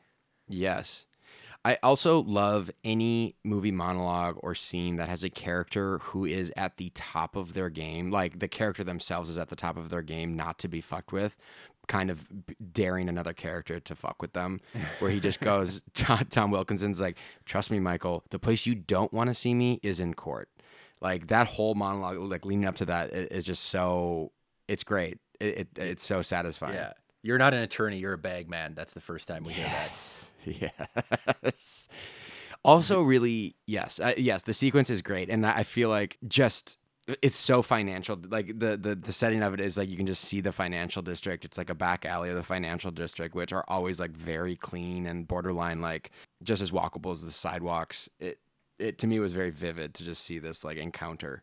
Yes. 0.48 1.06
I 1.66 1.78
also 1.82 2.22
love 2.22 2.70
any 2.84 3.36
movie 3.42 3.72
monologue 3.72 4.36
or 4.42 4.54
scene 4.54 4.96
that 4.96 5.08
has 5.08 5.24
a 5.24 5.30
character 5.30 5.98
who 5.98 6.26
is 6.26 6.52
at 6.58 6.76
the 6.76 6.90
top 6.94 7.36
of 7.36 7.54
their 7.54 7.70
game. 7.70 8.10
Like 8.10 8.38
the 8.38 8.48
character 8.48 8.84
themselves 8.84 9.30
is 9.30 9.38
at 9.38 9.48
the 9.48 9.56
top 9.56 9.78
of 9.78 9.88
their 9.88 10.02
game, 10.02 10.36
not 10.36 10.58
to 10.58 10.68
be 10.68 10.82
fucked 10.82 11.12
with, 11.12 11.36
kind 11.88 12.10
of 12.10 12.26
daring 12.72 13.08
another 13.08 13.32
character 13.32 13.80
to 13.80 13.94
fuck 13.94 14.20
with 14.20 14.34
them. 14.34 14.60
Where 14.98 15.10
he 15.10 15.20
just 15.20 15.40
goes, 15.40 15.80
Tom, 15.94 16.26
Tom 16.28 16.50
Wilkinson's 16.50 17.00
like, 17.00 17.16
trust 17.46 17.70
me, 17.70 17.80
Michael, 17.80 18.24
the 18.28 18.38
place 18.38 18.66
you 18.66 18.74
don't 18.74 19.12
want 19.12 19.28
to 19.28 19.34
see 19.34 19.54
me 19.54 19.80
is 19.82 20.00
in 20.00 20.12
court. 20.12 20.50
Like 21.00 21.28
that 21.28 21.46
whole 21.46 21.74
monologue, 21.74 22.18
like 22.18 22.44
leading 22.44 22.66
up 22.66 22.76
to 22.76 22.86
that, 22.86 23.10
is 23.12 23.44
just 23.44 23.64
so, 23.64 24.32
it's 24.68 24.84
great. 24.84 25.18
It, 25.40 25.58
it, 25.58 25.68
it's 25.78 26.04
so 26.04 26.20
satisfying. 26.20 26.74
Yeah. 26.74 26.92
You're 27.22 27.38
not 27.38 27.54
an 27.54 27.60
attorney, 27.60 27.98
you're 27.98 28.12
a 28.12 28.18
bag 28.18 28.50
man. 28.50 28.74
That's 28.74 28.92
the 28.92 29.00
first 29.00 29.28
time 29.28 29.44
we 29.44 29.54
hear 29.54 29.64
that. 29.64 30.23
Yes. 31.44 31.88
Also, 32.64 33.02
really, 33.02 33.56
yes, 33.66 34.00
uh, 34.00 34.14
yes. 34.16 34.42
The 34.42 34.54
sequence 34.54 34.88
is 34.88 35.02
great, 35.02 35.28
and 35.28 35.44
I 35.44 35.64
feel 35.64 35.90
like 35.90 36.16
just 36.26 36.78
it's 37.22 37.36
so 37.36 37.60
financial. 37.60 38.18
Like 38.28 38.58
the 38.58 38.76
the 38.78 38.94
the 38.94 39.12
setting 39.12 39.42
of 39.42 39.52
it 39.52 39.60
is 39.60 39.76
like 39.76 39.90
you 39.90 39.96
can 39.98 40.06
just 40.06 40.24
see 40.24 40.40
the 40.40 40.52
financial 40.52 41.02
district. 41.02 41.44
It's 41.44 41.58
like 41.58 41.68
a 41.68 41.74
back 41.74 42.06
alley 42.06 42.30
of 42.30 42.36
the 42.36 42.42
financial 42.42 42.90
district, 42.90 43.34
which 43.34 43.52
are 43.52 43.64
always 43.68 44.00
like 44.00 44.12
very 44.12 44.56
clean 44.56 45.06
and 45.06 45.28
borderline 45.28 45.82
like 45.82 46.10
just 46.42 46.62
as 46.62 46.70
walkable 46.70 47.12
as 47.12 47.24
the 47.24 47.30
sidewalks. 47.30 48.08
It 48.18 48.38
it 48.78 48.96
to 48.98 49.06
me 49.06 49.18
was 49.18 49.34
very 49.34 49.50
vivid 49.50 49.92
to 49.94 50.04
just 50.04 50.24
see 50.24 50.38
this 50.38 50.64
like 50.64 50.78
encounter. 50.78 51.42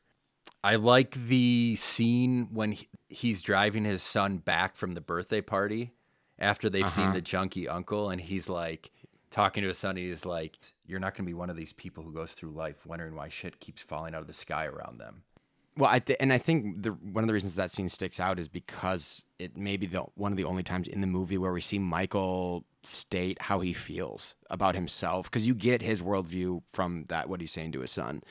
I 0.64 0.76
like 0.76 1.12
the 1.28 1.76
scene 1.76 2.50
when 2.52 2.74
he, 2.74 2.88
he's 3.10 3.42
driving 3.44 3.84
his 3.84 4.02
son 4.02 4.38
back 4.38 4.76
from 4.76 4.94
the 4.94 5.02
birthday 5.02 5.42
party 5.42 5.94
after 6.42 6.70
they've 6.70 6.90
seen 6.90 7.06
uh-huh. 7.06 7.14
the 7.14 7.22
junkie 7.22 7.70
uncle, 7.70 8.10
and 8.10 8.20
he's 8.20 8.50
like 8.50 8.92
talking 9.30 9.62
to 9.62 9.70
his 9.70 9.78
son. 9.78 9.92
And 9.92 10.00
he's 10.00 10.26
like, 10.26 10.58
"You're 10.86 11.00
not 11.00 11.14
going 11.14 11.26
to 11.26 11.30
be 11.30 11.34
one 11.34 11.50
of 11.50 11.56
these 11.56 11.72
people 11.72 12.04
who 12.04 12.12
goes 12.12 12.34
through 12.34 12.52
life 12.52 12.86
wondering 12.86 13.16
why 13.16 13.30
shit 13.30 13.60
keeps 13.60 13.82
falling 13.82 14.14
out 14.14 14.22
of 14.22 14.28
the 14.28 14.34
sky 14.34 14.66
around 14.66 15.00
them." 15.00 15.24
Well, 15.78 15.90
I 15.90 16.00
th- 16.00 16.18
and 16.20 16.34
I 16.34 16.38
think 16.38 16.84
the 16.84 16.92
one 16.92 17.24
of 17.24 17.28
the 17.30 17.34
reasons 17.34 17.56
that 17.56 17.72
scene 17.72 17.88
sticks 17.88 18.20
out 18.20 18.40
is 18.40 18.50
because 18.50 19.24
it 19.40 19.56
may 19.56 19.78
be 19.78 19.86
the 19.86 20.02
one 20.16 20.34
of 20.34 20.38
the 20.38 20.44
only 20.44 20.64
times 20.64 20.88
in 20.88 21.00
the 21.00 21.08
movie 21.08 21.38
where 21.38 21.54
we 21.54 21.62
see 21.62 21.80
Michael 21.80 22.66
state 22.84 23.40
how 23.42 23.60
he 23.60 23.74
feels 23.74 24.36
about 24.50 24.76
himself 24.76 25.30
because 25.30 25.46
you 25.46 25.54
get 25.54 25.82
his 25.82 26.02
worldview 26.02 26.62
from 26.74 27.06
that 27.10 27.30
what 27.30 27.40
he's 27.40 27.52
saying 27.52 27.72
to 27.72 27.82
his 27.82 27.92
son, 27.92 28.22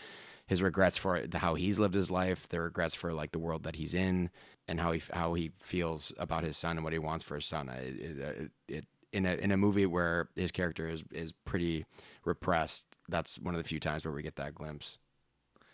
his 0.49 0.61
regrets 0.61 0.99
for 0.99 1.25
how 1.33 1.55
he's 1.55 1.79
lived 1.79 1.95
his 1.95 2.11
life, 2.11 2.49
the 2.49 2.61
regrets 2.61 2.95
for 2.95 3.15
like 3.15 3.33
the 3.33 3.39
world 3.39 3.63
that 3.63 3.77
he's 3.77 3.95
in, 3.95 4.29
and 4.71 4.81
how 4.81 4.93
he 4.93 5.03
how 5.13 5.35
he 5.35 5.51
feels 5.61 6.15
about 6.19 6.45
his 6.45 6.57
son 6.57 6.77
and 6.77 6.85
what 6.85 6.93
he 6.93 6.99
wants 6.99 7.25
for 7.25 7.35
his 7.35 7.45
son. 7.45 7.69
It, 7.69 8.19
it, 8.19 8.51
it 8.69 8.85
in 9.13 9.27
a 9.27 9.35
in 9.35 9.51
a 9.51 9.57
movie 9.57 9.87
where 9.87 10.29
his 10.37 10.53
character 10.53 10.89
is 10.89 11.03
is 11.13 11.33
pretty 11.45 11.85
repressed. 12.25 12.87
That's 13.09 13.39
one 13.39 13.55
of 13.55 13.63
the 13.63 13.69
few 13.69 13.81
times 13.81 14.05
where 14.05 14.15
we 14.15 14.23
get 14.23 14.37
that 14.37 14.55
glimpse. 14.55 14.99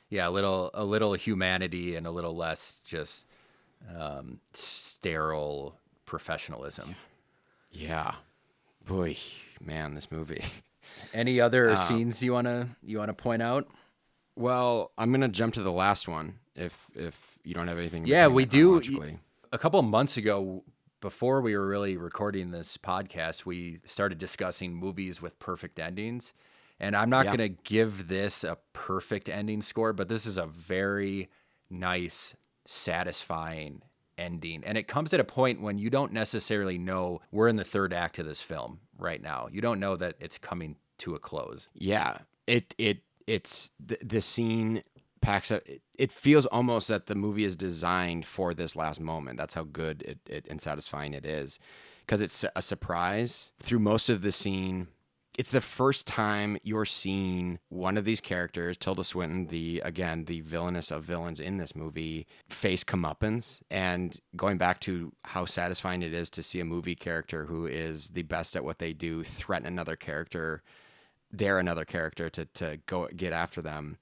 Yeah, 0.09 0.29
a 0.29 0.31
little, 0.31 0.71
a 0.73 0.85
little 0.85 1.15
humanity 1.15 1.97
and 1.97 2.07
a 2.07 2.13
little 2.13 2.37
less 2.37 2.81
just 2.85 3.27
um, 3.99 4.41
sterile 4.53 5.77
professionalism. 6.05 6.95
Yeah. 7.73 8.15
Boy, 8.87 9.17
man, 9.61 9.95
this 9.95 10.13
movie. 10.13 10.45
Any 11.13 11.41
other 11.41 11.75
scenes 11.75 12.23
you 12.23 12.33
wanna 12.33 12.69
you 12.83 12.99
wanna 12.99 13.15
point 13.15 13.43
out? 13.43 13.69
Well, 14.37 14.93
I'm 14.97 15.11
gonna 15.11 15.29
jump 15.29 15.55
to 15.55 15.63
the 15.63 15.73
last 15.73 16.07
one 16.07 16.39
if 16.55 16.91
if 16.95 17.36
you 17.47 17.55
don't 17.55 17.69
have 17.69 17.79
anything. 17.79 18.03
in 18.03 18.09
Yeah, 18.09 18.27
we 18.27 18.45
do. 18.45 18.83
A 19.53 19.59
couple 19.59 19.79
of 19.79 19.87
months 19.87 20.17
ago, 20.17 20.65
before 21.01 21.41
we 21.41 21.57
were 21.57 21.67
really 21.67 21.97
recording 21.97 22.51
this 22.51 22.77
podcast, 22.77 23.47
we 23.47 23.79
started 23.85 24.19
discussing 24.19 24.75
movies 24.75 25.23
with 25.23 25.39
perfect 25.39 25.79
endings. 25.79 26.35
And 26.81 26.97
I'm 26.97 27.09
not 27.09 27.25
Yeah. 27.25 27.37
going 27.37 27.55
to 27.55 27.63
give 27.63 28.09
this 28.09 28.45
a 28.45 28.59
perfect 28.73 29.29
ending 29.29 29.63
score, 29.63 29.93
but 29.93 30.09
this 30.09 30.27
is 30.27 30.37
a 30.37 30.47
very 30.47 31.29
nice, 31.71 32.35
satisfying 32.67 33.83
ending. 34.19 34.65
And 34.65 34.77
it 34.77 34.89
comes 34.89 35.15
at 35.15 35.21
a 35.21 35.25
point 35.25 35.61
when 35.61 35.79
you 35.79 35.91
don't 35.91 36.13
necessarily 36.13 36.79
know 36.79 37.21
we're 37.31 37.49
in 37.49 37.57
the 37.57 37.65
third 37.65 37.93
act 37.93 38.19
of 38.19 38.27
this 38.27 38.43
film 38.43 38.81
right 38.99 39.23
now. 39.23 39.49
You 39.51 39.61
don't 39.61 39.79
know 39.81 39.97
that 39.97 40.17
it's 40.21 40.39
coming 40.39 40.77
to 40.99 41.15
a 41.15 41.19
close. 41.19 41.69
Yeah, 41.75 42.19
it 42.47 42.75
it 42.79 43.03
it's 43.27 43.71
the, 43.85 43.99
the 44.03 44.21
scene 44.21 44.83
packs. 45.27 45.51
It, 45.51 45.83
it 45.99 46.13
feels 46.13 46.47
almost 46.47 46.87
that 46.87 47.07
the 47.07 47.17
movie 47.17 47.43
is 47.43 47.57
designed 47.57 48.25
for 48.25 48.55
this 48.55 48.77
last 48.77 49.01
moment. 49.01 49.39
That's 49.39 49.55
how 49.55 49.65
good 49.65 50.03
it, 50.03 50.19
it 50.31 50.47
and 50.49 50.61
satisfying 50.61 51.15
it 51.15 51.27
is, 51.27 51.59
because 52.01 52.21
it's 52.21 52.45
a 52.55 52.63
surprise 52.63 53.53
through 53.59 53.81
most 53.81 54.09
of 54.09 54.23
the 54.23 54.31
scene. 54.31 54.87
It's 55.37 55.51
the 55.51 55.61
first 55.61 56.07
time 56.07 56.57
you're 56.63 56.87
seeing 56.87 57.59
one 57.69 57.99
of 57.99 58.07
these 58.07 58.23
characters, 58.23 58.79
Tilda 58.79 59.03
Swinton, 59.03 59.49
the 59.49 59.83
again 59.85 60.25
the 60.27 60.43
villainous 60.43 60.93
of 60.93 61.03
villains 61.03 61.41
in 61.41 61.59
this 61.59 61.75
movie, 61.75 62.27
face 62.49 62.85
comeuppance, 62.85 63.61
and 63.69 64.19
going 64.37 64.59
back 64.59 64.81
to 64.83 65.13
how 65.25 65.45
satisfying 65.45 66.03
it 66.03 66.15
is 66.15 66.31
to 66.31 66.43
see 66.43 66.61
a 66.61 66.65
movie 66.65 66.95
character 66.95 67.45
who 67.47 67.67
is 67.67 68.11
the 68.11 68.23
best 68.23 68.55
at 68.55 68.65
what 68.65 68.79
they 68.79 68.93
do 68.93 69.25
threaten 69.25 69.67
another 69.67 69.97
character 69.97 70.63
dare 71.35 71.59
another 71.59 71.85
character 71.85 72.31
to 72.31 72.45
to 72.45 72.79
go 72.87 73.09
get 73.17 73.33
after 73.33 73.61
them. 73.61 73.99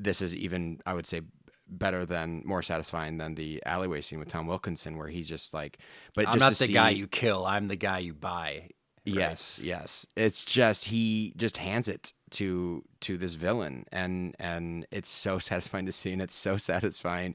This 0.00 0.22
is 0.22 0.34
even 0.34 0.80
I 0.86 0.94
would 0.94 1.06
say 1.06 1.22
better 1.66 2.04
than 2.04 2.42
more 2.44 2.62
satisfying 2.62 3.18
than 3.18 3.34
the 3.34 3.62
alleyway 3.64 4.00
scene 4.00 4.18
with 4.18 4.28
Tom 4.28 4.46
Wilkinson 4.46 4.98
where 4.98 5.08
he's 5.08 5.28
just 5.28 5.54
like 5.54 5.78
but 6.14 6.28
I'm 6.28 6.38
just 6.38 6.60
not 6.60 6.66
the 6.66 6.72
guy 6.72 6.90
you 6.90 7.06
kill, 7.06 7.46
I'm 7.46 7.68
the 7.68 7.76
guy 7.76 7.98
you 7.98 8.12
buy. 8.12 8.68
Yes, 9.06 9.60
yes. 9.62 10.06
It's 10.16 10.44
just 10.44 10.86
he 10.86 11.34
just 11.36 11.56
hands 11.58 11.88
it 11.88 12.12
to 12.30 12.82
to 13.00 13.16
this 13.16 13.34
villain 13.34 13.84
and 13.92 14.34
and 14.38 14.86
it's 14.90 15.08
so 15.08 15.38
satisfying 15.50 15.86
to 15.86 15.92
see 15.92 16.12
and 16.12 16.22
it's 16.22 16.34
so 16.34 16.56
satisfying 16.56 17.34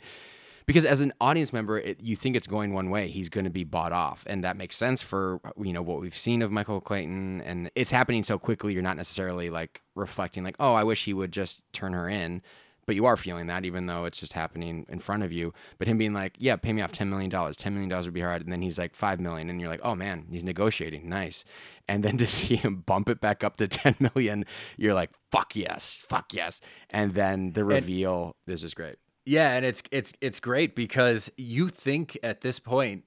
because 0.70 0.86
as 0.86 1.02
an 1.02 1.12
audience 1.20 1.52
member 1.52 1.80
it, 1.80 2.00
you 2.04 2.16
think 2.16 2.36
it's 2.36 2.46
going 2.46 2.74
one 2.74 2.92
way 2.92 3.08
he's 3.08 3.28
going 3.28 3.44
to 3.44 3.50
be 3.50 3.64
bought 3.64 3.92
off 3.92 4.24
and 4.28 4.44
that 4.44 4.56
makes 4.56 4.76
sense 4.76 5.02
for 5.02 5.42
you 5.60 5.74
know 5.74 5.82
what 5.82 6.00
we've 6.00 6.18
seen 6.18 6.44
of 6.44 6.52
michael 6.52 6.80
clayton 6.80 7.42
and 7.42 7.72
it's 7.74 7.90
happening 7.90 8.24
so 8.24 8.38
quickly 8.38 8.72
you're 8.72 8.84
not 8.84 8.96
necessarily 8.96 9.50
like 9.50 9.82
reflecting 9.96 10.44
like 10.44 10.56
oh 10.60 10.76
i 10.76 10.84
wish 10.84 11.06
he 11.06 11.14
would 11.14 11.32
just 11.32 11.64
turn 11.74 11.94
her 11.94 12.08
in. 12.08 12.42
But 12.86 12.96
you 12.96 13.06
are 13.06 13.18
feeling 13.18 13.46
that 13.48 13.66
even 13.66 13.86
though 13.86 14.06
it's 14.06 14.18
just 14.18 14.34
happening 14.34 14.84
in 14.90 14.98
front 14.98 15.22
of 15.22 15.32
you. 15.32 15.54
But 15.78 15.88
him 15.88 16.00
being 16.00 16.14
like 16.14 16.36
yeah 16.40 16.56
pay 16.56 16.74
me 16.74 16.82
off 16.82 16.92
$10 16.92 17.08
million 17.08 17.30
$10 17.30 17.72
million 17.72 17.90
would 17.90 18.14
be 18.14 18.22
hard 18.22 18.42
and 18.42 18.52
then 18.52 18.64
he's 18.64 18.80
like 18.80 18.98
$5 18.98 19.20
million 19.20 19.48
and 19.50 19.62
you're 19.62 19.70
like 19.70 19.82
oh 19.84 19.94
man 19.94 20.26
he's 20.32 20.44
negotiating 20.44 21.08
nice. 21.08 21.46
And 21.88 22.04
then 22.04 22.18
to 22.24 22.28
see 22.28 22.56
him 22.56 22.78
bump 22.78 23.08
it 23.10 23.22
back 23.22 23.44
up 23.44 23.58
to 23.58 23.68
10 23.68 23.96
million 24.00 24.44
you're 24.78 24.96
like 24.96 25.12
fuck 25.32 25.56
yes 25.56 26.04
fuck 26.10 26.34
yes. 26.34 26.62
And 26.90 27.14
then 27.14 27.54
the 27.54 27.64
reveal 27.64 28.36
this 28.48 28.64
is 28.64 28.74
great 28.74 28.98
Yeah, 29.30 29.54
and 29.54 29.64
it's 29.64 29.84
it's 29.92 30.12
it's 30.22 30.40
great 30.40 30.76
because 30.76 31.32
you 31.38 31.70
think 31.70 32.18
at 32.24 32.42
this 32.42 32.58
point 32.58 33.04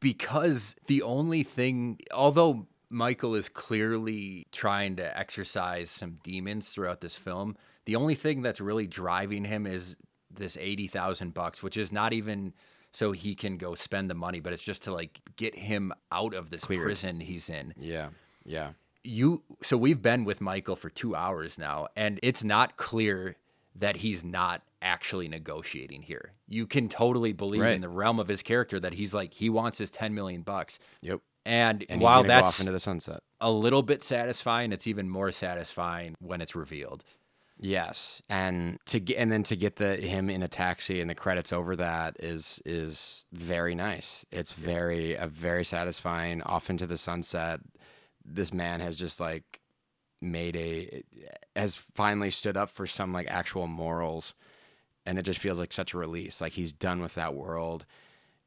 because 0.00 0.74
the 0.86 1.02
only 1.02 1.44
thing 1.44 2.00
although 2.12 2.66
Michael 2.90 3.36
is 3.36 3.48
clearly 3.48 4.48
trying 4.50 4.96
to 4.96 5.16
exercise 5.16 5.88
some 5.88 6.18
demons 6.24 6.70
throughout 6.70 7.00
this 7.00 7.14
film, 7.14 7.56
the 7.84 7.94
only 7.94 8.16
thing 8.16 8.42
that's 8.42 8.60
really 8.60 8.88
driving 8.88 9.44
him 9.44 9.68
is 9.68 9.96
this 10.32 10.56
80,000 10.56 11.32
bucks, 11.32 11.62
which 11.62 11.76
is 11.76 11.92
not 11.92 12.12
even 12.12 12.52
so 12.92 13.12
he 13.12 13.36
can 13.36 13.56
go 13.56 13.76
spend 13.76 14.10
the 14.10 14.14
money, 14.14 14.40
but 14.40 14.52
it's 14.52 14.64
just 14.64 14.82
to 14.82 14.92
like 14.92 15.20
get 15.36 15.54
him 15.54 15.92
out 16.10 16.34
of 16.34 16.50
this 16.50 16.64
Cleared. 16.64 16.82
prison 16.82 17.20
he's 17.20 17.48
in 17.48 17.72
yeah 17.78 18.08
yeah 18.44 18.70
you 19.04 19.44
so 19.62 19.76
we've 19.76 20.02
been 20.02 20.24
with 20.24 20.40
Michael 20.40 20.74
for 20.74 20.90
2 20.90 21.14
hours 21.14 21.56
now 21.56 21.86
and 21.94 22.18
it's 22.24 22.42
not 22.42 22.76
clear 22.76 23.36
that 23.78 23.96
he's 23.96 24.24
not 24.24 24.62
actually 24.82 25.28
negotiating 25.28 26.02
here. 26.02 26.32
You 26.46 26.66
can 26.66 26.88
totally 26.88 27.32
believe 27.32 27.62
Right. 27.62 27.74
in 27.74 27.80
the 27.80 27.88
realm 27.88 28.18
of 28.20 28.28
his 28.28 28.42
character 28.42 28.78
that 28.80 28.94
he's 28.94 29.12
like 29.14 29.34
he 29.34 29.50
wants 29.50 29.78
his 29.78 29.90
10 29.90 30.14
million 30.14 30.42
bucks. 30.42 30.78
yep 31.02 31.20
And, 31.44 31.84
and 31.88 32.00
while 32.00 32.22
he's 32.22 32.28
gonna 32.28 32.40
go 32.40 32.46
off 32.46 32.52
that's 32.52 32.60
into 32.60 32.72
the 32.72 32.80
sunset 32.80 33.20
a 33.40 33.50
little 33.50 33.82
bit 33.82 34.02
satisfying, 34.02 34.72
it's 34.72 34.86
even 34.86 35.08
more 35.08 35.30
satisfying 35.32 36.14
when 36.20 36.40
it's 36.40 36.54
revealed. 36.54 37.04
Yes, 37.58 38.20
and 38.28 38.78
to 38.86 39.00
get 39.00 39.16
and 39.16 39.32
then 39.32 39.42
to 39.44 39.56
get 39.56 39.76
the 39.76 39.96
him 39.96 40.28
in 40.28 40.42
a 40.42 40.48
taxi 40.48 41.00
and 41.00 41.08
the 41.08 41.14
credits 41.14 41.54
over 41.54 41.74
that 41.76 42.16
is 42.20 42.60
is 42.66 43.24
very 43.32 43.74
nice. 43.74 44.26
It's 44.30 44.52
very 44.52 45.14
a 45.14 45.26
very 45.26 45.64
satisfying. 45.64 46.42
Off 46.42 46.68
into 46.68 46.86
the 46.86 46.98
sunset. 46.98 47.60
This 48.24 48.52
man 48.52 48.80
has 48.80 48.98
just 48.98 49.20
like 49.20 49.60
made 50.20 50.56
a 50.56 51.02
has 51.54 51.74
finally 51.74 52.30
stood 52.30 52.56
up 52.56 52.70
for 52.70 52.86
some 52.86 53.12
like 53.12 53.26
actual 53.28 53.66
morals, 53.66 54.34
and 55.04 55.18
it 55.18 55.22
just 55.22 55.40
feels 55.40 55.58
like 55.58 55.72
such 55.72 55.94
a 55.94 55.98
release. 55.98 56.40
Like 56.40 56.52
he's 56.52 56.72
done 56.72 57.00
with 57.00 57.14
that 57.14 57.34
world. 57.34 57.84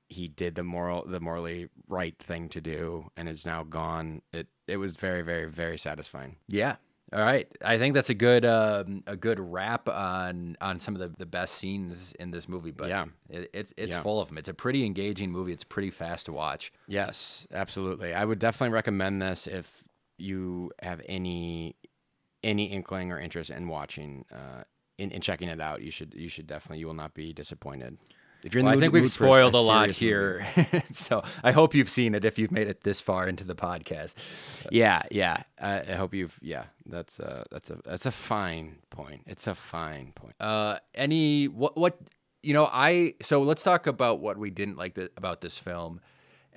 He 0.07 0.27
did 0.27 0.55
the 0.55 0.63
moral 0.63 1.05
the 1.05 1.19
morally 1.19 1.69
right 1.87 2.17
thing 2.17 2.49
to 2.49 2.61
do, 2.61 3.09
and 3.15 3.29
is 3.29 3.45
now 3.45 3.63
gone. 3.63 4.21
It 4.33 4.47
it 4.67 4.77
was 4.77 4.97
very 4.97 5.21
very 5.21 5.45
very 5.45 5.77
satisfying. 5.77 6.37
Yeah. 6.47 6.77
All 7.11 7.21
right. 7.21 7.47
I 7.65 7.79
think 7.79 7.95
that's 7.95 8.11
a 8.11 8.13
good 8.13 8.45
um, 8.45 9.03
a 9.07 9.15
good 9.15 9.39
wrap 9.39 9.89
on 9.89 10.55
on 10.61 10.79
some 10.79 10.93
of 10.95 11.01
the, 11.01 11.09
the 11.09 11.25
best 11.25 11.55
scenes 11.55 12.13
in 12.19 12.29
this 12.29 12.47
movie. 12.47 12.69
But 12.71 12.89
Yeah. 12.89 13.05
it, 13.29 13.49
it's 13.53 13.73
it's 13.77 13.93
Yeah. 13.93 14.01
full 14.03 14.21
of 14.21 14.27
them. 14.29 14.37
It's 14.37 14.49
a 14.49 14.53
pretty 14.53 14.85
engaging 14.85 15.31
movie. 15.31 15.51
It's 15.51 15.63
pretty 15.63 15.89
fast 15.89 16.27
to 16.27 16.33
watch. 16.33 16.71
Yes, 16.87 17.47
absolutely. 17.51 18.13
I 18.13 18.25
would 18.25 18.37
definitely 18.37 18.73
recommend 18.75 19.21
this 19.23 19.47
if 19.47 19.83
you 20.21 20.71
have 20.81 21.01
any 21.07 21.75
any 22.43 22.65
inkling 22.65 23.11
or 23.11 23.19
interest 23.19 23.49
in 23.49 23.67
watching 23.67 24.25
uh, 24.31 24.63
in, 24.97 25.11
in 25.11 25.21
checking 25.21 25.49
it 25.49 25.59
out. 25.61 25.81
You 25.81 25.91
should 25.91 26.13
you 26.13 26.29
should 26.29 26.47
definitely 26.47 26.79
you 26.79 26.87
will 26.87 26.93
not 26.93 27.13
be 27.13 27.33
disappointed. 27.33 27.97
If 28.41 28.53
you're 28.53 28.59
in 28.59 28.65
Well, 28.67 28.75
the 28.75 28.77
I 28.77 28.81
think 28.81 28.93
we've 28.93 29.03
mood 29.03 29.11
for 29.11 29.25
a- 29.25 29.27
spoiled 29.27 29.53
a, 29.53 29.57
a 29.57 29.59
lot 29.59 29.89
here, 29.89 30.47
so 30.93 31.23
I 31.43 31.51
hope 31.51 31.75
you've 31.75 31.89
seen 31.89 32.15
it 32.15 32.23
if 32.23 32.39
you've 32.39 32.53
made 32.53 32.69
it 32.69 32.83
this 32.83 33.01
far 33.01 33.27
into 33.27 33.43
the 33.43 33.53
podcast. 33.55 34.13
Yeah, 34.71 35.01
yeah. 35.11 35.43
I, 35.59 35.79
I 35.81 35.95
hope 35.95 36.13
you've 36.13 36.39
yeah. 36.41 36.65
That's 36.85 37.19
a 37.19 37.45
that's 37.51 37.69
a 37.69 37.79
that's 37.83 38.05
a 38.05 38.11
fine 38.11 38.77
point. 38.91 39.23
It's 39.27 39.45
a 39.47 39.55
fine 39.55 40.13
point. 40.15 40.35
Uh, 40.39 40.77
any 40.95 41.49
what 41.49 41.75
what 41.75 41.97
you 42.41 42.53
know? 42.53 42.69
I 42.71 43.15
so 43.21 43.41
let's 43.41 43.61
talk 43.63 43.87
about 43.87 44.21
what 44.21 44.37
we 44.37 44.49
didn't 44.51 44.77
like 44.77 44.93
the, 44.95 45.11
about 45.17 45.41
this 45.41 45.57
film. 45.57 45.99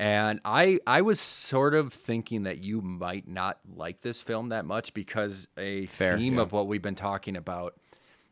And 0.02 0.40
I 0.44 0.80
I 0.84 1.02
was 1.02 1.20
sort 1.20 1.74
of 1.74 1.92
thinking 1.92 2.42
that 2.42 2.58
you 2.58 2.80
might 2.82 3.28
not 3.28 3.60
like 3.72 4.00
this 4.00 4.20
film 4.20 4.48
that 4.48 4.64
much 4.64 4.92
because 4.94 5.46
a 5.56 5.86
Fair, 5.86 6.18
theme 6.18 6.34
yeah. 6.34 6.40
of 6.40 6.50
what 6.50 6.66
we've 6.66 6.82
been 6.82 6.96
talking 6.96 7.36
about 7.36 7.76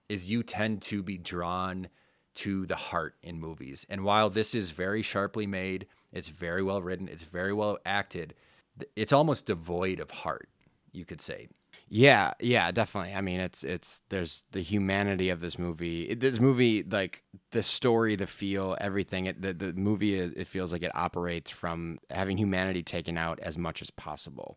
is 0.09 0.29
you 0.29 0.43
tend 0.43 0.83
to 0.83 1.01
be 1.01 1.16
drawn 1.16 1.87
to 2.35 2.66
the 2.66 2.75
heart 2.75 3.14
in 3.23 3.39
movies. 3.39 3.87
And 3.89 4.03
while 4.03 4.31
this 4.31 4.53
is 4.53 4.73
very 4.73 5.03
sharply 5.03 5.47
made, 5.47 5.87
it's 6.12 6.27
very 6.27 6.61
well 6.64 6.83
written, 6.83 7.07
it's 7.07 7.23
very 7.23 7.53
well 7.53 7.79
acted, 7.87 8.35
it's 8.97 9.12
almost 9.12 9.47
devoid 9.47 10.01
of 10.01 10.11
heart, 10.11 10.49
you 10.91 11.05
could 11.05 11.21
say. 11.21 11.47
Yeah, 11.93 12.34
yeah, 12.38 12.70
definitely. 12.70 13.14
I 13.16 13.20
mean, 13.20 13.41
it's 13.41 13.64
it's 13.64 14.03
there's 14.11 14.45
the 14.53 14.61
humanity 14.62 15.28
of 15.28 15.41
this 15.41 15.59
movie. 15.59 16.05
It- 16.05 16.20
This 16.20 16.38
movie, 16.38 16.84
like 16.84 17.24
the 17.51 17.64
story, 17.64 18.14
the 18.14 18.28
feel, 18.28 18.76
everything. 18.80 19.26
It, 19.26 19.43
the 19.43 19.53
the 19.53 19.72
movie, 19.72 20.14
is, 20.14 20.32
it 20.36 20.47
feels 20.47 20.72
like 20.72 20.82
it 20.84 20.93
operates 20.95 21.51
from 21.51 21.99
having 22.09 22.38
humanity 22.38 22.84
taken 22.84 23.18
out 23.18 23.41
as 23.41 23.59
much 23.59 23.82
as 23.82 23.91
possible. 23.91 24.57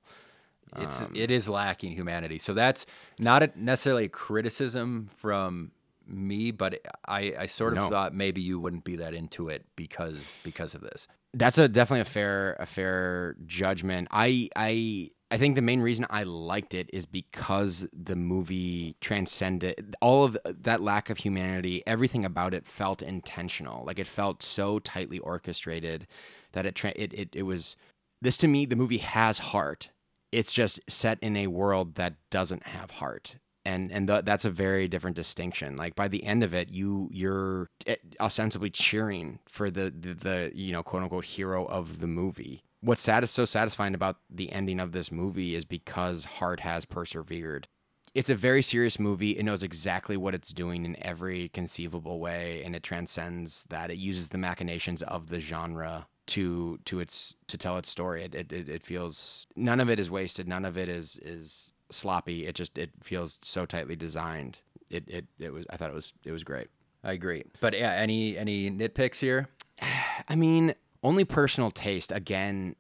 it's 0.77 1.01
Um, 1.01 1.11
it 1.15 1.31
is 1.31 1.49
lacking 1.49 1.93
humanity. 1.93 2.38
So 2.38 2.53
that's 2.53 2.86
not 3.17 3.41
a, 3.41 3.51
necessarily 3.55 4.05
a 4.05 4.09
criticism 4.09 5.07
from 5.15 5.71
me, 6.05 6.51
but 6.51 6.81
I, 7.07 7.34
I 7.39 7.45
sort 7.47 7.73
of 7.73 7.79
No. 7.79 7.89
thought 7.89 8.13
maybe 8.13 8.41
you 8.41 8.59
wouldn't 8.59 8.84
be 8.84 8.97
that 8.97 9.13
into 9.15 9.49
it 9.49 9.65
because 9.75 10.38
because 10.43 10.75
of 10.75 10.81
this. 10.81 11.07
That's 11.34 11.57
a 11.57 11.67
definitely 11.67 12.01
a 12.01 12.05
fair 12.05 12.55
a 12.59 12.67
fair 12.67 13.36
judgment. 13.47 14.07
I 14.11 14.49
I 14.55 15.09
I 15.32 15.38
think 15.38 15.55
the 15.55 15.61
main 15.61 15.82
reason 15.82 16.05
I 16.09 16.24
liked 16.24 16.76
it 16.76 16.89
is 16.93 17.05
because 17.05 17.88
the 17.91 18.15
movie 18.15 18.95
transcended 19.01 19.95
all 19.99 20.26
of 20.26 20.38
that 20.45 20.82
lack 20.82 21.09
of 21.09 21.17
humanity. 21.17 21.82
Everything 21.88 22.24
about 22.24 22.53
it 22.53 22.67
felt 22.67 23.01
intentional. 23.01 23.84
Like 23.84 23.97
it 23.97 24.07
felt 24.07 24.43
so 24.43 24.80
tightly 24.80 25.19
orchestrated 25.19 26.05
that 26.51 26.65
it 26.67 26.76
tra- 26.76 26.93
it 26.95 27.13
it, 27.13 27.30
it 27.34 27.43
was 27.43 27.76
this 28.21 28.38
to 28.38 28.47
me 28.47 28.65
the 28.65 28.76
movie 28.76 28.97
has 28.97 29.39
heart. 29.39 29.89
It's 30.32 30.53
just 30.53 30.80
set 30.88 31.19
in 31.21 31.36
a 31.36 31.47
world 31.47 31.95
that 31.95 32.15
doesn't 32.30 32.63
have 32.63 32.91
heart. 32.91 33.38
And 33.66 33.91
and 33.91 34.07
th- 34.07 34.26
that's 34.26 34.45
a 34.45 34.49
very 34.49 34.88
different 34.88 35.16
distinction. 35.16 35.78
Like 35.78 35.95
by 35.95 36.07
the 36.07 36.24
end 36.24 36.43
of 36.43 36.53
it, 36.53 36.70
you 36.70 37.09
you're 37.11 37.70
eh, 37.88 37.95
ostensibly 38.20 38.70
cheering 38.70 39.39
for 39.47 39.72
the, 39.72 39.93
the 39.97 40.14
the 40.14 40.51
you 40.53 40.72
know 40.72 40.84
quote 40.84 41.03
unquote 41.03 41.26
hero 41.26 41.66
of 41.66 41.99
the 41.99 42.07
movie. 42.07 42.64
What's 42.82 43.01
sad 43.01 43.24
is 43.24 43.32
so 43.32 43.45
satisfying 43.45 43.95
about 43.95 44.18
the 44.30 44.51
ending 44.51 44.82
of 44.82 44.91
this 44.91 45.11
movie 45.11 45.55
is 45.55 45.64
because 45.64 46.26
heart 46.26 46.59
has 46.59 46.84
persevered. 46.84 47.68
It's 48.14 48.30
a 48.30 48.36
very 48.36 48.61
serious 48.61 48.99
movie. 48.99 49.32
It 49.32 49.43
knows 49.43 49.64
exactly 49.64 50.18
what 50.18 50.36
it's 50.36 50.53
doing 50.53 50.86
in 50.86 51.01
every 51.01 51.49
conceivable 51.49 52.20
way, 52.20 52.61
and 52.64 52.76
it 52.76 52.84
transcends 52.84 53.66
that. 53.70 53.89
It 53.89 53.97
uses 53.97 54.28
the 54.28 54.38
machinations 54.38 55.01
of 55.01 55.30
the 55.30 55.39
genre 55.39 56.07
to 56.28 56.80
to 56.86 56.99
its 56.99 57.34
to 57.47 57.57
tell 57.57 57.78
its 57.78 57.89
story. 57.89 58.24
It, 58.24 58.36
it, 58.36 58.70
it 58.70 58.86
feels 58.86 59.47
none 59.55 59.80
of 59.80 59.89
it 59.89 59.99
is 59.99 60.11
wasted. 60.11 60.47
None 60.47 60.66
of 60.66 60.78
it 60.78 60.89
is 60.89 61.18
is 61.18 61.72
sloppy. 61.93 62.45
It 62.45 62.55
just 62.55 62.77
it 62.77 62.91
feels 63.01 63.39
so 63.41 63.65
tightly 63.65 63.95
designed. 63.95 64.61
It 64.89 65.03
it 65.07 65.25
it 65.39 65.53
was. 65.53 65.65
I 65.69 65.77
thought 65.77 65.89
it 65.89 65.95
was 65.95 66.13
it 66.23 66.31
was 66.31 66.43
great. 66.43 66.67
I 67.03 67.13
agree. 67.13 67.43
But 67.59 67.77
yeah, 67.77 67.91
any 67.91 68.37
any 68.37 68.69
nitpicks 68.71 69.19
here? 69.19 69.49
I 70.29 70.35
mean, 70.35 70.73
only 71.03 71.25
personal 71.25 71.71
taste. 71.71 72.11
Again, 72.11 72.75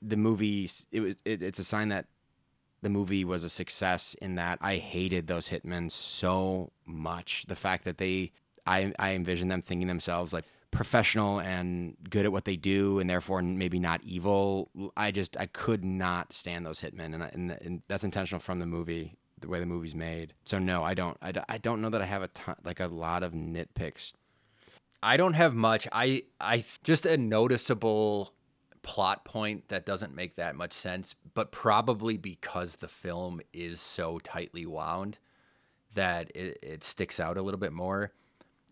the 0.00 0.16
movie 0.16 0.68
it 0.92 1.00
was 1.00 1.16
it, 1.24 1.42
it's 1.42 1.58
a 1.58 1.64
sign 1.64 1.88
that 1.88 2.06
the 2.82 2.90
movie 2.90 3.24
was 3.24 3.44
a 3.44 3.48
success 3.48 4.14
in 4.20 4.34
that 4.34 4.58
I 4.60 4.76
hated 4.76 5.26
those 5.26 5.48
hitmen 5.48 5.90
so 5.90 6.70
much. 6.86 7.46
The 7.48 7.56
fact 7.56 7.84
that 7.84 7.98
they 7.98 8.32
I 8.66 8.92
I 8.98 9.14
envisioned 9.14 9.50
them 9.50 9.62
thinking 9.62 9.88
themselves 9.88 10.32
like 10.32 10.44
professional 10.74 11.40
and 11.40 11.96
good 12.10 12.24
at 12.24 12.32
what 12.32 12.44
they 12.44 12.56
do 12.56 12.98
and 12.98 13.08
therefore 13.08 13.40
maybe 13.42 13.78
not 13.78 14.00
evil. 14.02 14.70
I 14.96 15.10
just 15.10 15.36
I 15.38 15.46
could 15.46 15.84
not 15.84 16.32
stand 16.32 16.66
those 16.66 16.80
hitmen 16.80 17.14
and, 17.14 17.22
I- 17.22 17.30
and, 17.32 17.50
and 17.52 17.82
that's 17.88 18.04
intentional 18.04 18.40
from 18.40 18.58
the 18.58 18.66
movie 18.66 19.16
the 19.40 19.48
way 19.48 19.60
the 19.60 19.66
movie's 19.66 19.94
made. 19.94 20.32
So 20.44 20.58
no, 20.58 20.82
I 20.82 20.94
don't 20.94 21.16
I, 21.22 21.32
I 21.48 21.58
don't 21.58 21.80
know 21.80 21.90
that 21.90 22.00
I 22.02 22.06
have 22.06 22.22
a 22.22 22.28
ton, 22.28 22.56
like 22.64 22.80
a 22.80 22.86
lot 22.86 23.22
of 23.22 23.32
nitpicks 23.32 24.12
I 25.02 25.18
don't 25.18 25.34
have 25.34 25.54
much. 25.54 25.86
I 25.92 26.22
I 26.40 26.64
just 26.82 27.04
a 27.04 27.16
noticeable 27.18 28.32
plot 28.82 29.24
point 29.24 29.68
that 29.68 29.84
doesn't 29.86 30.14
make 30.14 30.36
that 30.36 30.56
much 30.56 30.72
sense, 30.72 31.14
but 31.34 31.52
probably 31.52 32.16
because 32.16 32.76
the 32.76 32.88
film 32.88 33.40
is 33.52 33.80
so 33.80 34.18
tightly 34.18 34.64
wound 34.66 35.18
that 35.94 36.30
it, 36.34 36.58
it 36.62 36.84
sticks 36.84 37.20
out 37.20 37.36
a 37.36 37.42
little 37.42 37.60
bit 37.60 37.72
more 37.72 38.12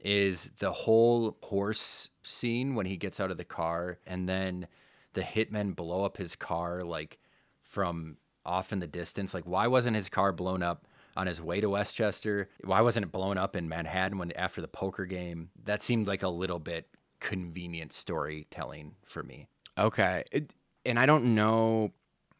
is 0.03 0.50
the 0.59 0.72
whole 0.72 1.36
horse 1.42 2.11
scene 2.24 2.74
when 2.74 2.86
he 2.86 2.96
gets 2.96 3.20
out 3.20 3.30
of 3.30 3.36
the 3.36 3.44
car 3.44 3.98
and 4.07 4.28
then 4.28 4.66
the 5.14 5.22
hitmen 5.22 5.74
blow 5.74 6.05
up 6.05 6.16
his 6.16 6.36
car 6.36 6.82
like 6.82 7.18
from 7.62 8.16
off 8.44 8.72
in 8.72 8.80
the 8.80 8.86
distance. 8.86 9.32
Like 9.32 9.44
why 9.44 9.68
wasn't 9.68 9.94
his 9.94 10.09
car 10.09 10.32
blown 10.32 10.62
up 10.62 10.86
on 11.16 11.26
his 11.26 11.40
way 11.40 11.61
to 11.61 11.68
Westchester? 11.68 12.48
Why 12.64 12.80
wasn't 12.80 13.07
it 13.07 13.12
blown 13.12 13.38
up 13.38 13.55
in 13.55 13.68
Manhattan 13.68 14.18
when 14.18 14.32
after 14.32 14.61
the 14.61 14.68
poker 14.68 15.07
game? 15.07 15.50
That 15.64 15.82
seemed 15.82 16.09
like 16.09 16.22
a 16.22 16.28
little 16.28 16.59
bit 16.59 16.88
convenient 17.20 17.92
storytelling 17.92 18.96
for 19.05 19.22
me. 19.22 19.46
Okay. 19.78 20.24
It, 20.32 20.55
and 20.84 20.98
I 20.98 21.07
don't 21.07 21.36
know 21.36 21.92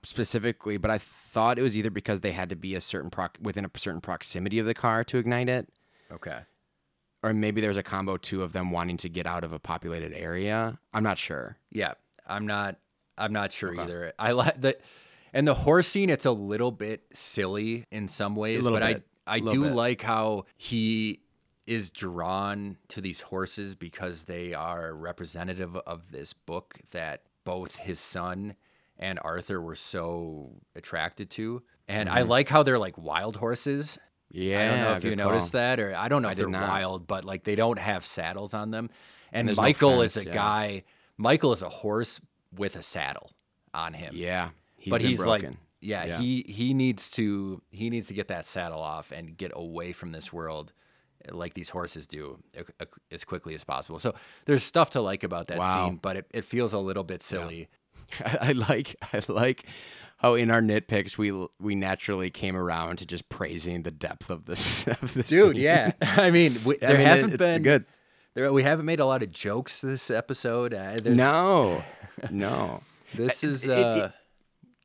specifically, 0.03 0.79
but 0.79 0.91
I 0.91 0.99
thought 0.99 1.61
it 1.61 1.63
was 1.63 1.77
either 1.77 1.91
because 1.91 2.21
they 2.21 2.33
had 2.33 2.51
to 2.51 2.57
be 2.57 2.75
a 2.75 2.81
certain 2.81 3.09
proc- 3.11 3.39
within 3.41 3.65
a 3.65 3.71
certain 3.77 4.01
proximity 4.01 4.59
of 4.59 4.67
the 4.67 4.75
car 4.75 5.05
to 5.05 5.19
ignite 5.19 5.49
it, 5.49 5.69
okay 6.11 6.41
or 7.23 7.33
maybe 7.33 7.61
there's 7.61 7.77
a 7.77 7.83
combo 7.83 8.17
too 8.17 8.43
of 8.43 8.53
them 8.53 8.71
wanting 8.71 8.97
to 8.99 9.09
get 9.09 9.27
out 9.27 9.45
of 9.45 9.53
a 9.53 9.59
populated 9.59 10.13
area. 10.13 10.79
I'm 10.93 11.03
not 11.03 11.19
sure. 11.19 11.57
Yeah, 11.71 11.95
I'm 12.27 12.47
not. 12.47 12.77
I'm 13.19 13.33
not 13.33 13.53
sure 13.53 13.79
either. 13.79 14.13
I 14.19 14.33
like 14.33 14.61
the, 14.61 14.77
and 15.33 15.47
the 15.47 15.55
horse 15.55 15.87
scene. 15.87 16.11
It's 16.11 16.25
a 16.25 16.33
little 16.33 16.71
bit 16.71 17.05
silly 17.13 17.87
in 17.91 18.09
some 18.09 18.37
ways, 18.37 18.65
but 18.65 18.81
bit, 18.81 19.05
I 19.27 19.37
I 19.37 19.41
do 19.41 19.65
bit. 19.65 19.73
like 19.73 20.03
how 20.03 20.47
he 20.57 21.21
is 21.67 21.91
drawn 21.91 22.77
to 22.89 23.01
these 23.01 23.21
horses 23.21 23.75
because 23.75 24.25
they 24.25 24.53
are 24.53 24.95
representative 24.95 25.77
of 25.77 26.11
this 26.11 26.33
book 26.33 26.81
that 26.91 27.23
both 27.45 27.77
his 27.77 28.01
son 28.01 28.57
and 28.99 29.19
Arthur 29.23 29.61
were 29.61 29.77
so 29.77 30.61
attracted 30.75 31.31
to. 31.31 31.63
And 31.89 32.09
I 32.09 32.21
mm-hmm. 32.21 32.31
like 32.31 32.49
how 32.49 32.63
they're 32.63 32.79
like 32.79 32.99
wild 32.99 33.37
horses. 33.37 33.99
Yeah. 34.33 34.61
I 34.63 34.67
don't 34.67 34.81
know 34.81 34.93
if 34.95 35.05
you 35.05 35.11
good 35.11 35.19
noticed 35.19 35.53
that, 35.53 35.79
or 35.79 35.95
I 35.95 36.09
don't 36.09 36.23
know 36.23 36.29
if 36.29 36.37
did 36.37 36.45
they're 36.53 36.61
wild, 36.61 37.07
but 37.07 37.25
like 37.25 37.45
they 37.45 37.55
don't 37.55 37.79
have 37.79 38.05
saddles 38.05 38.55
on 38.55 38.71
them. 38.71 38.91
And 39.33 39.49
There's 39.49 39.59
no 39.59 39.63
Michael 39.63 40.03
is 40.03 40.17
a 40.17 40.25
yeah. 40.25 40.33
guy. 40.35 40.85
Michael 41.17 41.53
is 41.53 41.63
a 41.63 41.69
horse 41.69 42.21
with 42.57 42.77
a 42.77 42.83
saddle 42.83 43.33
on 43.75 43.95
him. 43.95 44.15
Yeah. 44.17 44.51
He's 44.77 44.91
but 44.91 45.01
he's 45.03 45.25
like, 45.25 45.49
yeah, 45.81 46.05
Yeah. 46.05 46.19
he 46.19 46.45
he 46.49 46.75
needs 46.75 47.11
to 47.11 47.63
he 47.71 47.91
needs 47.91 48.09
to 48.09 48.15
get 48.15 48.29
that 48.29 48.47
saddle 48.47 48.81
off 48.81 49.13
and 49.13 49.37
get 49.37 49.53
away 49.55 49.93
from 49.93 50.13
this 50.13 50.33
world, 50.33 50.73
like 51.31 51.55
these 51.55 51.69
horses 51.69 52.07
do, 52.07 52.39
as 53.11 53.25
quickly 53.25 53.55
as 53.55 53.65
possible. 53.65 53.99
So 53.99 54.15
there's 54.47 54.63
stuff 54.65 54.91
to 54.91 55.01
like 55.01 55.25
about 55.25 55.47
that 55.49 55.59
Wow. 55.59 55.87
scene, 55.89 55.97
but 56.03 56.17
it, 56.17 56.27
it 56.33 56.45
feels 56.45 56.73
a 56.73 56.79
little 56.79 57.05
bit 57.05 57.23
silly. 57.23 57.69
I 58.25 58.53
like 58.53 58.97
I 59.13 59.23
like 59.29 59.65
how 60.23 60.35
in 60.35 60.51
our 60.51 60.61
nitpicks 60.63 61.19
we 61.19 61.33
we 61.61 61.75
naturally 61.75 62.31
came 62.31 62.57
around 62.57 62.97
to 62.99 63.07
just 63.07 63.29
praising 63.29 63.83
the 63.83 63.91
depth 63.91 64.31
of 64.31 64.47
this 64.47 64.87
of 65.03 65.13
this 65.15 65.29
dude. 65.29 65.53
scene. 65.57 65.63
Yeah, 65.63 65.93
I 66.03 66.31
mean, 66.31 66.57
we, 66.65 66.77
I 66.77 66.79
there 66.87 66.97
mean, 66.99 67.07
haven't 67.07 67.31
it's 67.31 67.37
been 67.39 67.63
good. 67.63 67.85
There, 68.35 68.51
we 68.53 68.63
haven't 68.63 68.87
made 68.87 69.01
a 69.01 69.05
lot 69.07 69.23
of 69.23 69.31
jokes 69.31 69.81
this 69.83 70.11
episode. 70.11 70.73
Uh, 70.73 70.97
No, 71.05 71.83
no. 72.31 72.81
this 73.15 73.45
is. 73.45 73.65
it- 73.67 73.71
it- 73.79 73.85
Uh, 73.85 74.09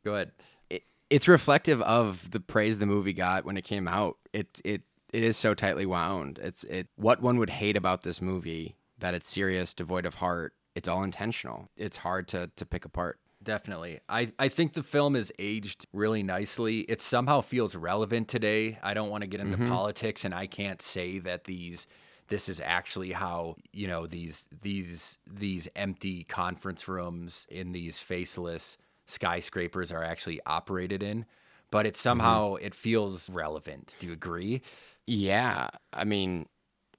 go 0.04 0.16
ahead. 0.16 0.32
it, 0.70 0.84
it's 1.10 1.28
reflective 1.28 1.82
of 1.84 2.30
the 2.32 2.40
praise 2.42 2.80
the 2.80 2.86
movie 2.86 3.14
got 3.14 3.46
when 3.46 3.56
it 3.58 3.64
came 3.64 3.88
out. 3.88 4.18
It 4.34 4.60
it 4.66 4.82
it 5.14 5.24
is 5.24 5.38
so 5.38 5.54
tightly 5.54 5.86
wound. 5.86 6.40
It's 6.42 6.64
it 6.66 6.88
what 6.98 7.22
one 7.22 7.38
would 7.40 7.50
hate 7.52 7.78
about 7.78 8.02
this 8.04 8.22
movie 8.22 8.76
that 9.00 9.14
it's 9.14 9.30
serious, 9.30 9.74
devoid 9.74 10.06
of 10.06 10.16
heart. 10.16 10.54
It's 10.76 10.88
all 10.90 11.04
intentional. 11.04 11.70
It's 11.78 11.98
hard 11.98 12.28
to 12.30 12.50
to 12.56 12.66
pick 12.66 12.84
apart. 12.84 13.20
Definitely. 13.48 14.02
I, 14.10 14.34
I 14.38 14.50
think 14.50 14.74
the 14.74 14.84
film 14.84 15.16
is 15.16 15.32
aged 15.40 15.88
really 15.94 16.22
nicely. 16.22 16.80
It 16.82 17.02
somehow 17.02 17.40
feels 17.40 17.78
relevant 17.78 18.28
today. 18.28 18.78
I 18.84 18.94
don't 18.94 19.10
want 19.10 19.22
to 19.22 19.28
get 19.28 19.40
into 19.40 19.56
mm-hmm. 19.56 19.70
politics 19.70 20.26
and 20.26 20.36
I 20.36 20.48
can't 20.48 20.82
say 20.82 21.20
that 21.20 21.46
these 21.46 21.88
this 22.28 22.50
is 22.50 22.60
actually 22.60 23.14
how, 23.14 23.56
you 23.72 23.88
know, 23.88 24.06
these 24.06 24.46
these 24.62 25.18
these 25.32 25.70
empty 25.78 26.26
conference 26.26 26.90
rooms 26.90 27.48
in 27.50 27.72
these 27.72 28.00
faceless 28.00 28.78
skyscrapers 29.06 29.94
are 29.94 30.04
actually 30.04 30.42
operated 30.46 31.02
in, 31.02 31.26
but 31.72 31.86
it 31.86 31.94
mm-hmm. 31.94 32.02
somehow 32.02 32.56
it 32.56 32.76
feels 32.76 33.30
relevant. 33.30 33.96
Do 34.00 34.08
you 34.08 34.14
agree? 34.14 34.62
Yeah, 35.06 35.70
I 35.94 36.04
mean, 36.04 36.48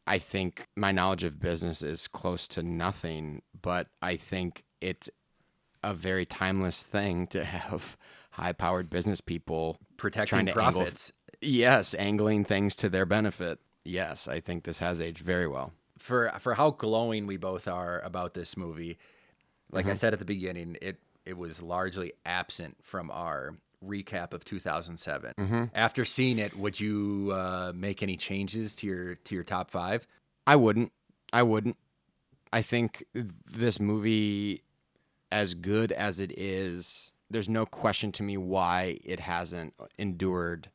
I 0.07 0.17
think 0.17 0.67
my 0.77 0.93
knowledge 0.93 1.25
of 1.25 1.39
business 1.39 1.83
is 1.83 2.09
close 2.09 2.49
to 2.49 2.63
nothing, 2.63 3.43
but 3.61 3.89
I 4.01 4.17
think 4.17 4.65
it's 4.81 5.11
a 5.83 5.95
very 5.95 6.27
timeless 6.27 6.83
thing 6.83 7.27
to 7.29 7.45
have 7.45 7.97
high-powered 8.31 8.89
business 8.91 9.21
people 9.21 9.79
Protecting 9.97 10.29
trying 10.29 10.47
to 10.47 10.53
angle- 10.61 10.83
profits. 10.83 11.13
yes, 11.41 11.95
angling 11.95 12.45
things 12.45 12.77
to 12.77 12.89
their 12.89 13.07
benefit. 13.07 13.59
Yes, 13.85 14.29
I 14.29 14.41
think 14.41 14.65
this 14.65 14.79
has 14.81 15.01
aged 15.01 15.19
very 15.25 15.47
well. 15.49 15.73
for 15.99 16.31
for 16.39 16.55
how 16.55 16.71
glowing 16.71 17.27
we 17.27 17.37
both 17.37 17.67
are 17.67 18.01
about 18.01 18.35
this 18.35 18.57
movie. 18.57 18.99
Like 19.73 19.85
Mm-hmm. 19.85 19.91
I 19.93 19.95
said 19.95 20.13
at 20.13 20.19
the 20.19 20.25
beginning, 20.25 20.77
it 20.81 20.99
it 21.27 21.37
was 21.37 21.61
largely 21.63 22.13
absent 22.25 22.77
from 22.83 23.11
our 23.11 23.57
recap 23.85 24.33
of 24.33 24.45
2007. 24.45 25.35
Mm-hmm. 25.39 25.65
After 25.75 26.05
seeing 26.05 26.39
it, 26.39 26.57
would 26.57 26.79
you 26.81 27.31
uh, 27.35 27.73
make 27.75 28.03
any 28.03 28.17
changes 28.17 28.75
to 28.77 28.87
your 28.87 29.15
to 29.17 29.35
your 29.35 29.45
top 29.45 29.71
five? 29.71 30.07
I 30.47 30.57
wouldn't. 30.57 30.93
I 31.33 31.43
wouldn't. 31.43 31.77
I 32.53 32.63
think 32.63 33.05
this 33.15 33.79
movie, 33.81 34.63
as 35.31 35.55
good 35.55 35.93
as 35.93 36.21
it 36.21 36.39
is, 36.39 37.13
there's 37.31 37.49
no 37.49 37.67
question 37.67 38.13
to 38.13 38.23
me 38.23 38.37
why 38.37 38.97
it 39.05 39.21
hasn't 39.21 39.75
endured 39.99 40.71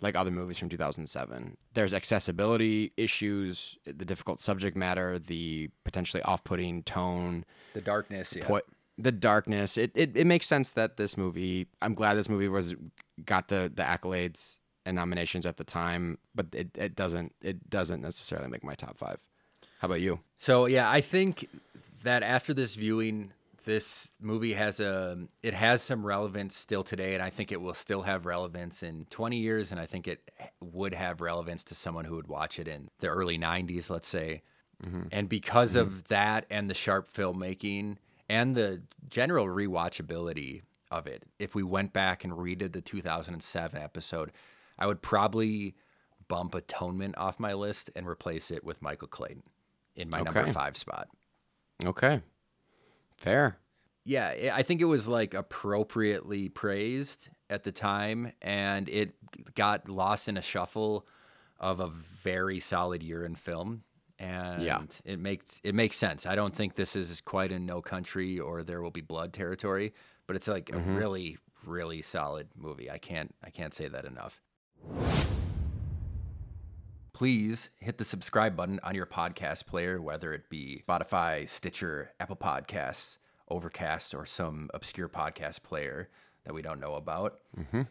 like 0.00 0.16
other 0.16 0.30
movies 0.32 0.58
from 0.58 0.68
2007. 0.68 1.56
There's 1.74 1.94
accessibility 1.94 2.92
issues, 2.96 3.76
the 3.84 4.04
difficult 4.04 4.40
subject 4.40 4.76
matter, 4.76 5.18
the 5.18 5.70
potentially 5.84 6.22
off-putting 6.24 6.82
tone, 6.82 7.44
The 7.74 7.80
darkness, 7.80 8.34
yeah. 8.36 8.46
po- 8.46 8.62
the 8.98 9.12
darkness. 9.12 9.78
It, 9.78 9.92
it 9.94 10.16
it 10.16 10.26
makes 10.26 10.46
sense 10.46 10.72
that 10.72 10.96
this 10.96 11.16
movie. 11.16 11.66
I'm 11.80 11.94
glad 11.94 12.14
this 12.14 12.28
movie 12.28 12.48
was 12.48 12.74
got 13.24 13.48
the 13.48 13.70
the 13.74 13.82
accolades 13.82 14.58
and 14.84 14.96
nominations 14.96 15.46
at 15.46 15.56
the 15.56 15.64
time, 15.64 16.18
but 16.34 16.46
it, 16.52 16.68
it 16.74 16.96
doesn't 16.96 17.32
it 17.40 17.70
doesn't 17.70 18.00
necessarily 18.02 18.48
make 18.48 18.64
my 18.64 18.74
top 18.74 18.96
five. 18.98 19.20
How 19.78 19.86
about 19.86 20.00
you? 20.00 20.18
So 20.38 20.66
yeah, 20.66 20.90
I 20.90 21.00
think 21.00 21.48
that 22.02 22.22
after 22.22 22.54
this 22.54 22.74
viewing, 22.74 23.32
this 23.64 24.12
movie 24.20 24.54
has 24.54 24.80
a 24.80 25.18
it 25.42 25.54
has 25.54 25.82
some 25.82 26.04
relevance 26.04 26.56
still 26.56 26.82
today, 26.82 27.14
and 27.14 27.22
I 27.22 27.30
think 27.30 27.52
it 27.52 27.60
will 27.60 27.74
still 27.74 28.02
have 28.02 28.26
relevance 28.26 28.82
in 28.82 29.06
20 29.10 29.36
years, 29.36 29.70
and 29.70 29.80
I 29.80 29.86
think 29.86 30.08
it 30.08 30.30
would 30.60 30.94
have 30.94 31.20
relevance 31.20 31.64
to 31.64 31.74
someone 31.74 32.04
who 32.04 32.16
would 32.16 32.28
watch 32.28 32.58
it 32.58 32.68
in 32.68 32.88
the 32.98 33.08
early 33.08 33.38
90s, 33.38 33.90
let's 33.90 34.08
say. 34.08 34.42
Mm-hmm. 34.84 35.02
And 35.12 35.28
because 35.28 35.76
of 35.76 35.88
mm-hmm. 35.88 36.00
that, 36.08 36.46
and 36.50 36.68
the 36.68 36.74
sharp 36.74 37.12
filmmaking, 37.12 37.98
and 38.28 38.56
the 38.56 38.82
general 39.08 39.46
rewatchability 39.46 40.62
of 40.90 41.06
it, 41.06 41.22
if 41.38 41.54
we 41.54 41.62
went 41.62 41.92
back 41.92 42.24
and 42.24 42.32
redid 42.32 42.72
the 42.72 42.80
2007 42.80 43.80
episode, 43.80 44.32
I 44.78 44.86
would 44.86 45.02
probably 45.02 45.76
bump 46.26 46.54
Atonement 46.54 47.16
off 47.16 47.38
my 47.38 47.52
list 47.52 47.90
and 47.94 48.08
replace 48.08 48.50
it 48.50 48.64
with 48.64 48.82
Michael 48.82 49.08
Clayton 49.08 49.44
in 49.94 50.08
my 50.10 50.22
number 50.22 50.46
five 50.46 50.76
spot. 50.76 51.08
Okay, 51.84 52.20
fair. 53.16 53.58
Yeah, 54.04 54.50
i- 54.56 54.62
think 54.62 54.80
it 54.80 54.86
was 54.86 55.06
like 55.06 55.34
appropriately 55.34 56.48
praised 56.48 57.28
at 57.48 57.64
the 57.64 57.72
time, 57.72 58.32
and 58.42 58.88
it 58.88 59.14
got 59.54 59.88
lost 59.88 60.28
in 60.28 60.36
a 60.36 60.42
shuffle 60.42 61.06
of 61.60 61.80
a 61.80 61.88
very 61.88 62.58
solid 62.58 63.02
year 63.02 63.24
in 63.24 63.36
film. 63.36 63.84
And 64.18 64.62
yeah. 64.62 64.82
it 65.04 65.18
makes 65.18 65.60
it 65.64 65.74
makes 65.74 65.96
sense. 65.96 66.26
I 66.26 66.36
don't 66.36 66.54
think 66.54 66.74
this 66.74 66.94
is 66.94 67.20
quite 67.20 67.50
in 67.50 67.66
No 67.66 67.82
Country 67.82 68.38
or 68.38 68.62
There 68.62 68.80
Will 68.80 68.90
Be 68.90 69.00
Blood 69.00 69.32
territory, 69.32 69.94
but 70.26 70.36
it's 70.36 70.46
like 70.46 70.70
a 70.70 70.74
mm-hmm. 70.74 70.96
really, 70.96 71.38
really 71.64 72.02
solid 72.02 72.48
movie. 72.56 72.90
I 72.90 72.98
can't 72.98 73.34
I 73.42 73.50
can't 73.50 73.74
say 73.74 73.88
that 73.88 74.04
enough. 74.04 74.40
Please 77.22 77.70
hit 77.78 77.98
the 77.98 78.04
subscribe 78.04 78.56
button 78.56 78.80
on 78.82 78.96
your 78.96 79.06
podcast 79.06 79.64
player, 79.64 80.02
whether 80.02 80.32
it 80.32 80.50
be 80.50 80.82
Spotify, 80.88 81.48
Stitcher, 81.48 82.10
Apple 82.18 82.34
Podcasts, 82.34 83.18
Overcast, 83.48 84.12
or 84.12 84.26
some 84.26 84.68
obscure 84.74 85.08
podcast 85.08 85.62
player 85.62 86.08
that 86.44 86.52
we 86.52 86.62
don't 86.62 86.80
know 86.80 86.94
about. 86.94 87.38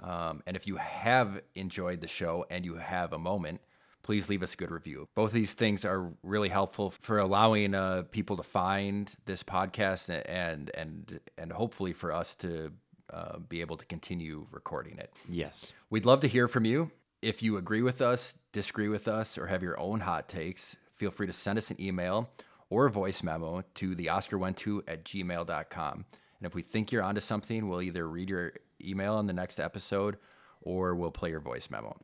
Um, 0.04 0.44
and 0.46 0.58
if 0.58 0.68
you 0.68 0.76
have 0.76 1.42
enjoyed 1.56 2.02
the 2.02 2.10
show 2.10 2.46
and 2.50 2.66
you 2.66 2.76
have 2.76 3.14
a 3.14 3.18
moment, 3.18 3.62
please 4.04 4.28
leave 4.28 4.44
us 4.44 4.54
a 4.54 4.58
good 4.58 4.70
review. 4.70 5.08
Both 5.16 5.32
these 5.32 5.54
things 5.54 5.86
are 5.86 6.12
really 6.24 6.50
helpful 6.50 6.90
for 6.90 7.18
allowing 7.18 7.74
uh, 7.74 8.04
people 8.12 8.36
to 8.36 8.44
find 8.44 9.16
this 9.28 9.44
podcast 9.44 10.10
and 10.28 10.72
and 10.76 11.22
and 11.38 11.54
hopefully 11.54 11.94
for 11.94 12.12
us 12.12 12.36
to 12.36 12.74
uh, 13.14 13.38
be 13.38 13.62
able 13.62 13.78
to 13.78 13.86
continue 13.86 14.46
recording 14.52 14.98
it. 14.98 15.10
Yes. 15.30 15.72
We'd 15.90 16.06
love 16.06 16.20
to 16.20 16.28
hear 16.28 16.50
from 16.50 16.66
you. 16.66 16.92
If 17.22 17.43
you 17.43 17.57
agree 17.57 17.82
with 17.82 18.01
us, 18.01 18.36
disagree 18.51 18.88
with 18.88 19.07
us, 19.07 19.38
or 19.38 19.47
have 19.47 19.61
your 19.61 19.80
own 19.80 19.99
hot 19.99 20.28
takes, 20.28 20.76
feel 20.95 21.11
free 21.11 21.28
to 21.28 21.34
send 21.34 21.57
us 21.57 21.69
an 21.69 21.80
email 21.80 22.30
or 22.69 22.88
a 22.88 22.91
voice 22.91 23.22
memo 23.22 23.63
to 23.76 23.93
the 23.95 24.09
Oscar 24.09 24.38
went 24.38 24.57
to 24.57 24.84
at 24.88 25.03
gmail.com. 25.05 26.05
And 26.39 26.47
if 26.47 26.55
we 26.55 26.63
think 26.63 26.91
you're 26.91 27.03
onto 27.03 27.22
something, 27.22 27.67
we'll 27.69 27.82
either 27.82 28.07
read 28.07 28.30
your 28.30 28.53
email 28.84 29.15
on 29.15 29.28
the 29.28 29.34
next 29.34 29.59
episode 29.59 30.17
or 30.61 30.95
we'll 30.95 31.11
play 31.11 31.30
your 31.30 31.39
voice 31.41 31.69
memo. 31.69 31.95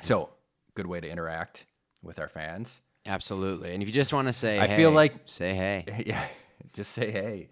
So, 0.00 0.30
good 0.74 0.86
way 0.86 1.00
to 1.00 1.08
interact 1.08 1.66
with 2.02 2.18
our 2.18 2.28
fans. 2.28 2.80
Absolutely. 3.06 3.74
And 3.74 3.82
if 3.82 3.88
you 3.88 3.94
just 3.94 4.12
want 4.12 4.26
to 4.28 4.32
say, 4.32 4.58
I 4.58 4.74
feel 4.76 4.90
like- 4.90 5.14
say 5.24 5.54
hey. 5.54 6.02
yeah, 6.06 6.26
just 6.72 6.92
say 6.92 7.10
hey. 7.10 7.48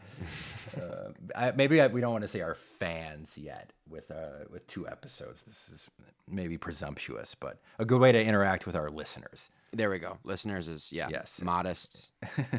uh, 0.77 1.11
I, 1.35 1.53
maybe 1.53 1.81
I, 1.81 1.89
we 1.89 2.01
don't 2.01 2.13
want 2.13 2.23
to 2.23 2.29
say 2.29 2.41
our 2.41 2.55
fans 2.55 3.37
yet 3.37 3.73
with 3.89 4.11
uh, 4.11 4.45
with 4.51 4.67
two 4.67 4.89
episodes. 4.89 5.43
This 5.43 5.69
is 5.69 5.89
maybe 6.29 6.57
presumptuous, 6.57 7.35
but 7.35 7.61
a 7.79 7.85
good 7.85 8.01
way 8.01 8.13
to 8.13 8.23
interact 8.23 8.67
with 8.67 8.77
our 8.77 8.89
listeners. 8.89 9.51
There 9.73 9.91
we 9.91 9.99
go. 9.99 10.19
Listeners 10.25 10.69
is 10.69 10.93
yeah. 10.93 11.09
Yes. 11.11 11.41
Modest, 11.43 12.11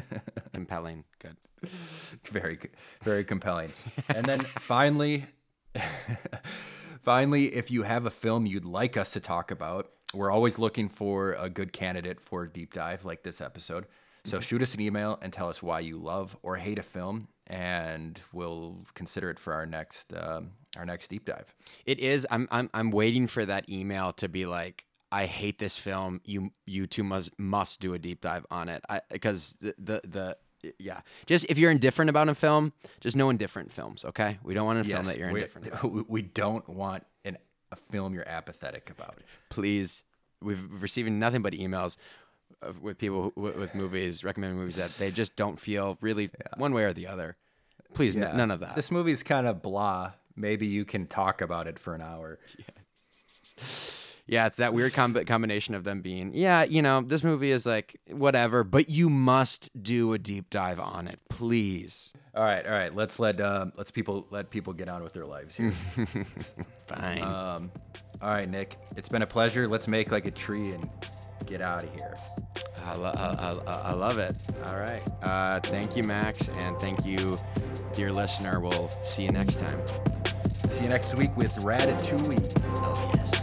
compelling. 0.54 1.04
Good. 1.18 1.36
very 2.24 2.58
very 3.02 3.24
compelling. 3.24 3.72
And 4.08 4.26
then 4.26 4.40
finally, 4.58 5.26
finally, 7.02 7.54
if 7.54 7.70
you 7.70 7.84
have 7.84 8.06
a 8.06 8.10
film 8.10 8.46
you'd 8.46 8.64
like 8.64 8.96
us 8.96 9.12
to 9.12 9.20
talk 9.20 9.50
about, 9.50 9.90
we're 10.14 10.30
always 10.30 10.58
looking 10.58 10.88
for 10.88 11.32
a 11.34 11.48
good 11.48 11.72
candidate 11.72 12.20
for 12.20 12.42
a 12.42 12.48
deep 12.48 12.72
dive 12.74 13.04
like 13.04 13.22
this 13.22 13.40
episode. 13.40 13.86
So 14.24 14.38
shoot 14.40 14.62
us 14.62 14.74
an 14.74 14.80
email 14.80 15.18
and 15.20 15.32
tell 15.32 15.48
us 15.48 15.62
why 15.62 15.80
you 15.80 15.98
love 15.98 16.36
or 16.42 16.56
hate 16.56 16.78
a 16.78 16.82
film, 16.82 17.28
and 17.48 18.20
we'll 18.32 18.78
consider 18.94 19.30
it 19.30 19.38
for 19.38 19.52
our 19.52 19.66
next 19.66 20.14
um, 20.14 20.52
our 20.76 20.86
next 20.86 21.08
deep 21.08 21.24
dive. 21.24 21.54
It 21.86 21.98
is. 21.98 22.26
I'm. 22.30 22.46
I'm. 22.50 22.70
I'm 22.72 22.90
waiting 22.92 23.26
for 23.26 23.44
that 23.46 23.68
email 23.68 24.12
to 24.14 24.28
be 24.28 24.46
like, 24.46 24.84
I 25.10 25.26
hate 25.26 25.58
this 25.58 25.76
film. 25.76 26.20
You. 26.24 26.52
You 26.66 26.86
two 26.86 27.02
must 27.02 27.36
must 27.38 27.80
do 27.80 27.94
a 27.94 27.98
deep 27.98 28.20
dive 28.20 28.46
on 28.50 28.68
it. 28.68 28.84
I 28.88 29.00
because 29.10 29.56
the 29.60 29.74
the 29.78 30.00
the. 30.06 30.36
Yeah, 30.78 31.00
just 31.26 31.44
if 31.48 31.58
you're 31.58 31.72
indifferent 31.72 32.08
about 32.08 32.28
a 32.28 32.36
film, 32.36 32.72
just 33.00 33.16
no 33.16 33.28
indifferent 33.30 33.72
films. 33.72 34.04
Okay, 34.04 34.38
we 34.44 34.54
don't 34.54 34.64
want 34.66 34.78
a 34.78 34.84
film 34.84 35.04
that 35.06 35.18
you're 35.18 35.28
indifferent. 35.30 35.66
about. 35.66 35.90
we- 35.92 36.02
We 36.08 36.22
don't 36.22 36.68
want 36.68 37.04
an, 37.24 37.36
a 37.72 37.76
film 37.76 38.14
you're 38.14 38.28
apathetic 38.28 38.88
about. 38.88 39.18
Please, 39.50 40.04
we've 40.40 40.62
receiving 40.80 41.18
nothing 41.18 41.42
but 41.42 41.52
emails 41.54 41.96
of, 42.62 42.82
with 42.82 42.98
people 42.98 43.32
who, 43.34 43.42
with, 43.42 43.74
movies 43.74 44.24
recommending 44.24 44.58
movies 44.58 44.76
that 44.76 44.96
they 44.98 45.10
just 45.10 45.36
don't 45.36 45.58
feel 45.58 45.98
really 46.00 46.30
one 46.56 46.72
way 46.72 46.84
or 46.84 46.92
the 46.92 47.06
other. 47.06 47.36
Please, 47.94 48.16
n- 48.16 48.36
none 48.36 48.50
of 48.50 48.60
that. 48.60 48.76
This 48.76 48.90
movie's 48.90 49.22
kind 49.22 49.46
of 49.46 49.62
blah. 49.62 50.12
Maybe 50.34 50.66
you 50.66 50.84
can 50.84 51.06
talk 51.06 51.40
about 51.42 51.66
it 51.66 51.78
for 51.78 51.94
an 51.94 52.00
hour. 52.00 52.38
Yeah, 52.58 52.64
yeah, 54.26 54.46
it's 54.46 54.56
that 54.56 54.72
weird 54.72 54.94
com- 54.94 55.24
combination 55.26 55.74
of 55.74 55.84
them 55.84 56.00
being, 56.00 56.30
yeah, 56.32 56.62
you 56.62 56.80
know, 56.80 57.02
this 57.02 57.22
movie 57.22 57.50
is 57.50 57.66
like 57.66 58.00
whatever, 58.08 58.64
but 58.64 58.88
you 58.88 59.10
must 59.10 59.70
do 59.82 60.12
a 60.12 60.18
deep 60.18 60.48
dive 60.48 60.80
on 60.80 61.08
it, 61.08 61.18
please. 61.28 62.12
All 62.34 62.42
right, 62.42 62.64
all 62.64 62.72
right. 62.72 62.94
Let's 62.94 63.18
let 63.18 63.40
uh, 63.40 63.66
let's 63.76 63.90
people 63.90 64.26
let 64.30 64.48
people 64.48 64.72
get 64.72 64.88
on 64.88 65.02
with 65.02 65.12
their 65.12 65.26
lives 65.26 65.54
here. 65.54 65.72
Fine. 66.86 67.22
um, 67.22 67.70
all 68.22 68.30
right, 68.30 68.48
Nick. 68.48 68.78
It's 68.96 69.08
been 69.08 69.20
a 69.20 69.26
pleasure. 69.26 69.68
Let's 69.68 69.86
make 69.86 70.10
like 70.10 70.24
a 70.24 70.30
tree 70.30 70.70
and 70.72 70.88
get 71.52 71.60
out 71.60 71.84
of 71.84 71.94
here. 71.94 72.14
I, 72.82 72.96
lo- 72.96 73.12
I, 73.14 73.70
I, 73.70 73.80
I 73.90 73.92
love 73.92 74.16
it. 74.16 74.34
All 74.64 74.78
right. 74.78 75.02
Uh, 75.22 75.60
thank 75.60 75.94
you, 75.96 76.02
Max, 76.02 76.48
and 76.48 76.78
thank 76.78 77.04
you, 77.04 77.38
dear 77.92 78.10
listener. 78.10 78.58
We'll 78.58 78.88
see 79.02 79.24
you 79.24 79.30
next 79.30 79.60
time. 79.60 79.78
See 80.68 80.84
you 80.84 80.90
next 80.90 81.14
week 81.14 81.36
with 81.36 81.54
Ratatouille. 81.56 82.58
Hell 82.78 83.12
yeah. 83.14 83.41